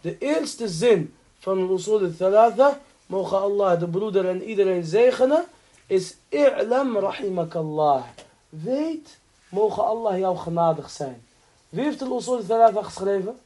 De 0.00 0.18
eerste 0.18 0.68
zin 0.68 1.14
van 1.38 1.66
de 1.66 1.72
usul 1.72 2.12
al 2.24 2.76
mogen 3.06 3.40
Allah, 3.40 3.80
de 3.80 3.88
broeder 3.88 4.28
en 4.28 4.42
iedereen 4.42 4.84
zegenen, 4.84 5.44
is 5.88 6.16
i'lam 6.28 6.96
rahimakallah. 6.96 8.04
Weet, 8.48 9.18
mogen 9.48 9.84
Allah 9.84 10.18
jou 10.18 10.36
genadig 10.36 10.90
zijn. 10.90 11.22
Wie 11.68 11.84
heeft 11.84 11.98
de 11.98 12.04
usul 12.04 12.42
al 12.48 12.82
geschreven? 12.82 13.36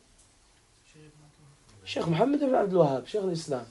Sheikh 1.84 2.06
Mohammed 2.06 2.40
ibn 2.40 2.54
Abdul 2.54 2.78
Wahab, 2.78 3.08
Sheikh 3.08 3.24
al-Islam. 3.24 3.64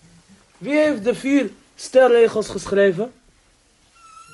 Wie 0.57 0.77
heeft 0.77 1.03
de 1.03 1.15
vier 1.15 1.49
sterregels 1.75 2.47
geschreven? 2.47 3.11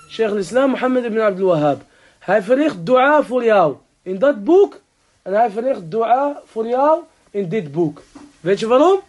Sheikh 0.10 0.32
al-Islam 0.32 0.70
Mohammed 0.70 1.04
ibn 1.04 1.20
Abdul 1.20 1.48
Wahab. 1.48 1.82
Hij 2.20 2.44
verricht 2.44 2.86
dua 2.86 3.24
voor 3.24 3.44
jou 3.44 3.76
in 4.02 4.20
dat 4.20 4.44
boek. 4.44 4.80
En 5.22 5.34
hij 5.34 5.50
verricht 5.50 5.92
dua 5.92 6.42
voor 6.46 6.68
jou 6.68 7.02
in 7.32 7.50
dit 7.50 7.72
boek. 7.72 8.02
Weet 8.40 8.60
je 8.60 8.68
waarom? 8.68 9.00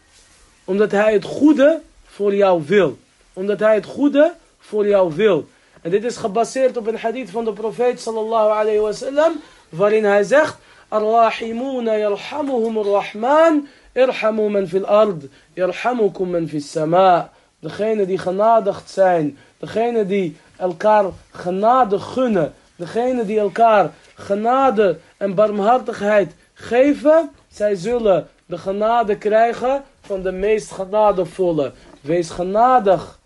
Omdat 0.64 0.90
hij 0.90 1.12
het 1.12 1.24
goede 1.24 1.80
voor 2.04 2.34
jou 2.34 2.62
wil. 2.66 2.98
Omdat 3.32 3.58
hij 3.58 3.74
het 3.74 3.86
goede 3.86 4.34
voor 4.58 4.86
jou 4.86 5.14
wil. 5.14 5.46
En 5.82 5.90
dit 5.90 6.04
is 6.04 6.16
gebaseerd 6.16 6.76
op 6.76 6.86
een 6.86 6.98
hadith 6.98 7.30
van 7.30 7.44
de 7.44 7.52
profeet 7.52 8.00
sallallahu 8.00 8.50
alayhi 8.50 8.80
wa 8.80 8.92
sallam. 8.92 9.32
Waarin 9.68 10.04
hij 10.04 10.22
zegt. 10.22 10.56
Ar-Rahimuna 10.88 11.96
yarhamuhum 11.96 12.78
ar-Rahman. 12.78 13.66
Irhamu 13.92 14.48
man 14.48 14.66
fil 14.66 14.86
ard. 14.86 15.24
Yarhamukum 15.52 16.30
man 16.30 16.48
fil 16.48 16.60
sama. 16.60 17.30
Degene 17.60 18.06
die 18.06 18.18
genadigd 18.18 18.90
zijn. 18.90 19.38
Degene 19.58 20.06
die 20.06 20.36
elkaar 20.56 21.04
genade 21.30 21.98
gunnen. 21.98 22.54
Degene 22.76 23.24
die 23.24 23.38
elkaar 23.38 23.90
genade 24.14 24.98
en 25.16 25.34
barmhartigheid 25.34 26.34
geven. 26.54 27.30
Zij 27.48 27.74
zullen 27.74 28.28
de 28.46 28.58
genade 28.58 29.16
krijgen 29.16 29.84
van 30.00 30.22
de 30.22 30.32
meest 30.32 30.70
genadevolle. 30.70 31.72
Wees 32.00 32.30
genadig 32.30 33.18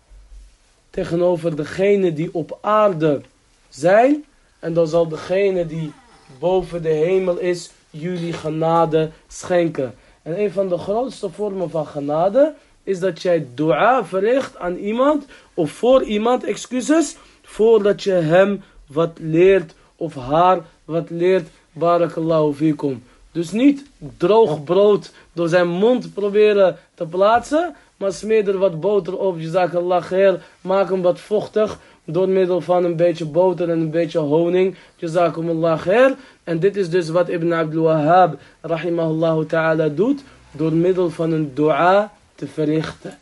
tegenover 0.93 1.55
degene 1.55 2.13
die 2.13 2.29
op 2.33 2.57
aarde 2.61 3.21
zijn. 3.69 4.23
En 4.59 4.73
dan 4.73 4.87
zal 4.87 5.07
degene 5.07 5.65
die 5.65 5.91
boven 6.39 6.81
de 6.81 6.89
hemel 6.89 7.37
is, 7.37 7.71
jullie 7.89 8.33
genade 8.33 9.09
schenken. 9.27 9.95
En 10.21 10.39
een 10.39 10.51
van 10.51 10.67
de 10.67 10.77
grootste 10.77 11.29
vormen 11.29 11.69
van 11.69 11.87
genade 11.87 12.53
is 12.83 12.99
dat 12.99 13.21
jij 13.21 13.47
dua 13.53 14.05
verricht 14.05 14.57
aan 14.57 14.75
iemand 14.75 15.25
of 15.53 15.71
voor 15.71 16.03
iemand, 16.03 16.43
excuses, 16.43 17.15
voordat 17.43 18.03
je 18.03 18.11
hem 18.11 18.63
wat 18.85 19.17
leert 19.19 19.73
of 19.95 20.15
haar 20.15 20.59
wat 20.85 21.09
leert. 21.09 21.47
Barakallahu 21.71 22.53
fikum. 22.53 23.03
Dus 23.31 23.51
niet 23.51 23.85
droog 24.17 24.63
brood 24.63 25.11
door 25.33 25.47
zijn 25.47 25.67
mond 25.67 26.13
proberen 26.13 26.77
te 26.93 27.05
plaatsen, 27.05 27.75
maar 28.03 28.13
smeer 28.13 28.47
er 28.47 28.57
wat 28.57 28.79
boter 28.79 29.17
op, 29.17 29.39
jazakallah 29.39 30.03
khair, 30.03 30.41
maak 30.61 30.89
hem 30.89 31.01
wat 31.01 31.19
vochtig 31.19 31.79
door 32.03 32.29
middel 32.29 32.61
van 32.61 32.83
een 32.83 32.95
beetje 32.95 33.25
boter 33.25 33.69
en 33.69 33.79
een 33.79 33.91
beetje 33.91 34.19
honing, 34.19 34.75
jazakumullah 34.95 35.81
khair. 35.81 36.15
En 36.43 36.59
dit 36.59 36.75
is 36.75 36.89
dus 36.89 37.09
wat 37.09 37.29
Ibn 37.29 37.53
Abdul 37.53 37.83
Wahhab, 37.83 38.35
rahimahullah 38.61 39.45
ta'ala, 39.45 39.87
doet, 39.87 40.23
door 40.51 40.73
middel 40.73 41.09
van 41.09 41.31
een 41.31 41.53
dua 41.53 42.11
te 42.35 42.47
verrichten. 42.47 43.19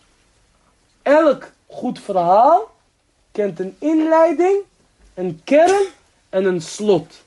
Elk 1.02 1.52
goed 1.68 2.00
verhaal 2.00 2.72
kent 3.32 3.60
een 3.60 3.76
inleiding, 3.80 4.58
een 5.14 5.42
kern 5.44 5.86
en 6.30 6.46
een 6.46 6.62
slot. 6.62 7.22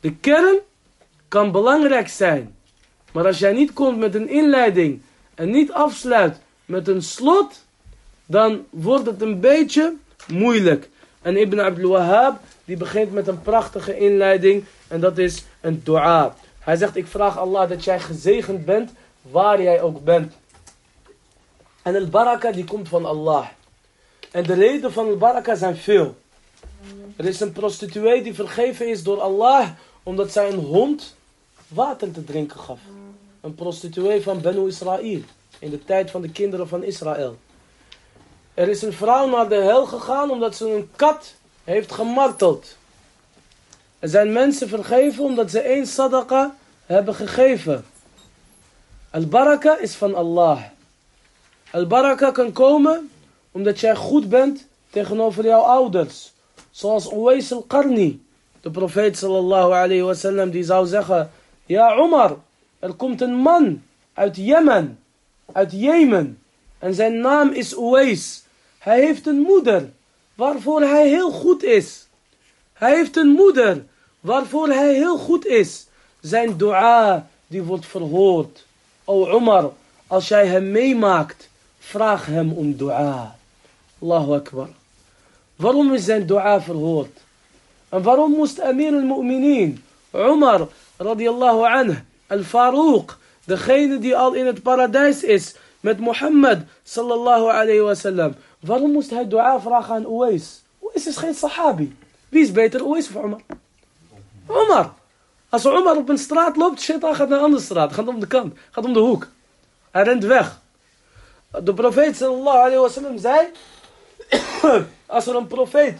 De 0.00 0.14
kern 0.14 0.58
kan 1.28 1.52
belangrijk 1.52 2.08
zijn. 2.08 2.54
Maar 3.12 3.26
als 3.26 3.38
jij 3.38 3.52
niet 3.52 3.72
komt 3.72 3.98
met 3.98 4.14
een 4.14 4.28
inleiding 4.28 5.02
en 5.40 5.50
niet 5.50 5.72
afsluit 5.72 6.36
met 6.64 6.88
een 6.88 7.02
slot, 7.02 7.64
dan 8.26 8.64
wordt 8.70 9.06
het 9.06 9.22
een 9.22 9.40
beetje 9.40 9.94
moeilijk. 10.28 10.88
En 11.22 11.36
Ibn 11.36 11.60
Abdul 11.60 11.90
Wahhab, 11.90 12.40
die 12.64 12.76
begint 12.76 13.12
met 13.12 13.28
een 13.28 13.42
prachtige 13.42 13.98
inleiding 13.98 14.64
en 14.88 15.00
dat 15.00 15.18
is 15.18 15.44
een 15.60 15.80
dua. 15.84 16.34
Hij 16.58 16.76
zegt, 16.76 16.96
ik 16.96 17.06
vraag 17.06 17.38
Allah 17.38 17.68
dat 17.68 17.84
jij 17.84 18.00
gezegend 18.00 18.64
bent 18.64 18.90
waar 19.22 19.62
jij 19.62 19.82
ook 19.82 20.04
bent. 20.04 20.32
En 21.82 21.94
el 21.94 22.08
baraka 22.08 22.52
die 22.52 22.64
komt 22.64 22.88
van 22.88 23.04
Allah. 23.04 23.46
En 24.30 24.42
de 24.42 24.54
reden 24.54 24.92
van 24.92 25.06
el 25.06 25.16
baraka 25.16 25.54
zijn 25.54 25.76
veel. 25.76 26.16
Er 27.16 27.24
is 27.24 27.40
een 27.40 27.52
prostituee 27.52 28.22
die 28.22 28.34
vergeven 28.34 28.88
is 28.88 29.02
door 29.02 29.20
Allah 29.20 29.68
omdat 30.02 30.32
zij 30.32 30.50
een 30.50 30.64
hond 30.64 31.16
water 31.68 32.10
te 32.10 32.24
drinken 32.24 32.60
gaf. 32.60 32.78
Een 33.40 33.54
prostituee 33.54 34.22
van 34.22 34.40
Benu 34.40 34.66
Israël. 34.66 35.20
In 35.58 35.70
de 35.70 35.84
tijd 35.84 36.10
van 36.10 36.22
de 36.22 36.30
kinderen 36.30 36.68
van 36.68 36.82
Israël. 36.82 37.36
Er 38.54 38.68
is 38.68 38.82
een 38.82 38.92
vrouw 38.92 39.28
naar 39.28 39.48
de 39.48 39.54
hel 39.54 39.86
gegaan 39.86 40.30
omdat 40.30 40.56
ze 40.56 40.74
een 40.74 40.90
kat 40.96 41.34
heeft 41.64 41.92
gemarteld. 41.92 42.76
Er 43.98 44.08
zijn 44.08 44.32
mensen 44.32 44.68
vergeven 44.68 45.24
omdat 45.24 45.50
ze 45.50 45.60
één 45.60 45.86
sadaqa 45.86 46.56
hebben 46.86 47.14
gegeven. 47.14 47.84
Al-baraka 49.10 49.78
is 49.78 49.94
van 49.94 50.14
Allah. 50.14 50.62
Al-baraka 51.70 52.30
kan 52.30 52.52
komen 52.52 53.10
omdat 53.52 53.80
jij 53.80 53.96
goed 53.96 54.28
bent 54.28 54.66
tegenover 54.90 55.44
jouw 55.44 55.60
ouders. 55.60 56.32
Zoals 56.70 57.12
Uwais 57.12 57.52
al-Qarni. 57.52 58.24
De 58.60 58.70
profeet 58.70 59.18
sallallahu 59.18 59.72
alayhi 59.72 60.02
wa 60.02 60.14
sallam 60.14 60.50
die 60.50 60.64
zou 60.64 60.86
zeggen... 60.86 61.30
Ja 61.66 61.94
Omar, 61.94 62.36
er 62.80 62.92
komt 62.92 63.20
een 63.20 63.34
man 63.34 63.82
uit 64.14 64.36
Jemen, 64.36 64.98
uit 65.52 65.72
Jemen. 65.72 66.38
En 66.78 66.94
zijn 66.94 67.20
naam 67.20 67.50
is 67.50 67.76
Uwais. 67.76 68.42
Hij 68.78 69.00
heeft 69.00 69.26
een 69.26 69.40
moeder 69.40 69.92
waarvoor 70.34 70.80
hij 70.80 71.08
heel 71.08 71.30
goed 71.30 71.62
is. 71.62 72.08
Hij 72.72 72.94
heeft 72.94 73.16
een 73.16 73.28
moeder 73.28 73.84
waarvoor 74.20 74.68
hij 74.68 74.94
heel 74.94 75.18
goed 75.18 75.46
is. 75.46 75.86
Zijn 76.20 76.56
dua 76.56 77.28
die 77.46 77.62
wordt 77.62 77.86
verhoord. 77.86 78.66
O 79.04 79.28
Omar, 79.28 79.72
als 80.06 80.28
jij 80.28 80.46
hem 80.46 80.70
meemaakt, 80.70 81.48
vraag 81.78 82.26
hem 82.26 82.52
om 82.52 82.76
dua. 82.76 83.36
Allahu 83.98 84.32
Akbar. 84.32 84.68
Waarom 85.56 85.92
is 85.94 86.04
zijn 86.04 86.26
dua 86.26 86.60
verhoord? 86.60 87.18
En 87.88 88.02
waarom 88.02 88.32
moest 88.32 88.60
Amir 88.60 88.92
al-Mu'minin, 88.92 89.84
Omar, 90.10 90.68
radiallahu 90.96 91.64
anhu, 91.64 91.96
al-Farouk, 92.30 93.18
degene 93.44 93.98
die 93.98 94.16
al 94.16 94.32
in 94.38 94.46
het 94.46 94.62
paradijs 94.62 95.22
is, 95.22 95.54
met 95.80 95.98
Mohammed, 95.98 96.66
sallallahu 96.82 97.50
alayhi 97.50 97.80
wasallam. 97.80 98.34
Waarom 98.60 98.92
moest 98.92 99.10
hij 99.10 99.28
dua 99.28 99.60
vragen 99.60 99.94
aan 99.94 100.04
Uwais? 100.04 100.62
Uwais 100.82 101.06
is 101.06 101.16
geen 101.16 101.34
sahabi. 101.34 101.96
Wie 102.28 102.42
is 102.42 102.52
beter, 102.52 102.80
Uwais 102.80 103.08
of 103.08 103.16
Omar? 103.16 103.40
Omar. 104.46 104.92
Als 105.48 105.66
Omar 105.66 105.96
op 105.96 106.08
een 106.08 106.18
straat 106.18 106.56
loopt, 106.56 106.80
shaitan 106.80 107.14
gaat 107.14 107.28
naar 107.28 107.38
een 107.38 107.44
andere 107.44 107.62
straat. 107.62 107.92
Gaat 107.92 108.08
om 108.08 108.20
de 108.20 108.26
kant, 108.26 108.54
gaat 108.70 108.84
om 108.84 108.92
de 108.92 108.98
hoek. 108.98 109.28
Hij 109.90 110.02
rent 110.02 110.24
weg. 110.24 110.60
De 111.64 111.74
profeet 111.74 112.16
sallallahu 112.16 112.58
alayhi 112.58 112.78
wasallam 112.78 113.18
zei, 113.18 113.48
als 115.06 115.26
er 115.26 115.36
een 115.36 115.46
profeet 115.46 115.98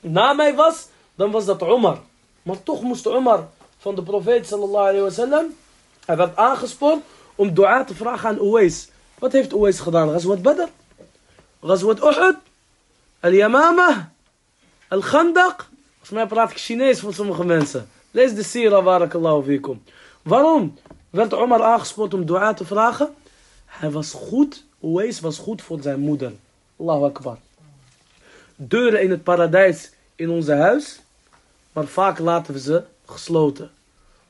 na 0.00 0.32
mij 0.32 0.54
was, 0.54 0.86
dan 1.14 1.30
was 1.30 1.44
dat 1.44 1.62
Omar. 1.62 1.98
Maar 2.42 2.62
toch 2.62 2.82
moest 2.82 3.06
Omar 3.06 3.48
van 3.78 3.94
de 3.94 4.02
profeet 4.02 4.46
sallallahu 4.46 4.88
alayhi 4.88 5.00
wasallam, 5.00 5.54
hij 6.04 6.16
werd 6.16 6.36
aangespoord 6.36 7.02
om 7.34 7.54
dua 7.54 7.84
te 7.84 7.94
vragen 7.94 8.28
aan 8.28 8.38
Uwais. 8.38 8.88
Wat 9.18 9.32
heeft 9.32 9.52
Uwais 9.52 9.80
gedaan? 9.80 10.08
Ghazwat 10.08 10.42
Badr? 10.42 10.68
Ghazwat 11.62 11.98
Uhud? 11.98 12.36
Al-Yamama? 13.20 14.12
Al-Khandaq? 14.88 15.56
Volgens 15.94 16.10
mij 16.10 16.26
praat 16.26 16.50
ik 16.50 16.56
Chinees 16.56 17.00
voor 17.00 17.14
sommige 17.14 17.44
mensen. 17.44 17.88
Lees 18.10 18.34
de 18.34 18.42
sira, 18.42 18.82
barakallahu 18.82 19.42
fikum. 19.44 19.82
Waarom 20.22 20.78
werd 21.10 21.34
Omar 21.34 21.62
aangespoord 21.62 22.14
om 22.14 22.26
dua 22.26 22.54
te 22.54 22.64
vragen? 22.64 23.14
Hij 23.66 23.90
was 23.90 24.12
goed, 24.12 24.64
Uwais 24.82 25.20
was 25.20 25.38
goed 25.38 25.62
voor 25.62 25.78
zijn 25.82 26.00
moeder. 26.00 26.32
Allahu 26.76 27.04
Akbar. 27.04 27.38
Deuren 28.56 29.02
in 29.02 29.10
het 29.10 29.22
paradijs 29.22 29.92
in 30.14 30.30
onze 30.30 30.52
huis, 30.52 31.00
maar 31.72 31.86
vaak 31.86 32.18
laten 32.18 32.52
we 32.52 32.60
ze 32.60 32.82
gesloten. 33.10 33.70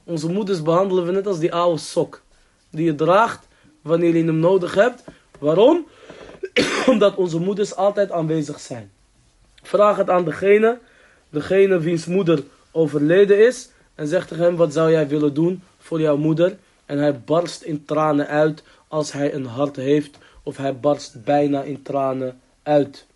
Onze 0.04 0.28
moeders 0.28 0.62
behandelen 0.62 1.06
we 1.06 1.12
net 1.12 1.26
als 1.26 1.38
die 1.38 1.54
oude 1.54 1.78
sok. 1.80 2.22
Die 2.70 2.84
je 2.84 2.94
draagt 2.94 3.46
wanneer 3.82 4.16
je 4.16 4.24
hem 4.24 4.38
nodig 4.38 4.74
hebt. 4.74 5.04
Waarom? 5.38 5.86
Omdat 6.86 7.16
onze 7.16 7.38
moeders 7.38 7.76
altijd 7.76 8.10
aanwezig 8.10 8.60
zijn. 8.60 8.90
Vraag 9.62 9.96
het 9.96 10.10
aan 10.10 10.24
degene, 10.24 10.78
degene 11.30 11.78
wiens 11.78 12.06
moeder 12.06 12.44
overleden 12.70 13.46
is. 13.46 13.68
En 13.94 14.06
zeg 14.06 14.26
tegen 14.26 14.44
hem, 14.44 14.56
wat 14.56 14.72
zou 14.72 14.90
jij 14.90 15.08
willen 15.08 15.34
doen 15.34 15.62
voor 15.78 16.00
jouw 16.00 16.16
moeder? 16.16 16.58
En 16.86 16.98
hij 16.98 17.20
barst 17.20 17.62
in 17.62 17.84
tranen 17.84 18.26
uit 18.26 18.62
als 18.88 19.12
hij 19.12 19.34
een 19.34 19.46
hart 19.46 19.76
heeft. 19.76 20.18
Of 20.42 20.56
hij 20.56 20.78
barst 20.78 21.24
bijna 21.24 21.62
in 21.62 21.82
tranen 21.82 22.40
uit. 22.62 23.06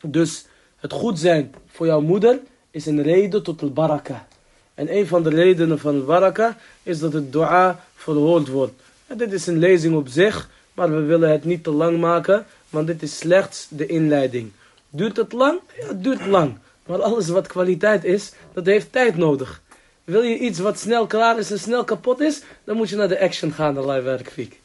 Dus 0.00 0.46
het 0.76 0.92
goed 0.92 1.18
zijn 1.18 1.54
voor 1.66 1.86
jouw 1.86 2.00
moeder 2.00 2.40
is 2.70 2.86
een 2.86 3.02
reden 3.02 3.42
tot 3.42 3.60
het 3.60 3.74
baraka. 3.74 4.26
En 4.73 4.95
een 4.95 5.07
van 5.07 5.23
de 5.23 5.29
redenen 5.29 5.79
van 5.79 5.95
het 5.95 6.05
baraka 6.05 6.57
is 6.83 6.99
dat 6.99 7.13
het 7.13 7.31
dua 7.31 7.83
verhoord 7.95 8.47
wordt. 8.47 8.73
En 9.07 9.17
dit 9.17 9.31
is 9.31 9.47
een 9.47 9.57
lezing 9.57 9.95
op 9.95 10.07
zich, 10.07 10.49
maar 10.73 10.91
we 10.91 11.01
willen 11.01 11.31
het 11.31 11.43
niet 11.43 11.63
te 11.63 11.71
lang 11.71 11.99
maken, 11.99 12.45
want 12.69 12.87
dit 12.87 13.01
is 13.01 13.17
slechts 13.17 13.67
de 13.69 13.85
inleiding. 13.85 14.51
Duurt 14.89 15.17
het 15.17 15.33
lang? 15.33 15.59
Ja, 15.79 15.87
het 15.87 16.03
duurt 16.03 16.25
lang. 16.25 16.57
Maar 16.85 17.01
alles 17.01 17.27
wat 17.27 17.47
kwaliteit 17.47 18.03
is, 18.03 18.31
dat 18.53 18.65
heeft 18.65 18.91
tijd 18.91 19.17
nodig. 19.17 19.61
Wil 20.03 20.21
je 20.21 20.37
iets 20.37 20.59
wat 20.59 20.79
snel 20.79 21.07
klaar 21.07 21.37
is 21.37 21.51
en 21.51 21.59
snel 21.59 21.83
kapot 21.83 22.19
is, 22.19 22.41
dan 22.63 22.75
moet 22.75 22.89
je 22.89 22.95
naar 22.95 23.07
de 23.07 23.19
action 23.19 23.51
gaan, 23.51 23.77
Allah 23.77 24.03
werkfiek. 24.03 24.59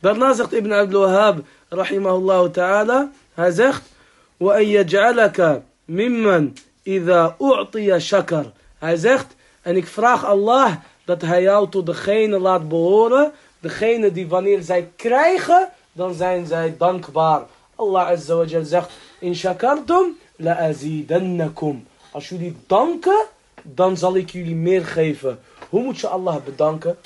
Daarna 0.00 0.32
zegt 0.32 0.52
Ibn 0.52 0.72
Abdul 0.72 1.00
Wahhab, 1.00 1.44
rahimahullah 1.68 2.50
ta'ala, 2.50 3.10
hij 3.34 3.50
zegt, 3.50 3.82
وَأَن 4.40 4.66
يَجْعَلَكَ 4.66 5.62
مِمَّنْ 5.84 6.52
إِذَا 6.86 7.36
أُعْطِيَ 7.40 8.00
شَكَرْ 8.00 8.52
Hij 8.78 8.96
zegt, 8.96 9.34
en 9.63 9.75
ik 9.75 9.87
vraag 9.87 10.25
Allah 10.25 10.75
dat 11.05 11.21
hij 11.21 11.41
jou 11.41 11.69
tot 11.69 11.85
degene 11.85 12.39
laat 12.39 12.67
behoren, 12.67 13.31
degene 13.59 14.11
die 14.11 14.27
wanneer 14.27 14.61
zij 14.61 14.89
krijgen, 14.95 15.69
dan 15.91 16.13
zijn 16.13 16.45
zij 16.45 16.75
dankbaar. 16.77 17.41
Allah 17.75 18.07
Azza 18.07 18.35
wa 18.35 18.63
zegt, 18.63 18.91
in 19.19 19.35
shakartum 19.35 20.17
la 20.35 20.57
azidannakum. 20.57 21.87
Als 22.11 22.29
jullie 22.29 22.55
danken, 22.67 23.25
dan 23.61 23.97
zal 23.97 24.15
ik 24.15 24.29
jullie 24.29 24.55
meer 24.55 24.85
geven. 24.85 25.39
Hoe 25.69 25.83
moet 25.83 25.99
je 25.99 26.07
Allah 26.07 26.43
bedanken? 26.43 26.97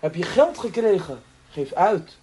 Heb 0.00 0.14
je 0.14 0.22
geld 0.22 0.58
gekregen? 0.58 1.22
Geef 1.50 1.72
uit. 1.72 2.16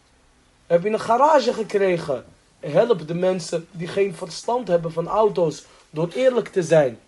Heb 0.67 0.83
je 0.83 0.89
een 0.89 0.99
garage 0.99 1.53
gekregen? 1.53 2.25
Help 2.59 3.07
de 3.07 3.13
mensen 3.13 3.67
die 3.71 3.87
geen 3.87 4.15
verstand 4.15 4.67
hebben 4.67 4.91
van 4.91 5.07
auto's 5.07 5.65
door 5.89 6.09
eerlijk 6.15 6.47
te 6.47 6.63
zijn. 6.63 6.99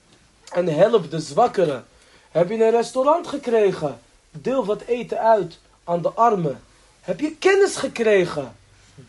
En 0.53 0.67
help 0.67 1.11
de 1.11 1.19
zwakkeren. 1.19 1.85
Heb 2.31 2.49
je 2.49 2.63
een 2.63 2.71
restaurant 2.71 3.27
gekregen? 3.27 3.99
Deel 4.31 4.65
wat 4.65 4.81
eten 4.81 5.19
uit 5.19 5.59
aan 5.83 6.01
de 6.01 6.09
armen. 6.09 6.61
Heb 7.01 7.19
je 7.19 7.35
kennis 7.35 7.75
gekregen? 7.75 8.55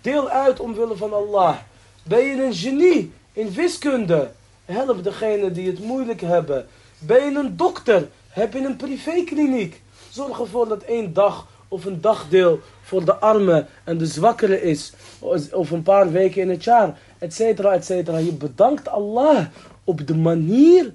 Deel 0.00 0.28
uit 0.28 0.60
omwille 0.60 0.96
van 0.96 1.12
Allah. 1.12 1.56
Ben 2.02 2.20
je 2.24 2.42
een 2.42 2.54
genie 2.54 3.12
in 3.32 3.50
wiskunde? 3.50 4.30
Help 4.64 5.04
degene 5.04 5.50
die 5.52 5.66
het 5.66 5.78
moeilijk 5.78 6.20
hebben. 6.20 6.66
Ben 6.98 7.24
je 7.24 7.38
een 7.38 7.56
dokter? 7.56 8.08
Heb 8.28 8.52
je 8.52 8.58
een 8.58 8.76
privékliniek? 8.76 9.82
Zorg 10.10 10.40
ervoor 10.40 10.68
dat 10.68 10.82
één 10.82 11.12
dag 11.12 11.46
of 11.68 11.84
een 11.84 12.00
dagdeel 12.00 12.60
voor 12.82 13.04
de 13.04 13.14
armen 13.14 13.68
en 13.84 13.98
de 13.98 14.06
zwakkeren 14.06 14.62
is. 14.62 14.92
Of 15.52 15.70
een 15.70 15.82
paar 15.82 16.12
weken 16.12 16.42
in 16.42 16.50
het 16.50 16.64
jaar, 16.64 16.98
et 17.18 17.34
cetera, 17.34 17.72
et 17.72 17.84
cetera. 17.84 18.16
Je 18.16 18.32
bedankt 18.32 18.88
Allah 18.88 19.46
op 19.84 20.06
de 20.06 20.14
manier 20.14 20.92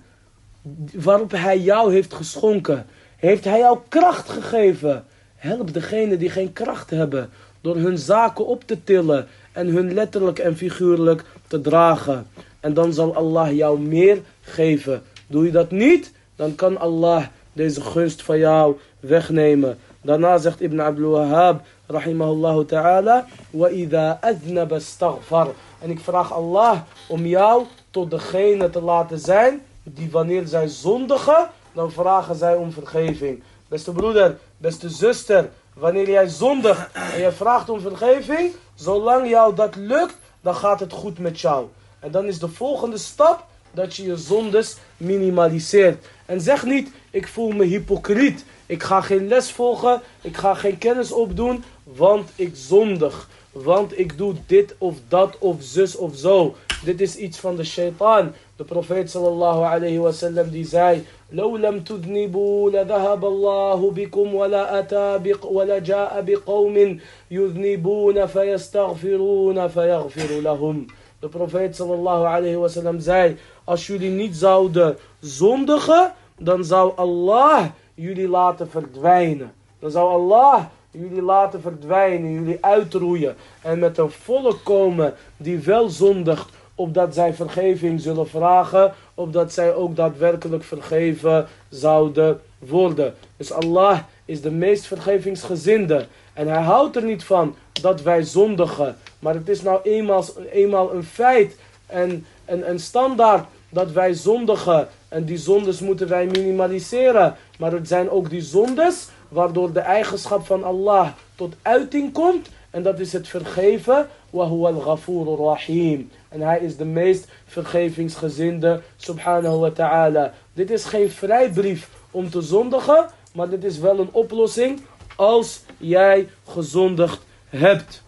waarop 0.95 1.31
hij 1.31 1.59
jou 1.59 1.93
heeft 1.93 2.15
geschonken. 2.15 2.87
Heeft 3.17 3.45
hij 3.45 3.59
jou 3.59 3.79
kracht 3.89 4.29
gegeven. 4.29 5.05
Help 5.37 5.73
degene 5.73 6.17
die 6.17 6.31
geen 6.31 6.53
kracht 6.53 6.91
hebben. 6.91 7.31
Door 7.61 7.77
hun 7.77 7.99
zaken 7.99 8.47
op 8.47 8.65
te 8.67 8.85
tillen. 8.85 9.27
En 9.53 9.67
hun 9.67 9.93
letterlijk 9.93 10.39
en 10.39 10.57
figuurlijk 10.57 11.25
te 11.47 11.61
dragen. 11.61 12.27
En 12.61 12.75
dan 12.75 12.93
zal 12.93 13.15
Allah 13.15 13.57
jou 13.57 13.81
meer 13.81 14.19
geven. 14.41 15.03
Doe 15.27 15.45
je 15.45 15.51
dat 15.51 15.71
niet, 15.71 16.13
dan 16.37 16.55
kan 16.55 16.79
Allah 16.79 17.25
deze 17.53 17.81
gunst 17.81 18.23
van 18.23 18.39
jou 18.39 18.77
wegnemen. 19.01 19.79
Daarna 20.03 20.39
zegt 20.39 20.61
Ibn 20.61 20.81
Abdul 20.81 21.11
Wahhab, 21.11 21.61
rahimahullah 21.87 22.67
ta'ala, 22.67 23.27
وَإِذَا 23.51 24.19
أَذْنَبَ 24.21 24.73
اسْتَغْفَرْ 24.73 25.55
En 25.79 25.91
ik 25.91 26.01
vraag 26.01 26.33
Allah 26.33 26.81
om 27.09 27.27
jou 27.27 27.65
tot 27.91 28.11
degene 28.11 28.71
te 28.71 28.81
laten 28.81 29.19
zijn, 29.19 29.61
die 29.94 30.12
wanneer 30.12 30.48
zij 30.48 30.68
zondigen, 30.68 31.50
dan 31.74 31.92
vragen 31.92 32.36
zij 32.36 32.56
om 32.56 32.72
vergeving. 32.72 33.44
Beste 33.68 33.92
broeder, 33.92 34.38
beste 34.58 34.90
zuster, 34.90 35.50
wanneer 35.74 36.10
jij 36.10 36.28
zondigt 36.28 36.92
en 36.92 37.22
je 37.22 37.32
vraagt 37.32 37.70
om 37.70 37.80
vergeving, 37.80 38.52
zolang 38.76 39.30
jou 39.30 39.56
dat 39.56 39.76
lukt, 39.76 40.16
dan 40.42 40.56
gaat 40.56 40.80
het 40.80 40.94
goed 40.94 41.20
met 41.20 41.40
jou. 41.40 41.68
En 42.00 42.12
dan 42.12 42.26
is 42.26 42.40
de 42.40 42.48
volgende 42.48 42.98
stap 42.98 43.46
dat 43.72 43.96
je 43.96 44.04
je 44.04 44.18
zondes 44.18 44.78
minimaliseert. 44.98 46.06
En 46.26 46.42
zeg 46.42 46.66
niet, 46.66 46.92
ik 47.10 47.28
voel 47.28 47.52
me 47.52 47.66
hypocriet. 47.66 48.46
Ik 48.66 48.84
ga 48.84 49.02
geen 49.02 49.28
les 49.28 49.52
volgen, 49.52 50.02
ik 50.22 50.38
ga 50.38 50.54
geen 50.54 50.78
kennis 50.78 51.12
opdoen, 51.12 51.64
want 51.84 52.30
ik 52.36 52.52
zondig. 52.54 53.30
Want 53.52 54.00
ik 54.00 54.18
doe 54.18 54.36
dit 54.46 54.76
of 54.78 54.96
dat 55.08 55.38
of 55.40 55.56
zus 55.60 55.96
of 55.96 56.16
zo. 56.16 56.56
Dit 56.85 57.01
is 57.01 57.17
iets 57.17 57.39
van 57.39 57.57
de 57.57 57.65
shaitaan. 57.65 58.35
De 58.57 58.65
profeet 58.65 59.11
sallallahu 59.11 59.65
alayhi 59.65 59.99
wa 59.99 60.13
sallam 60.13 60.51
die 60.51 60.67
zei... 60.67 61.05
لو 61.31 61.57
لم 61.57 61.81
تذنبوا 61.81 62.71
لذهب 62.71 63.25
الله 63.25 63.91
بكم 63.91 64.35
ولا 64.35 64.79
أتى 64.79 65.19
بق 65.19 65.47
ولا 65.47 65.79
جاء 65.79 66.23
بقوم 66.23 67.01
يذنبون 67.31 68.27
فيستغفرون 68.27 69.69
فيغفر 69.69 70.41
لهم. 70.41 70.87
De 71.21 71.29
profeet 71.29 71.77
sallallahu 71.77 72.25
alayhi 72.25 72.57
wa 72.57 72.69
sallam 72.69 73.01
zei... 73.01 73.37
Als 73.65 73.87
jullie 73.87 74.11
niet 74.11 74.37
zouden 74.37 74.97
zondigen, 75.21 76.13
dan 76.39 76.65
zou 76.65 76.93
Allah 76.97 77.65
jullie 77.95 78.29
laten 78.29 78.71
verdwijnen. 78.71 79.53
Dan 79.79 79.91
zou 79.91 80.11
Allah 80.11 80.65
jullie 80.91 81.23
laten 81.23 81.61
verdwijnen, 81.61 82.33
jullie 82.33 82.59
uitroeien. 82.61 83.37
En 83.63 83.79
met 83.79 83.99
een 83.99 84.11
volk 84.11 84.59
komen 84.65 85.15
die 85.37 85.59
wel 85.59 85.89
zondigt, 85.89 86.51
opdat 86.78 87.14
zij 87.14 87.34
vergeving 87.34 88.02
zullen 88.02 88.30
vragen, 88.30 88.94
opdat 89.14 89.54
zij 89.54 89.74
ook 89.74 89.96
daadwerkelijk 89.96 90.64
vergeven 90.64 91.48
zouden 91.70 92.40
worden. 92.58 93.14
Dus 93.38 93.52
Allah 93.52 94.00
is 94.26 94.42
de 94.42 94.52
meest 94.52 94.86
vergevingsgezinde. 94.86 96.06
En 96.34 96.48
hij 96.48 96.62
houdt 96.62 96.96
er 96.96 97.04
niet 97.04 97.24
van 97.24 97.56
dat 97.82 98.02
wij 98.02 98.24
zondigen. 98.24 98.96
Maar 99.20 99.34
het 99.34 99.50
is 99.50 99.62
nou 99.62 99.80
eenmaal, 99.84 100.26
eenmaal 100.52 100.94
een 100.94 101.04
feit 101.04 101.56
en 101.86 102.26
een, 102.46 102.80
standaard 102.80 103.46
dat 103.70 103.92
wij 103.92 104.14
zondigen. 104.14 104.88
En 105.08 105.26
die 105.26 105.38
zondes 105.38 105.80
moeten 105.80 106.08
wij 106.08 106.26
minimaliseren. 106.26 107.36
Maar 107.60 107.72
het 107.72 107.88
zijn 107.88 108.10
ook 108.10 108.30
die 108.30 108.42
zondes 108.42 109.08
waardoor 109.30 109.74
de 109.74 109.80
eigenschap 109.80 110.46
van 110.46 110.64
Allah 110.64 111.08
tot 111.36 111.56
uiting 111.62 112.14
komt. 112.14 112.50
En 112.70 112.84
dat 112.84 113.00
is 113.00 113.14
het 113.14 113.28
vergeven. 113.28 114.08
Wa 114.30 114.44
al 114.44 115.38
rahim. 115.38 116.12
En 116.30 116.42
hij 116.42 116.60
is 116.60 116.78
de 116.78 116.86
meest 116.86 117.28
vergevingsgezinde. 117.46 118.82
Subhanahu 118.96 119.58
wa 119.58 119.72
ta'ala. 119.72 120.34
Dit 120.54 120.72
is 120.72 120.84
geen 120.84 121.12
vrijbrief 121.12 121.90
om 122.12 122.30
te 122.30 122.42
zondigen. 122.42 123.06
Maar 123.34 123.50
dit 123.50 123.64
is 123.64 123.80
wel 123.80 124.00
een 124.00 124.10
oplossing 124.12 124.82
als 125.16 125.62
jij 125.78 126.28
gezondigd 126.48 127.20
hebt. 127.50 128.04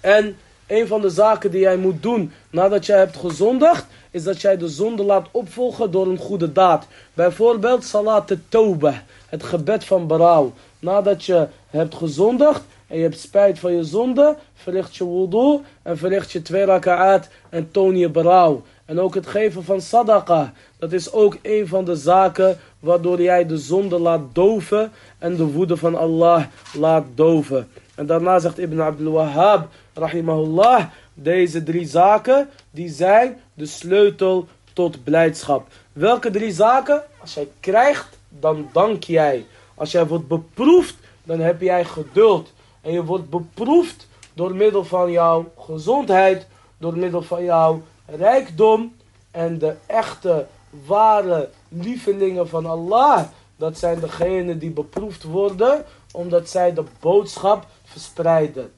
En 0.00 0.36
een 0.66 0.86
van 0.86 1.00
de 1.00 1.10
zaken 1.10 1.50
die 1.50 1.60
jij 1.60 1.76
moet 1.76 2.02
doen 2.02 2.32
nadat 2.50 2.86
jij 2.86 2.98
hebt 2.98 3.16
gezondigd, 3.16 3.86
is 4.10 4.24
dat 4.24 4.40
jij 4.40 4.56
de 4.56 4.68
zonde 4.68 5.02
laat 5.02 5.28
opvolgen 5.30 5.90
door 5.90 6.06
een 6.06 6.18
goede 6.18 6.52
daad. 6.52 6.86
Bijvoorbeeld 7.14 7.84
salat 7.84 8.32
tawbah, 8.48 8.96
het 9.28 9.42
gebed 9.42 9.84
van 9.84 10.06
berouw. 10.06 10.52
Nadat 10.78 11.24
je 11.24 11.46
hebt 11.70 11.94
gezondigd 11.94 12.62
en 12.86 12.96
je 12.96 13.02
hebt 13.02 13.20
spijt 13.20 13.58
van 13.58 13.72
je 13.72 13.84
zonde, 13.84 14.36
verricht 14.54 14.96
je 14.96 15.04
wudu 15.04 15.60
en 15.82 15.98
verricht 15.98 16.32
je 16.32 16.42
twee 16.42 16.64
raka'at 16.64 17.28
en 17.48 17.70
toon 17.70 17.96
je 17.96 18.10
berouw. 18.10 18.62
En 18.84 19.00
ook 19.00 19.14
het 19.14 19.26
geven 19.26 19.64
van 19.64 19.80
sadaqa, 19.80 20.52
dat 20.78 20.92
is 20.92 21.12
ook 21.12 21.36
een 21.42 21.68
van 21.68 21.84
de 21.84 21.96
zaken 21.96 22.58
waardoor 22.80 23.22
jij 23.22 23.46
de 23.46 23.58
zonde 23.58 23.98
laat 23.98 24.22
doven 24.32 24.92
en 25.18 25.36
de 25.36 25.44
woede 25.44 25.76
van 25.76 25.94
Allah 25.94 26.44
laat 26.78 27.04
doven. 27.14 27.68
En 27.94 28.06
daarna 28.06 28.38
zegt 28.38 28.58
Ibn 28.58 28.80
Abdul 28.80 29.12
Wahhab, 29.12 29.68
rahimahullah, 29.94 30.84
deze 31.14 31.62
drie 31.62 31.86
zaken, 31.86 32.48
die 32.70 32.88
zijn 32.88 33.40
de 33.54 33.66
sleutel 33.66 34.48
tot 34.72 35.04
blijdschap. 35.04 35.66
Welke 35.92 36.30
drie 36.30 36.52
zaken? 36.52 37.02
Als 37.20 37.34
jij 37.34 37.48
krijgt, 37.60 38.18
dan 38.28 38.68
dank 38.72 39.04
jij. 39.04 39.46
Als 39.74 39.92
jij 39.92 40.06
wordt 40.06 40.28
beproefd, 40.28 40.94
dan 41.24 41.40
heb 41.40 41.60
jij 41.60 41.84
geduld. 41.84 42.52
En 42.86 42.92
je 42.92 43.04
wordt 43.04 43.30
beproefd 43.30 44.08
door 44.34 44.54
middel 44.54 44.84
van 44.84 45.10
jouw 45.10 45.52
gezondheid, 45.58 46.46
door 46.78 46.96
middel 46.96 47.22
van 47.22 47.44
jouw 47.44 47.82
rijkdom. 48.06 48.96
En 49.30 49.58
de 49.58 49.76
echte, 49.86 50.46
ware 50.86 51.50
lievelingen 51.68 52.48
van 52.48 52.66
Allah, 52.66 53.22
dat 53.56 53.78
zijn 53.78 54.00
degenen 54.00 54.58
die 54.58 54.70
beproefd 54.70 55.22
worden, 55.22 55.84
omdat 56.12 56.48
zij 56.48 56.74
de 56.74 56.84
boodschap 57.00 57.66
verspreiden. 57.84 58.72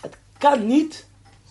Het 0.00 0.16
kan 0.38 0.66
niet 0.66 1.06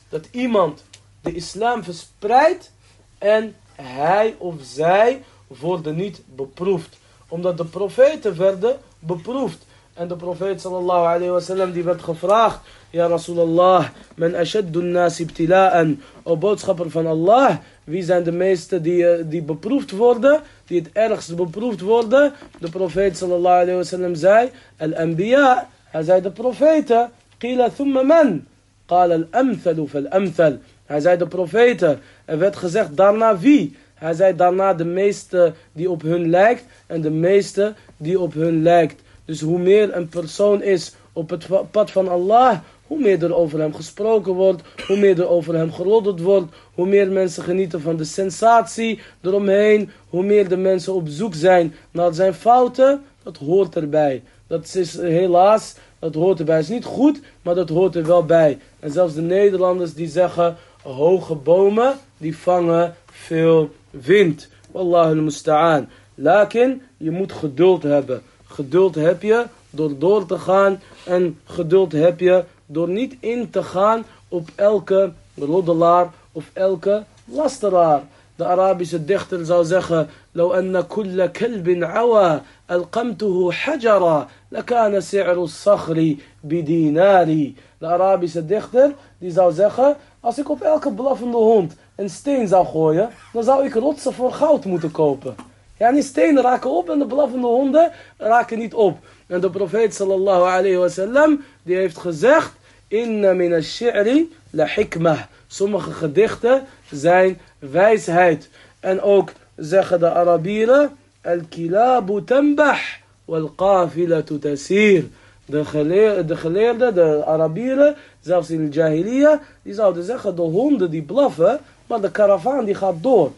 dat 0.09 0.27
iemand 0.31 0.83
de 1.21 1.33
islam 1.33 1.83
verspreidt 1.83 2.71
en 3.17 3.55
hij 3.75 4.35
of 4.37 4.55
zij 4.61 5.23
worden 5.47 5.95
niet 5.95 6.21
beproefd. 6.25 6.97
Omdat 7.27 7.57
de 7.57 7.65
profeten 7.65 8.37
werden 8.37 8.79
beproefd. 8.99 9.65
En 9.93 10.07
de 10.07 10.15
profeet 10.15 10.61
sallallahu 10.61 11.05
alayhi 11.05 11.31
wasallam 11.31 11.71
die 11.71 11.83
werd 11.83 12.01
gevraagd. 12.01 12.59
Ja 12.89 13.07
Rasulallah, 13.07 13.87
men 14.15 14.35
ashaddu 14.35 14.81
nasi 14.81 15.23
ibtila'an. 15.23 16.01
O 16.23 16.37
boodschapper 16.37 16.89
van 16.89 17.07
Allah, 17.07 17.57
wie 17.83 18.03
zijn 18.03 18.23
de 18.23 18.31
meesten 18.31 18.81
die, 18.81 19.07
eh, 19.07 19.23
die 19.25 19.41
beproefd 19.41 19.91
worden? 19.91 20.41
Die 20.65 20.79
het 20.79 20.89
ergst 20.93 21.35
beproefd 21.35 21.81
worden? 21.81 22.33
De 22.59 22.69
profeet 22.69 23.17
sallallahu 23.17 23.61
alayhi 23.61 23.77
wasallam 23.77 24.15
zei, 24.15 24.49
al-anbiya, 24.77 25.67
hij 25.83 26.03
zei 26.03 26.21
de 26.21 26.31
profeten. 26.31 27.11
Qila 27.37 27.69
thumma 27.69 28.01
man? 28.01 28.45
Qala 28.85 29.15
al-amthalu 29.15 29.87
fal-amthal. 29.87 30.57
Hij 30.85 30.99
zei 30.99 31.17
de 31.17 31.27
profeten. 31.27 31.99
Er 32.25 32.37
werd 32.37 32.55
gezegd 32.55 32.97
daarna 32.97 33.37
wie? 33.37 33.77
Hij 33.93 34.13
zei 34.13 34.35
daarna 34.35 34.73
de 34.73 34.85
meeste 34.85 35.53
die 35.71 35.89
op 35.89 36.01
hun 36.01 36.29
lijkt 36.29 36.63
en 36.87 37.01
de 37.01 37.09
meeste 37.09 37.73
die 37.97 38.19
op 38.19 38.33
hun 38.33 38.61
lijkt. 38.61 39.01
Dus 39.32 39.41
hoe 39.41 39.59
meer 39.59 39.95
een 39.95 40.07
persoon 40.07 40.61
is 40.61 40.93
op 41.13 41.29
het 41.29 41.47
pad 41.71 41.91
van 41.91 42.07
Allah, 42.07 42.59
hoe 42.88 42.99
meer 42.99 43.23
er 43.23 43.36
over 43.36 43.59
hem 43.59 43.73
gesproken 43.73 44.34
wordt, 44.34 44.61
hoe 44.88 44.97
meer 44.97 45.19
er 45.19 45.27
over 45.27 45.55
hem 45.55 45.73
geroddeld 45.73 46.21
wordt, 46.21 46.53
hoe 46.73 46.88
meer 46.88 47.11
mensen 47.11 47.43
genieten 47.43 47.82
van 47.82 47.95
de 47.95 48.03
sensatie 48.03 48.99
eromheen, 49.21 49.89
hoe 50.09 50.23
meer 50.23 50.49
de 50.49 50.57
mensen 50.57 50.93
op 50.93 51.07
zoek 51.07 51.34
zijn 51.36 51.73
naar 51.91 52.13
zijn 52.13 52.34
fouten, 52.34 53.01
dat 53.23 53.38
hoort 53.38 53.75
erbij. 53.75 54.23
Dat 54.47 54.75
is 54.75 54.97
helaas, 54.97 55.75
dat 55.99 56.15
hoort 56.15 56.39
erbij. 56.39 56.55
Het 56.55 56.63
is 56.65 56.71
niet 56.71 56.86
goed, 56.86 57.19
maar 57.41 57.55
dat 57.55 57.69
hoort 57.69 57.95
er 57.95 58.05
wel 58.05 58.25
bij. 58.25 58.57
En 58.79 58.91
zelfs 58.91 59.13
de 59.13 59.21
Nederlanders 59.21 59.93
die 59.93 60.07
zeggen, 60.07 60.55
hoge 60.82 61.36
bomen, 61.36 61.93
die 62.17 62.38
vangen 62.38 62.95
veel 63.05 63.69
wind. 63.89 64.49
Wallahu 64.71 65.15
musta'an. 65.15 65.88
Lakin, 66.15 66.82
je 66.97 67.11
moet 67.11 67.32
geduld 67.32 67.84
hebben. 67.84 68.21
Geduld 68.50 68.94
heb 68.94 69.22
je 69.22 69.44
door 69.70 69.98
door 69.98 70.26
te 70.26 70.38
gaan. 70.38 70.80
En 71.04 71.40
geduld 71.44 71.92
heb 71.92 72.20
je 72.20 72.44
door 72.66 72.88
niet 72.88 73.16
in 73.20 73.50
te 73.50 73.62
gaan 73.62 74.04
op 74.28 74.48
elke 74.54 75.12
roddelaar 75.34 76.12
of 76.32 76.50
elke 76.52 77.04
lasteraar. 77.24 78.02
De 78.36 78.44
Arabische 78.44 79.04
dichter 79.04 79.44
zou 79.44 79.64
zeggen: 79.64 80.09
لو 80.34 80.52
أن 80.52 80.80
كل 80.80 81.26
كلب 81.26 81.78
عوى 81.82 82.40
ألقمته 82.70 83.52
حجرا 83.52 84.28
لكان 84.52 85.00
سعر 85.00 85.42
الصخر 85.42 86.16
بديناري. 86.44 87.54
De 87.78 87.86
Arabische 87.86 88.46
dichter 88.46 88.94
die 89.18 89.30
zou 89.30 89.52
zeggen: 89.52 89.96
Als 90.20 90.38
ik 90.38 90.50
op 90.50 90.61
elke 90.61 90.92
blaffende 90.92 91.36
hond 91.36 91.76
een 91.96 92.11
steen 92.11 92.48
zou 92.48 92.66
gooien, 92.66 93.11
dan 93.32 93.44
zou 93.44 93.64
ik 93.64 93.74
rotsen 93.74 94.12
voor 94.12 94.32
goud 94.32 94.64
moeten 94.64 94.90
kopen. 94.90 95.34
Ja, 95.82 95.91
die 95.91 96.03
stenen 96.03 96.43
raken 96.43 96.69
op 96.69 96.89
en 96.89 96.99
de 96.99 97.05
blaffende 97.05 97.47
honden 97.47 97.91
raken 98.17 98.57
niet 98.59 98.73
op. 98.73 98.97
En 99.27 99.41
de 99.41 99.49
profeet 99.49 99.95
sallallahu 99.95 100.41
alayhi 100.41 100.77
wa 100.77 100.88
sallam, 100.88 101.43
die 101.63 101.75
heeft 101.75 101.97
gezegd, 101.97 102.51
Inna 102.88 103.34
min 103.34 103.53
ash-shi'ri 103.53 104.32
la 104.49 104.65
hikmah. 104.65 105.19
Sommige 105.47 105.91
gedichten 105.91 106.65
zijn 106.91 107.39
wijsheid. 107.59 108.49
En 108.79 109.01
ook 109.01 109.32
zeggen 109.55 109.99
de 109.99 110.11
Arabieren, 110.11 110.91
al-kilabu 111.23 112.23
tambah 112.23 112.79
wal-qafilatu 113.25 114.39
tasir. 114.39 115.03
De, 115.45 115.65
geleer, 115.65 116.25
de 116.25 116.36
geleerden, 116.36 116.93
de 116.93 117.25
Arabieren, 117.25 117.95
zelfs 118.19 118.49
in 118.49 118.65
de 118.65 118.71
Jahiliya, 118.71 119.41
die 119.61 119.73
zouden 119.73 120.03
zeggen, 120.03 120.36
de 120.36 120.41
honden 120.41 120.91
die 120.91 121.03
blaffen, 121.03 121.59
maar 121.88 122.01
de 122.01 122.11
karavaan 122.11 122.65
die 122.65 122.75
gaat 122.75 123.03
door. 123.03 123.32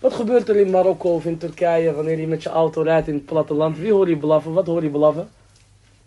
Wat 0.00 0.12
gebeurt 0.12 0.48
er 0.48 0.56
in 0.56 0.70
Marokko 0.70 1.14
of 1.14 1.24
in 1.24 1.38
Turkije 1.38 1.94
wanneer 1.94 2.18
je 2.20 2.26
met 2.26 2.42
je 2.42 2.48
auto 2.48 2.82
rijdt 2.82 3.08
in 3.08 3.14
het 3.14 3.24
platteland? 3.24 3.78
Wie 3.78 3.92
hoor 3.92 4.08
je 4.08 4.16
blaffen? 4.16 4.52
Wat 4.52 4.66
hoor 4.66 4.82
je 4.82 4.90
blaffen? 4.90 5.28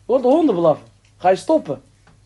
Hoor 0.06 0.22
de 0.22 0.28
honden 0.28 0.56
blaffen. 0.56 0.88
Ga 1.18 1.30
je 1.30 1.36
stoppen? 1.36 1.82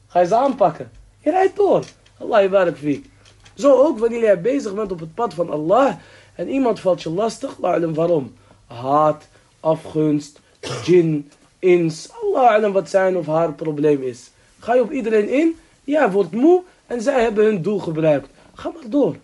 Ga 0.07 0.19
je 0.19 0.27
ze 0.27 0.35
aanpakken? 0.35 0.91
Je 1.19 1.31
rijdt 1.31 1.55
door. 1.55 1.83
Allah 2.19 2.41
je 2.41 2.49
barak 2.49 2.77
fiek. 2.77 3.09
Zo 3.53 3.71
ook 3.71 3.99
wanneer 3.99 4.19
jij 4.21 4.41
bezig 4.41 4.73
bent 4.73 4.91
op 4.91 4.99
het 4.99 5.13
pad 5.13 5.33
van 5.33 5.49
Allah 5.49 5.95
en 6.35 6.49
iemand 6.49 6.79
valt 6.79 7.01
je 7.01 7.09
lastig, 7.09 7.55
waarom? 7.57 8.33
Haat, 8.67 9.27
afgunst, 9.59 10.39
jin, 10.83 11.31
ins, 11.59 12.09
Allah 12.21 12.73
wat 12.73 12.89
zijn 12.89 13.17
of 13.17 13.25
haar 13.25 13.53
probleem 13.53 14.01
is. 14.03 14.31
Ga 14.59 14.73
je 14.73 14.81
op 14.81 14.91
iedereen 14.91 15.29
in, 15.29 15.55
jij 15.83 16.11
wordt 16.11 16.31
moe 16.31 16.63
en 16.87 17.01
zij 17.01 17.21
hebben 17.21 17.45
hun 17.45 17.61
doel 17.61 17.79
gebruikt. 17.79 18.29
Ga 18.53 18.69
maar 18.69 18.89
door. 18.89 19.15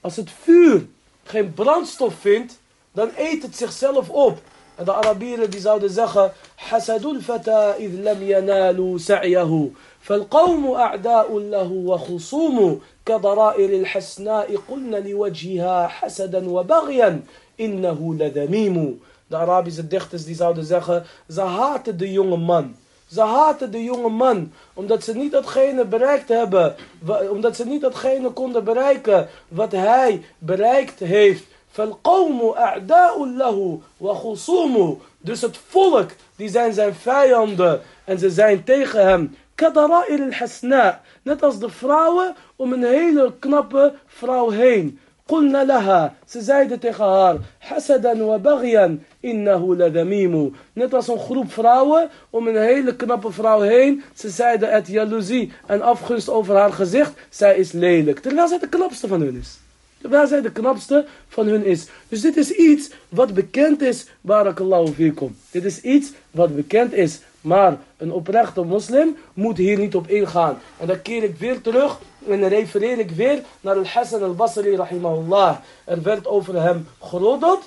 Als 0.00 0.16
het 0.16 0.30
vuur 0.30 0.86
geen 1.32 1.54
brandstof 1.54 2.14
vindt, 2.14 2.58
dan 2.92 3.10
eet 3.16 3.42
het 3.42 3.56
zichzelf 3.56 4.10
op. 4.10 4.38
En 4.74 4.84
de 4.84 4.92
Arabieren 4.92 5.50
die 5.50 5.60
zouden 5.60 5.90
zeggen, 5.90 6.32
حسد 6.56 7.04
الفتى 7.04 7.74
إذ 7.78 7.92
لم 8.08 8.22
ينالوا 8.22 8.98
سعيه 8.98 9.68
فالقوم 10.00 10.70
أعداء 10.70 11.38
له 11.38 11.70
وخصوم 11.72 12.80
كضرائر 13.04 13.70
الحسناء 13.80 14.56
قلن 14.68 14.94
لوجهها 14.94 15.86
حسدا 15.86 16.50
وبغيا 16.50 17.22
إنه 17.60 18.14
لذميم 18.14 19.00
De 19.30 19.36
Arabische 19.38 19.86
dichters 19.88 20.24
die 20.24 20.34
zouden 20.34 20.64
zeggen, 20.64 21.04
ze 21.28 21.40
haten 21.40 21.96
de 21.96 22.12
jonge 22.12 22.36
man. 22.36 22.76
Ze 23.12 23.20
haten 23.20 23.70
de 23.70 23.82
jonge 23.82 24.08
man, 24.08 24.52
omdat 24.74 25.04
ze 25.04 25.14
niet 25.14 25.32
datgene 25.32 25.84
bereikt 25.84 26.28
hebben, 26.28 26.74
omdat 27.30 27.56
ze 27.56 27.64
niet 27.64 27.80
datgene 27.80 28.30
konden 28.30 28.64
bereiken 28.64 29.28
wat 29.48 29.72
hij 29.72 30.24
bereikt 30.38 30.98
heeft. 30.98 31.44
Dus 35.20 35.40
het 35.40 35.56
volk, 35.68 36.10
die 36.36 36.48
zijn 36.48 36.72
zijn 36.72 36.94
vijanden 36.94 37.80
en 38.04 38.18
ze 38.18 38.30
zijn 38.30 38.64
tegen 38.64 39.06
hem. 39.06 39.36
Net 41.22 41.42
als 41.42 41.58
de 41.58 41.70
vrouwen 41.70 42.34
om 42.56 42.72
een 42.72 42.84
hele 42.84 43.32
knappe 43.38 43.94
vrouw 44.06 44.50
heen. 44.50 44.98
قلنا 45.31 45.63
لها 45.63 46.15
ze 46.25 46.41
zeiden 46.41 46.79
tegen 46.79 47.05
haar 47.05 47.37
حسدا 47.59 48.23
وبغيا 48.23 48.97
إنه 49.25 49.75
لذميم 49.75 50.51
net 50.73 50.93
als 50.93 51.07
een 51.07 51.19
groep 51.19 51.51
vrouwen 51.51 52.09
om 52.29 52.47
een 52.47 52.61
hele 52.61 52.95
knappe 52.95 53.31
vrouw 53.31 53.61
heen 53.61 54.03
ze 54.15 54.29
zeiden 54.29 54.69
uit 54.69 54.87
jaloezie 54.87 55.51
en 55.65 55.81
afgunst 55.81 56.29
over 56.29 56.55
haar 56.55 56.73
gezicht 56.73 57.13
zij 57.29 57.55
is 57.55 57.71
lelijk 57.71 58.19
terwijl 58.19 58.47
zij 58.47 58.59
de 58.59 58.69
knapste 58.69 59.07
van 59.07 59.21
hun 59.21 59.37
is 59.39 59.57
Terwijl 60.01 60.27
zij 60.27 60.41
de 60.41 60.51
knapste 60.51 61.05
van 61.27 61.47
hun 61.47 61.65
is. 61.65 61.87
Dus 62.07 62.21
dit 62.21 62.37
is 62.37 62.51
iets 62.51 62.89
wat 63.09 63.33
bekend 63.33 63.81
is, 63.81 64.05
barakallahu 64.21 64.87
fikum. 64.87 65.35
Dit 65.51 65.63
is 65.63 65.81
iets 65.81 66.11
wat 66.31 66.55
bekend 66.55 66.93
is. 66.93 67.19
Maar 67.42 67.78
een 67.96 68.12
oprechte 68.12 68.62
moslim 68.62 69.16
moet 69.32 69.56
hier 69.56 69.78
niet 69.78 69.96
op 69.96 70.08
ingaan. 70.08 70.58
En 70.78 70.86
dan 70.86 71.02
keer 71.02 71.22
ik 71.22 71.36
weer 71.36 71.60
terug 71.60 71.98
en 72.28 72.48
refereer 72.48 72.98
ik 72.98 73.10
weer 73.10 73.42
naar 73.60 73.76
al-Hassan 73.76 74.22
al-Basri 74.22 74.76
rahimahullah. 74.76 75.56
Er 75.84 76.02
werd 76.02 76.26
over 76.26 76.62
hem 76.62 76.88
geroddeld. 77.00 77.64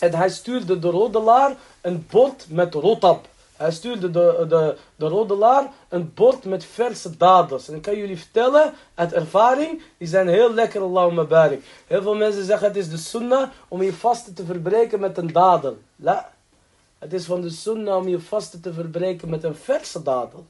En 0.00 0.14
hij 0.14 0.30
stuurde 0.30 0.78
de 0.78 0.90
roddelaar 0.90 1.56
een 1.80 2.06
bord 2.10 2.46
met 2.48 2.74
rotab. 2.74 3.28
Hij 3.56 3.70
stuurde 3.70 4.10
de, 4.10 4.44
de, 4.48 4.76
de 4.96 5.06
roddelaar 5.06 5.70
een 5.88 6.12
bord 6.14 6.44
met 6.44 6.64
verse 6.64 7.16
dadels. 7.16 7.68
En 7.68 7.74
ik 7.74 7.82
kan 7.82 7.96
jullie 7.96 8.18
vertellen, 8.18 8.72
uit 8.94 9.12
ervaring, 9.12 9.82
die 9.98 10.08
zijn 10.08 10.28
heel 10.28 10.54
lekker, 10.54 10.80
Allahumma 10.80 11.24
barik. 11.24 11.64
Heel 11.86 12.02
veel 12.02 12.14
mensen 12.14 12.44
zeggen 12.44 12.66
het 12.66 12.76
is 12.76 12.90
de 12.90 12.96
sunnah 12.96 13.50
om 13.68 13.82
je 13.82 13.92
vasten 13.92 14.34
te 14.34 14.44
verbreken 14.44 15.00
met 15.00 15.18
een 15.18 15.32
dadel. 15.32 15.78
La. 15.96 16.30
Het 17.02 17.12
is 17.12 17.24
van 17.24 17.40
de 17.40 17.50
sunnah 17.50 17.96
om 17.96 18.08
je 18.08 18.20
vasten 18.20 18.60
te 18.60 18.72
verbreken 18.72 19.28
met 19.28 19.44
een 19.44 19.56
verse 19.56 20.02
dadel. 20.02 20.46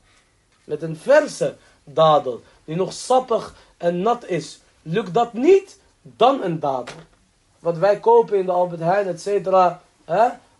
Met 0.65 0.83
een 0.83 0.97
verse 0.97 1.57
dadel, 1.85 2.43
die 2.65 2.77
nog 2.77 2.93
sappig 2.93 3.55
en 3.77 4.03
nat 4.03 4.27
is. 4.27 4.61
Lukt 4.83 5.15
dat 5.15 5.33
niet, 5.33 5.79
dan 6.03 6.43
een 6.43 6.61
dadel. 6.61 6.97
Wat 7.59 7.77
wij 7.79 8.01
kopen 8.01 8.39
in 8.39 8.47
de 8.47 8.53
Albert 8.53 8.81
Heijn, 8.81 9.07
et 9.07 9.21
cetera. 9.21 9.81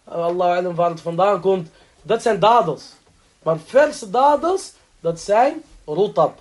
Allah 0.05 0.75
waar 0.75 0.91
het 0.91 1.01
vandaan 1.01 1.41
komt. 1.41 1.69
Dat 2.03 2.23
zijn 2.23 2.41
dadels. 2.41 2.85
Maar 3.43 3.59
verse 3.59 4.11
dadels, 4.11 4.73
dat 5.01 5.21
zijn 5.21 5.63
rotab. 5.85 6.39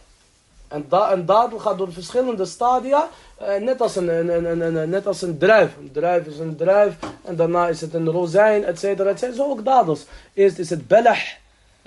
En 0.67 0.85
een 0.89 1.25
dadel 1.25 1.59
gaat 1.59 1.77
door 1.77 1.93
verschillende 1.93 2.45
stadia, 2.45 3.09
eh, 3.41 3.61
net, 3.61 3.81
als 3.81 3.95
een, 3.95 4.29
een, 4.29 4.61
een, 4.61 4.89
net 4.89 5.07
als 5.07 5.21
een 5.21 5.37
druif. 5.37 5.71
Een 5.79 5.91
druif 5.91 6.25
is 6.25 6.39
een 6.39 6.55
druif, 6.55 6.95
en 7.23 7.35
daarna 7.35 7.67
is 7.67 7.81
het 7.81 7.93
een 7.93 8.09
rozijn, 8.09 8.65
et 8.65 8.79
cetera, 8.79 9.09
et 9.09 9.19
cetera. 9.19 9.43
Zo 9.43 9.49
ook 9.49 9.65
dadels. 9.65 10.05
Eerst 10.33 10.57
is 10.57 10.69
het 10.69 10.87
belach, 10.87 11.23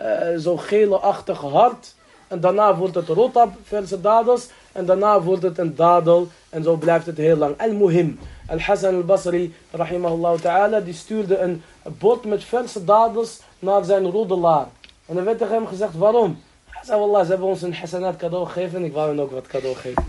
uh, 0.01 0.39
zo 0.39 0.57
gele-achtig 0.57 1.41
hard. 1.41 1.95
En 2.29 2.41
daarna 2.41 2.77
wordt 2.77 2.95
het 2.95 3.09
rotab, 3.09 3.53
verse 3.65 4.01
dadels. 4.01 4.49
En 4.73 4.85
daarna 4.87 5.23
wordt 5.23 5.43
het 5.43 5.59
een 5.59 5.75
dadel. 5.75 6.29
En 6.49 6.63
zo 6.63 6.77
blijft 6.77 7.07
het 7.07 7.17
heel 7.17 7.37
lang. 7.37 7.55
Al-Muhim. 7.61 8.19
Al-Hassan 8.47 8.95
al-Basri, 8.95 9.55
rahimahullah 9.71 10.41
ta'ala, 10.41 10.81
die 10.81 10.95
stuurde 10.95 11.39
een 11.39 11.63
bord 11.83 12.25
met 12.25 12.45
verse 12.45 12.85
dadels 12.85 13.41
naar 13.59 13.85
zijn 13.85 14.11
roddelaar. 14.11 14.67
En 15.07 15.15
dan 15.15 15.25
werd 15.25 15.39
tegen 15.39 15.55
hem 15.55 15.67
gezegd, 15.67 15.97
waarom? 15.97 16.43
Hij 16.69 16.85
zei, 16.85 17.01
wallah, 17.01 17.23
ze 17.23 17.29
hebben 17.29 17.49
ons 17.49 17.63
een 17.63 17.75
hasanat 17.75 18.17
cadeau 18.17 18.47
gegeven 18.47 18.79
en 18.79 18.85
ik 18.85 18.93
wou 18.93 19.09
hen 19.09 19.21
ook 19.21 19.31
wat 19.31 19.47
cadeau 19.47 19.77
geven. 19.77 20.05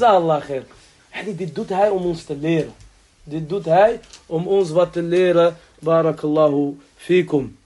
Allah 0.00 0.40
khair. 0.40 0.62
Dit 1.36 1.54
doet 1.54 1.68
hij 1.68 1.88
om 1.88 2.04
ons 2.04 2.24
te 2.24 2.36
leren. 2.36 2.72
Dit 3.24 3.48
doet 3.48 3.64
hij 3.64 4.00
om 4.26 4.46
ons 4.46 4.70
wat 4.70 4.92
te 4.92 5.02
leren. 5.02 5.56
Barakallahu 5.78 6.76
fikum. 6.96 7.56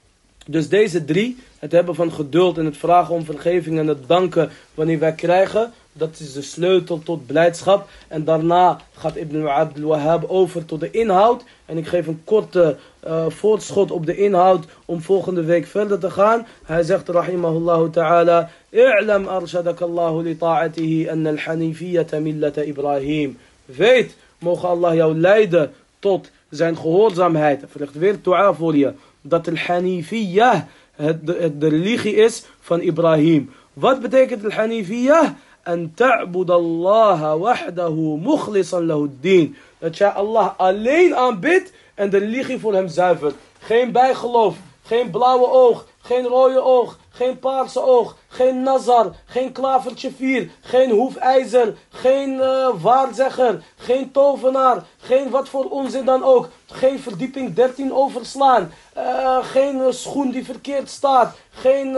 Dus 0.45 0.69
deze 0.69 1.05
drie, 1.05 1.37
het 1.59 1.71
hebben 1.71 1.95
van 1.95 2.11
geduld 2.11 2.57
en 2.57 2.65
het 2.65 2.77
vragen 2.77 3.15
om 3.15 3.25
vergeving 3.25 3.79
en 3.79 3.87
het 3.87 4.07
danken 4.07 4.51
wanneer 4.73 4.99
wij 4.99 5.13
krijgen, 5.13 5.73
dat 5.93 6.19
is 6.19 6.33
de 6.33 6.41
sleutel 6.41 6.99
tot 7.03 7.25
blijdschap. 7.25 7.89
En 8.07 8.23
daarna 8.23 8.77
gaat 8.93 9.15
Ibn 9.15 9.47
Abdul 9.47 9.87
Wahhab 9.87 10.29
over 10.29 10.65
tot 10.65 10.79
de 10.79 10.91
inhoud. 10.91 11.43
En 11.65 11.77
ik 11.77 11.87
geef 11.87 12.07
een 12.07 12.21
korte 12.23 12.77
uh, 13.07 13.25
voortschot 13.27 13.91
op 13.91 14.05
de 14.05 14.15
inhoud 14.15 14.65
om 14.85 15.01
volgende 15.01 15.43
week 15.43 15.65
verder 15.65 15.99
te 15.99 16.11
gaan. 16.11 16.47
Hij 16.65 16.83
zegt 16.83 17.09
rahimahullah 17.09 17.89
ta'ala. 17.91 18.49
I'lam 18.69 19.27
arshadak 19.27 19.81
Allahu 19.81 20.23
li 20.23 20.37
ta'atihi 20.37 21.09
an 21.09 21.25
al-hanifiyata 21.25 22.19
millata 22.19 22.61
Ibrahim. 22.61 23.37
Weet, 23.65 24.15
mogen 24.37 24.69
Allah 24.69 24.95
jou 24.95 25.19
leiden 25.19 25.71
tot 25.99 26.31
zijn 26.49 26.77
gehoorzaamheid. 26.77 27.63
Verricht 27.67 27.93
weer 27.93 28.15
dua 28.21 28.53
voor 28.53 28.75
je. 28.75 28.93
Dat 29.21 29.47
al-hanifiyah 29.47 30.61
de, 30.95 31.57
de 31.57 31.67
religie 31.67 32.15
is 32.15 32.45
van 32.59 32.81
Ibrahim. 32.81 33.49
Wat 33.73 34.01
betekent 34.01 34.43
al-hanifiyah? 34.43 35.29
En 35.63 35.93
ta'bud 35.95 36.49
Allah 36.49 37.39
wahdahu 37.39 38.17
mukhlisan 38.17 38.85
lahu 38.85 39.09
din. 39.21 39.55
Dat 39.77 39.97
jij 39.97 40.09
Allah 40.09 40.49
alleen 40.57 41.15
aanbidt 41.15 41.71
en 41.95 42.09
de 42.09 42.17
religie 42.17 42.59
voor 42.59 42.73
hem 42.73 42.87
zuivert. 42.87 43.35
Geen 43.59 43.91
bijgeloof, 43.91 44.55
geen 44.83 45.09
blauwe 45.09 45.47
oog, 45.47 45.85
geen 46.01 46.25
rode 46.25 46.61
oog, 46.61 46.97
geen 47.09 47.39
paarse 47.39 47.81
oog, 47.81 48.15
geen 48.27 48.63
nazar, 48.63 49.11
geen 49.25 49.51
klavertje 49.51 50.11
vier, 50.11 50.49
geen 50.61 50.89
hoefijzer, 50.89 51.75
geen 51.89 52.33
uh, 52.33 52.67
waarzegger, 52.81 53.63
geen 53.75 54.11
tovenaar, 54.11 54.83
geen 54.97 55.29
wat 55.29 55.49
voor 55.49 55.65
onzin 55.65 56.05
dan 56.05 56.23
ook. 56.23 56.49
Geen 56.65 56.99
verdieping 56.99 57.53
13 57.53 57.93
overslaan, 57.93 58.71
uh, 58.97 59.37
geen 59.41 59.93
schoen 59.93 60.31
die 60.31 60.45
verkeerd 60.45 60.89
staat, 60.89 61.35
geen 61.51 61.95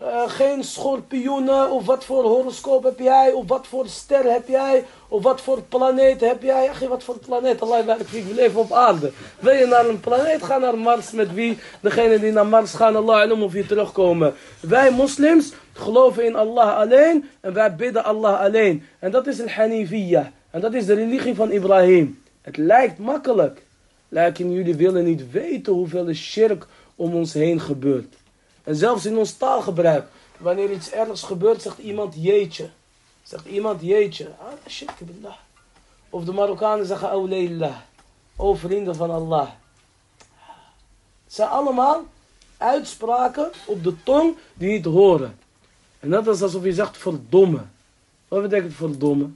horoscopen, 0.00 0.30
geen 0.30 0.64
schorpioenen 0.64 1.70
of 1.70 1.86
wat 1.86 2.04
voor 2.04 2.22
horoscoop 2.22 2.84
heb 2.84 2.98
jij, 2.98 3.32
of 3.32 3.48
wat 3.48 3.66
voor 3.66 3.88
ster 3.88 4.32
heb 4.32 4.48
jij, 4.48 4.84
of 5.08 5.22
wat 5.22 5.40
voor 5.40 5.62
planeet 5.62 6.20
heb 6.20 6.42
jij? 6.42 6.70
Ja, 6.80 6.88
wat 6.88 7.04
voor 7.04 7.18
planeet? 7.18 7.60
Allah 7.60 7.84
werkt, 7.84 8.10
we 8.10 8.34
leven 8.34 8.60
op 8.60 8.72
aarde. 8.72 9.12
Wil 9.38 9.54
je 9.54 9.66
naar 9.66 9.88
een 9.88 10.00
planeet? 10.00 10.42
Ga 10.42 10.58
naar 10.58 10.78
Mars 10.78 11.10
met 11.10 11.34
wie? 11.34 11.58
Degene 11.80 12.20
die 12.20 12.32
naar 12.32 12.46
Mars 12.46 12.74
gaan, 12.74 12.96
Allah 12.96 13.22
en 13.22 13.32
of 13.32 13.52
je 13.52 13.66
terugkomen. 13.66 14.34
Wij 14.60 14.90
moslims 14.90 15.52
geloven 15.72 16.24
in 16.24 16.36
Allah 16.36 16.76
alleen 16.76 17.28
en 17.40 17.52
wij 17.52 17.76
bidden 17.76 18.04
Allah 18.04 18.40
alleen. 18.40 18.84
En 18.98 19.10
dat 19.10 19.26
is 19.26 19.40
al-Hanifiyah. 19.40 20.26
En 20.50 20.60
dat 20.60 20.74
is 20.74 20.86
de 20.86 20.94
religie 20.94 21.34
van 21.34 21.50
Ibrahim. 21.50 22.22
Het 22.42 22.56
lijkt 22.56 22.98
makkelijk. 22.98 23.62
Lijken 24.08 24.52
jullie 24.52 24.74
willen 24.74 25.04
niet 25.04 25.30
weten 25.30 25.72
hoeveel 25.72 26.12
shirk 26.12 26.66
om 26.96 27.14
ons 27.14 27.32
heen 27.32 27.60
gebeurt. 27.60 28.14
En 28.64 28.76
zelfs 28.76 29.06
in 29.06 29.16
ons 29.16 29.32
taalgebruik. 29.32 30.06
Wanneer 30.36 30.70
iets 30.70 30.90
ergs 30.90 31.22
gebeurt, 31.22 31.62
zegt 31.62 31.78
iemand 31.78 32.14
jeetje. 32.16 32.68
Zegt 33.22 33.46
iemand 33.46 33.80
jeetje. 33.80 34.28
Ah. 34.38 35.32
Of 36.10 36.24
de 36.24 36.32
Marokkanen 36.32 36.86
zeggen 36.86 37.10
awleillah. 37.10 37.76
O 38.36 38.54
vrienden 38.54 38.94
van 38.94 39.10
Allah. 39.10 39.48
Het 41.24 41.34
zijn 41.34 41.48
allemaal 41.48 42.04
uitspraken 42.56 43.50
op 43.64 43.84
de 43.84 44.02
tong 44.02 44.36
die 44.54 44.70
niet 44.70 44.84
horen. 44.84 45.38
En 46.00 46.10
dat 46.10 46.26
is 46.26 46.42
alsof 46.42 46.64
je 46.64 46.72
zegt 46.72 46.96
verdomme. 46.96 47.60
Wat 48.28 48.42
betekent 48.42 48.74
verdomme? 48.74 49.28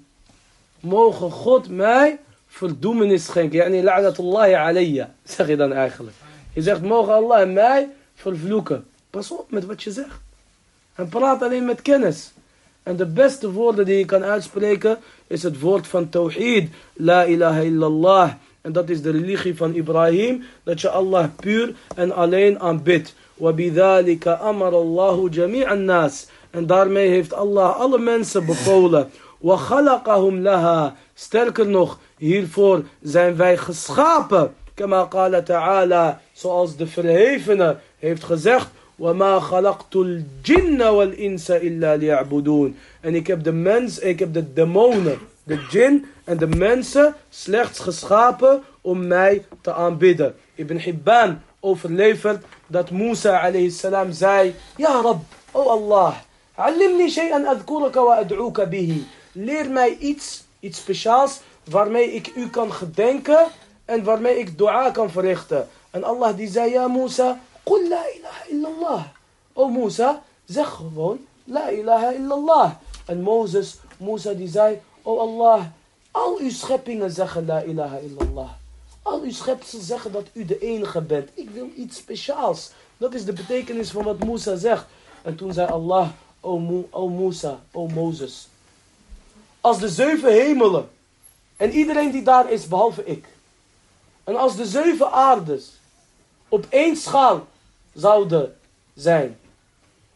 Mogen 0.80 1.30
God 1.30 1.68
mij 1.68 2.18
verdoemenis 2.46 3.24
schenken. 3.24 3.58
Yani 3.58 3.82
la'natullahi 3.82 4.54
alayya. 4.54 5.14
Zeg 5.24 5.48
je 5.48 5.56
dan 5.56 5.72
eigenlijk. 5.72 6.16
Je 6.52 6.62
zegt 6.62 6.82
mogen 6.82 7.14
Allah 7.14 7.52
mij 7.52 7.88
vervloeken. 8.14 8.86
Pas 9.13 9.31
op 9.31 9.51
met 9.51 9.65
wat 9.65 9.83
je 9.83 9.91
zegt. 9.91 10.19
En 10.95 11.09
praat 11.09 11.41
alleen 11.41 11.65
met 11.65 11.81
kennis. 11.81 12.31
En 12.83 12.95
de 12.95 13.05
beste 13.05 13.51
woorden 13.51 13.85
die 13.85 13.97
je 13.97 14.05
kan 14.05 14.23
uitspreken 14.23 14.97
is 15.27 15.43
het 15.43 15.59
woord 15.59 15.87
van 15.87 16.09
Tawhid. 16.09 16.69
La 16.93 17.25
ilaha 17.25 17.59
illallah. 17.59 18.31
En 18.61 18.71
dat 18.71 18.89
is 18.89 19.01
de 19.01 19.11
religie 19.11 19.55
van 19.55 19.73
Ibrahim. 19.73 20.43
Dat 20.63 20.81
je 20.81 20.89
Allah 20.89 21.25
puur 21.35 21.75
en 21.95 22.11
alleen 22.11 22.59
aanbidt. 22.59 23.13
وَبِذَلِكَ 23.37 24.27
أَمَرَ 24.27 24.73
اللَّهُ 24.73 25.29
جَمِيعَ 25.29 25.73
النَّاسِ 25.73 26.27
En 26.49 26.65
daarmee 26.65 27.09
heeft 27.09 27.33
Allah 27.33 27.79
alle 27.79 27.99
mensen 27.99 28.45
bevolen. 28.45 29.09
وَخَلَقَهُمْ 29.41 30.41
لَهَا 30.41 30.95
Sterker 31.13 31.67
nog, 31.67 31.99
hiervoor 32.17 32.83
zijn 33.01 33.35
wij 33.35 33.57
geschapen. 33.57 34.53
كما 34.79 35.03
قال 35.03 35.45
تعالى 35.45 36.17
Zoals 36.33 36.75
de 36.75 36.87
verhevene 36.87 37.77
heeft 37.99 38.23
gezegd. 38.23 38.67
وَمَا 38.99 39.39
خَلَقْتُ 39.39 39.95
الْجِنَّ 39.95 40.81
وَالْإِنسَ 40.81 41.51
إِلَّا 41.51 41.97
لِيَعْبُدُونَ 41.97 42.75
En 43.01 43.15
ik 43.15 43.27
heb 43.27 43.43
de 43.43 43.51
mens, 43.51 43.99
ik 43.99 44.19
heb 44.19 44.33
de 44.33 44.53
demonen, 44.53 45.17
de 45.43 45.57
jinn 45.69 46.05
en 46.23 46.37
de 46.37 46.47
mensen 46.47 47.15
slechts 47.29 47.79
geschapen 47.79 48.63
om 48.81 49.07
mij 49.07 49.45
te 49.61 49.73
aanbidden. 49.73 50.35
Ibn 50.55 50.77
Hibban 50.77 51.41
overlevert 51.59 52.45
dat 52.67 52.91
Musa 52.91 53.39
alayhi 53.39 53.69
salam 53.69 54.11
zei, 54.11 54.53
Ja 54.75 55.01
Rab, 55.01 55.21
oh 55.51 55.67
Allah, 55.67 56.13
علمني 56.59 57.09
شيئا 57.09 57.51
أذكرك 57.51 57.95
وأدعوك 57.95 58.61
به. 58.61 59.03
Leer 59.31 59.69
mij 59.69 59.97
iets, 59.99 60.43
iets 60.59 60.77
speciaals 60.77 61.39
waarmee 61.63 62.13
ik 62.13 62.31
u 62.35 62.49
kan 62.49 62.71
gedenken 62.71 63.47
en 63.85 64.03
waarmee 64.03 64.39
ik 64.39 64.57
dua 64.57 64.89
kan 64.91 65.09
verrichten. 65.11 65.67
En 65.91 66.03
Allah 66.03 66.37
die 66.37 66.47
zei, 66.47 66.71
ja 66.71 66.87
Musa, 66.87 67.39
Qul 67.64 67.88
la 67.88 68.02
ilaha 68.16 68.44
illallah. 68.48 69.04
O 69.54 69.68
موسى 69.68 70.20
zeg 70.44 70.68
gewoon 70.68 71.18
la 71.44 71.70
ilaha 71.70 72.12
illallah. 72.12 72.72
En 73.06 73.20
Mozes, 73.20 73.76
Musa 73.98 74.32
die 74.32 74.48
zei, 74.48 74.80
O 75.02 75.18
Allah, 75.18 75.66
al 76.10 76.38
uw 76.38 76.50
scheppingen 76.50 77.10
zeggen 77.10 77.46
la 77.46 77.62
ilaha 77.62 77.98
illallah. 77.98 78.50
Al 79.02 79.20
uw 79.20 79.32
schepsel 79.32 79.80
zeggen 79.80 80.12
dat 80.12 80.26
u 80.32 80.44
de 80.44 80.58
enige 80.58 81.00
bent. 81.00 81.30
Ik 81.34 81.50
wil 81.50 81.70
iets 81.76 81.96
speciaals. 81.96 82.70
Dat 82.96 83.14
is 83.14 83.24
de 83.24 83.32
betekenis 83.32 83.90
van 83.90 84.04
wat 84.04 84.24
Musa 84.24 84.56
zegt. 84.56 84.86
En 85.22 85.36
toen 85.36 85.52
zei 85.52 85.68
Allah, 85.68 86.08
o, 86.40 86.58
Mo, 86.58 86.88
o 86.90 87.08
Musa, 87.08 87.60
o 87.72 87.86
Mozes. 87.86 88.48
Als 89.60 89.78
de 89.78 89.88
zeven 89.88 90.32
hemelen 90.32 90.88
en 91.56 91.70
iedereen 91.70 92.10
die 92.10 92.22
daar 92.22 92.50
is 92.50 92.68
behalve 92.68 93.04
ik. 93.04 93.26
En 94.24 94.36
als 94.36 94.56
de 94.56 94.66
zeven 94.66 95.12
aardes 95.12 95.70
op 96.48 96.66
één 96.68 96.96
schaal 96.96 97.46
zouden 97.94 98.56
zijn. 98.94 99.38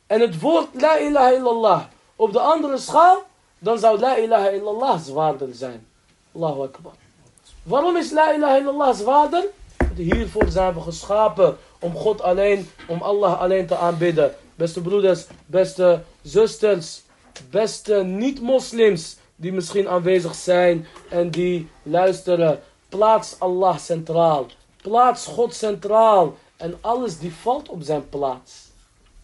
En 0.06 0.20
het 0.20 0.40
woord 0.40 0.68
la 0.72 0.98
ilaha 0.98 1.30
illallah 1.30 1.82
op 2.16 2.32
de 2.32 2.40
andere 2.40 2.78
schaal, 2.78 3.22
dan 3.58 3.78
zou 3.78 3.98
la 3.98 4.18
ilaha 4.18 4.48
illallah 4.48 5.00
zwaarder 5.00 5.48
zijn. 5.52 5.86
Allahu 6.32 6.62
akbar. 6.62 6.92
Waarom 7.62 7.96
is 7.96 8.10
la 8.10 8.34
ilaha 8.34 8.56
illallah 8.56 8.94
zwaarder? 8.94 9.44
Hiervoor 9.94 10.48
zijn 10.48 10.74
we 10.74 10.80
geschapen 10.80 11.56
om 11.78 11.94
God 11.94 12.22
alleen, 12.22 12.70
om 12.88 13.02
Allah 13.02 13.40
alleen 13.40 13.66
te 13.66 13.76
aanbidden. 13.76 14.34
Beste 14.54 14.80
broeders, 14.80 15.26
beste 15.46 16.02
zusters, 16.22 17.02
beste 17.50 17.94
niet-moslims 18.04 19.16
die 19.36 19.52
misschien 19.52 19.88
aanwezig 19.88 20.34
zijn 20.34 20.86
en 21.10 21.30
die 21.30 21.68
luisteren. 21.82 22.60
Plaats 22.88 23.36
Allah 23.38 23.78
centraal. 23.78 24.46
Plaats 24.82 25.26
God 25.26 25.54
centraal. 25.54 26.34
En 26.58 26.78
alles 26.80 27.18
die 27.18 27.32
valt 27.32 27.68
op 27.68 27.82
zijn 27.82 28.08
plaats. 28.08 28.66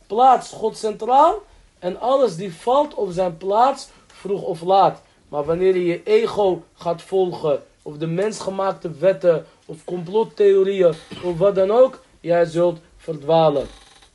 Plaats 0.07 0.51
God 0.51 0.77
centraal. 0.77 1.43
En 1.79 2.01
alles 2.01 2.37
die 2.37 2.55
valt 2.55 2.95
op 2.95 3.11
zijn 3.11 3.37
plaats, 3.37 3.89
vroeg 4.07 4.43
of 4.43 4.61
laat. 4.61 5.03
Maar 5.29 5.45
wanneer 5.45 5.77
je 5.77 5.85
je 5.85 6.03
ego 6.03 6.63
gaat 6.75 7.03
volgen, 7.03 7.63
of 7.83 7.97
de 7.97 8.07
mensgemaakte 8.07 8.91
wetten, 8.91 9.47
of 9.67 9.85
complottheorieën, 9.85 10.95
of 11.23 11.39
wat 11.39 11.55
dan 11.55 11.71
ook, 11.71 12.03
jij 12.21 12.45
zult 12.45 12.79
verdwalen. 12.97 13.67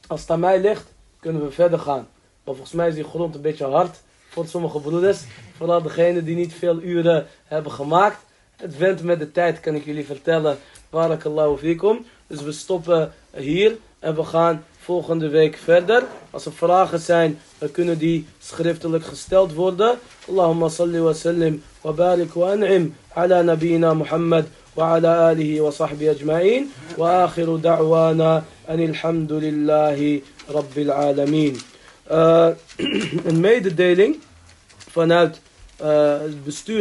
Als 0.07 0.21
het 0.21 0.29
aan 0.29 0.39
mij 0.39 0.59
ligt, 0.59 0.93
kunnen 1.19 1.41
we 1.41 1.51
verder 1.51 1.79
gaan. 1.79 2.07
Maar 2.43 2.55
volgens 2.55 2.71
mij 2.71 2.87
is 2.87 2.95
die 2.95 3.03
grond 3.03 3.35
een 3.35 3.41
beetje 3.41 3.65
hard 3.65 4.01
voor 4.29 4.47
sommige 4.47 4.79
broeders. 4.79 5.23
Vooral 5.57 5.81
degenen 5.81 6.25
die 6.25 6.35
niet 6.35 6.53
veel 6.53 6.81
uren 6.81 7.27
hebben 7.43 7.71
gemaakt. 7.71 8.25
Het 8.55 8.77
went 8.77 9.03
met 9.03 9.19
de 9.19 9.31
tijd, 9.31 9.59
kan 9.59 9.75
ik 9.75 9.85
jullie 9.85 10.05
vertellen. 10.05 10.57
Barakallahu 10.89 11.57
fikum. 11.57 12.05
Dus 12.29 12.41
we 12.41 12.51
stoppen 12.51 13.11
hier 13.35 13.77
en 13.99 14.15
we 14.15 14.23
gaan 14.23 14.63
volgende 14.77 15.29
week 15.29 15.57
verder. 15.63 16.03
Als 16.29 16.45
er 16.45 16.53
vragen 16.53 16.99
zijn, 16.99 17.39
dan 17.57 17.71
kunnen 17.71 17.97
die 17.97 18.25
schriftelijk 18.39 19.05
gesteld 19.05 19.53
worden. 19.53 19.97
Allahumma 20.27 20.69
salli 20.69 20.99
wa 20.99 21.13
sallim 21.13 21.63
wa 21.81 21.91
barik 21.91 22.33
wa 22.33 22.51
an'im 22.51 22.95
ala 23.13 23.41
nabiyina 23.41 23.93
Muhammad 23.93 24.45
wa 24.73 24.93
ala 24.93 25.27
alihi 25.29 25.59
wa 25.59 25.71
sahbihi 25.71 26.09
ajma'in. 26.09 26.71
Wa 26.97 27.23
akhiru 27.23 27.59
da'wana 27.59 28.43
anilhamdulillahi 28.67 30.23
rabbil 30.47 30.91
alamin. 30.91 31.59
Uh, 32.11 32.49
een 33.29 33.39
mededeling 33.39 34.17
vanuit 34.91 35.41
uh, 35.81 36.19
het 36.21 36.43
bestuur. 36.43 36.77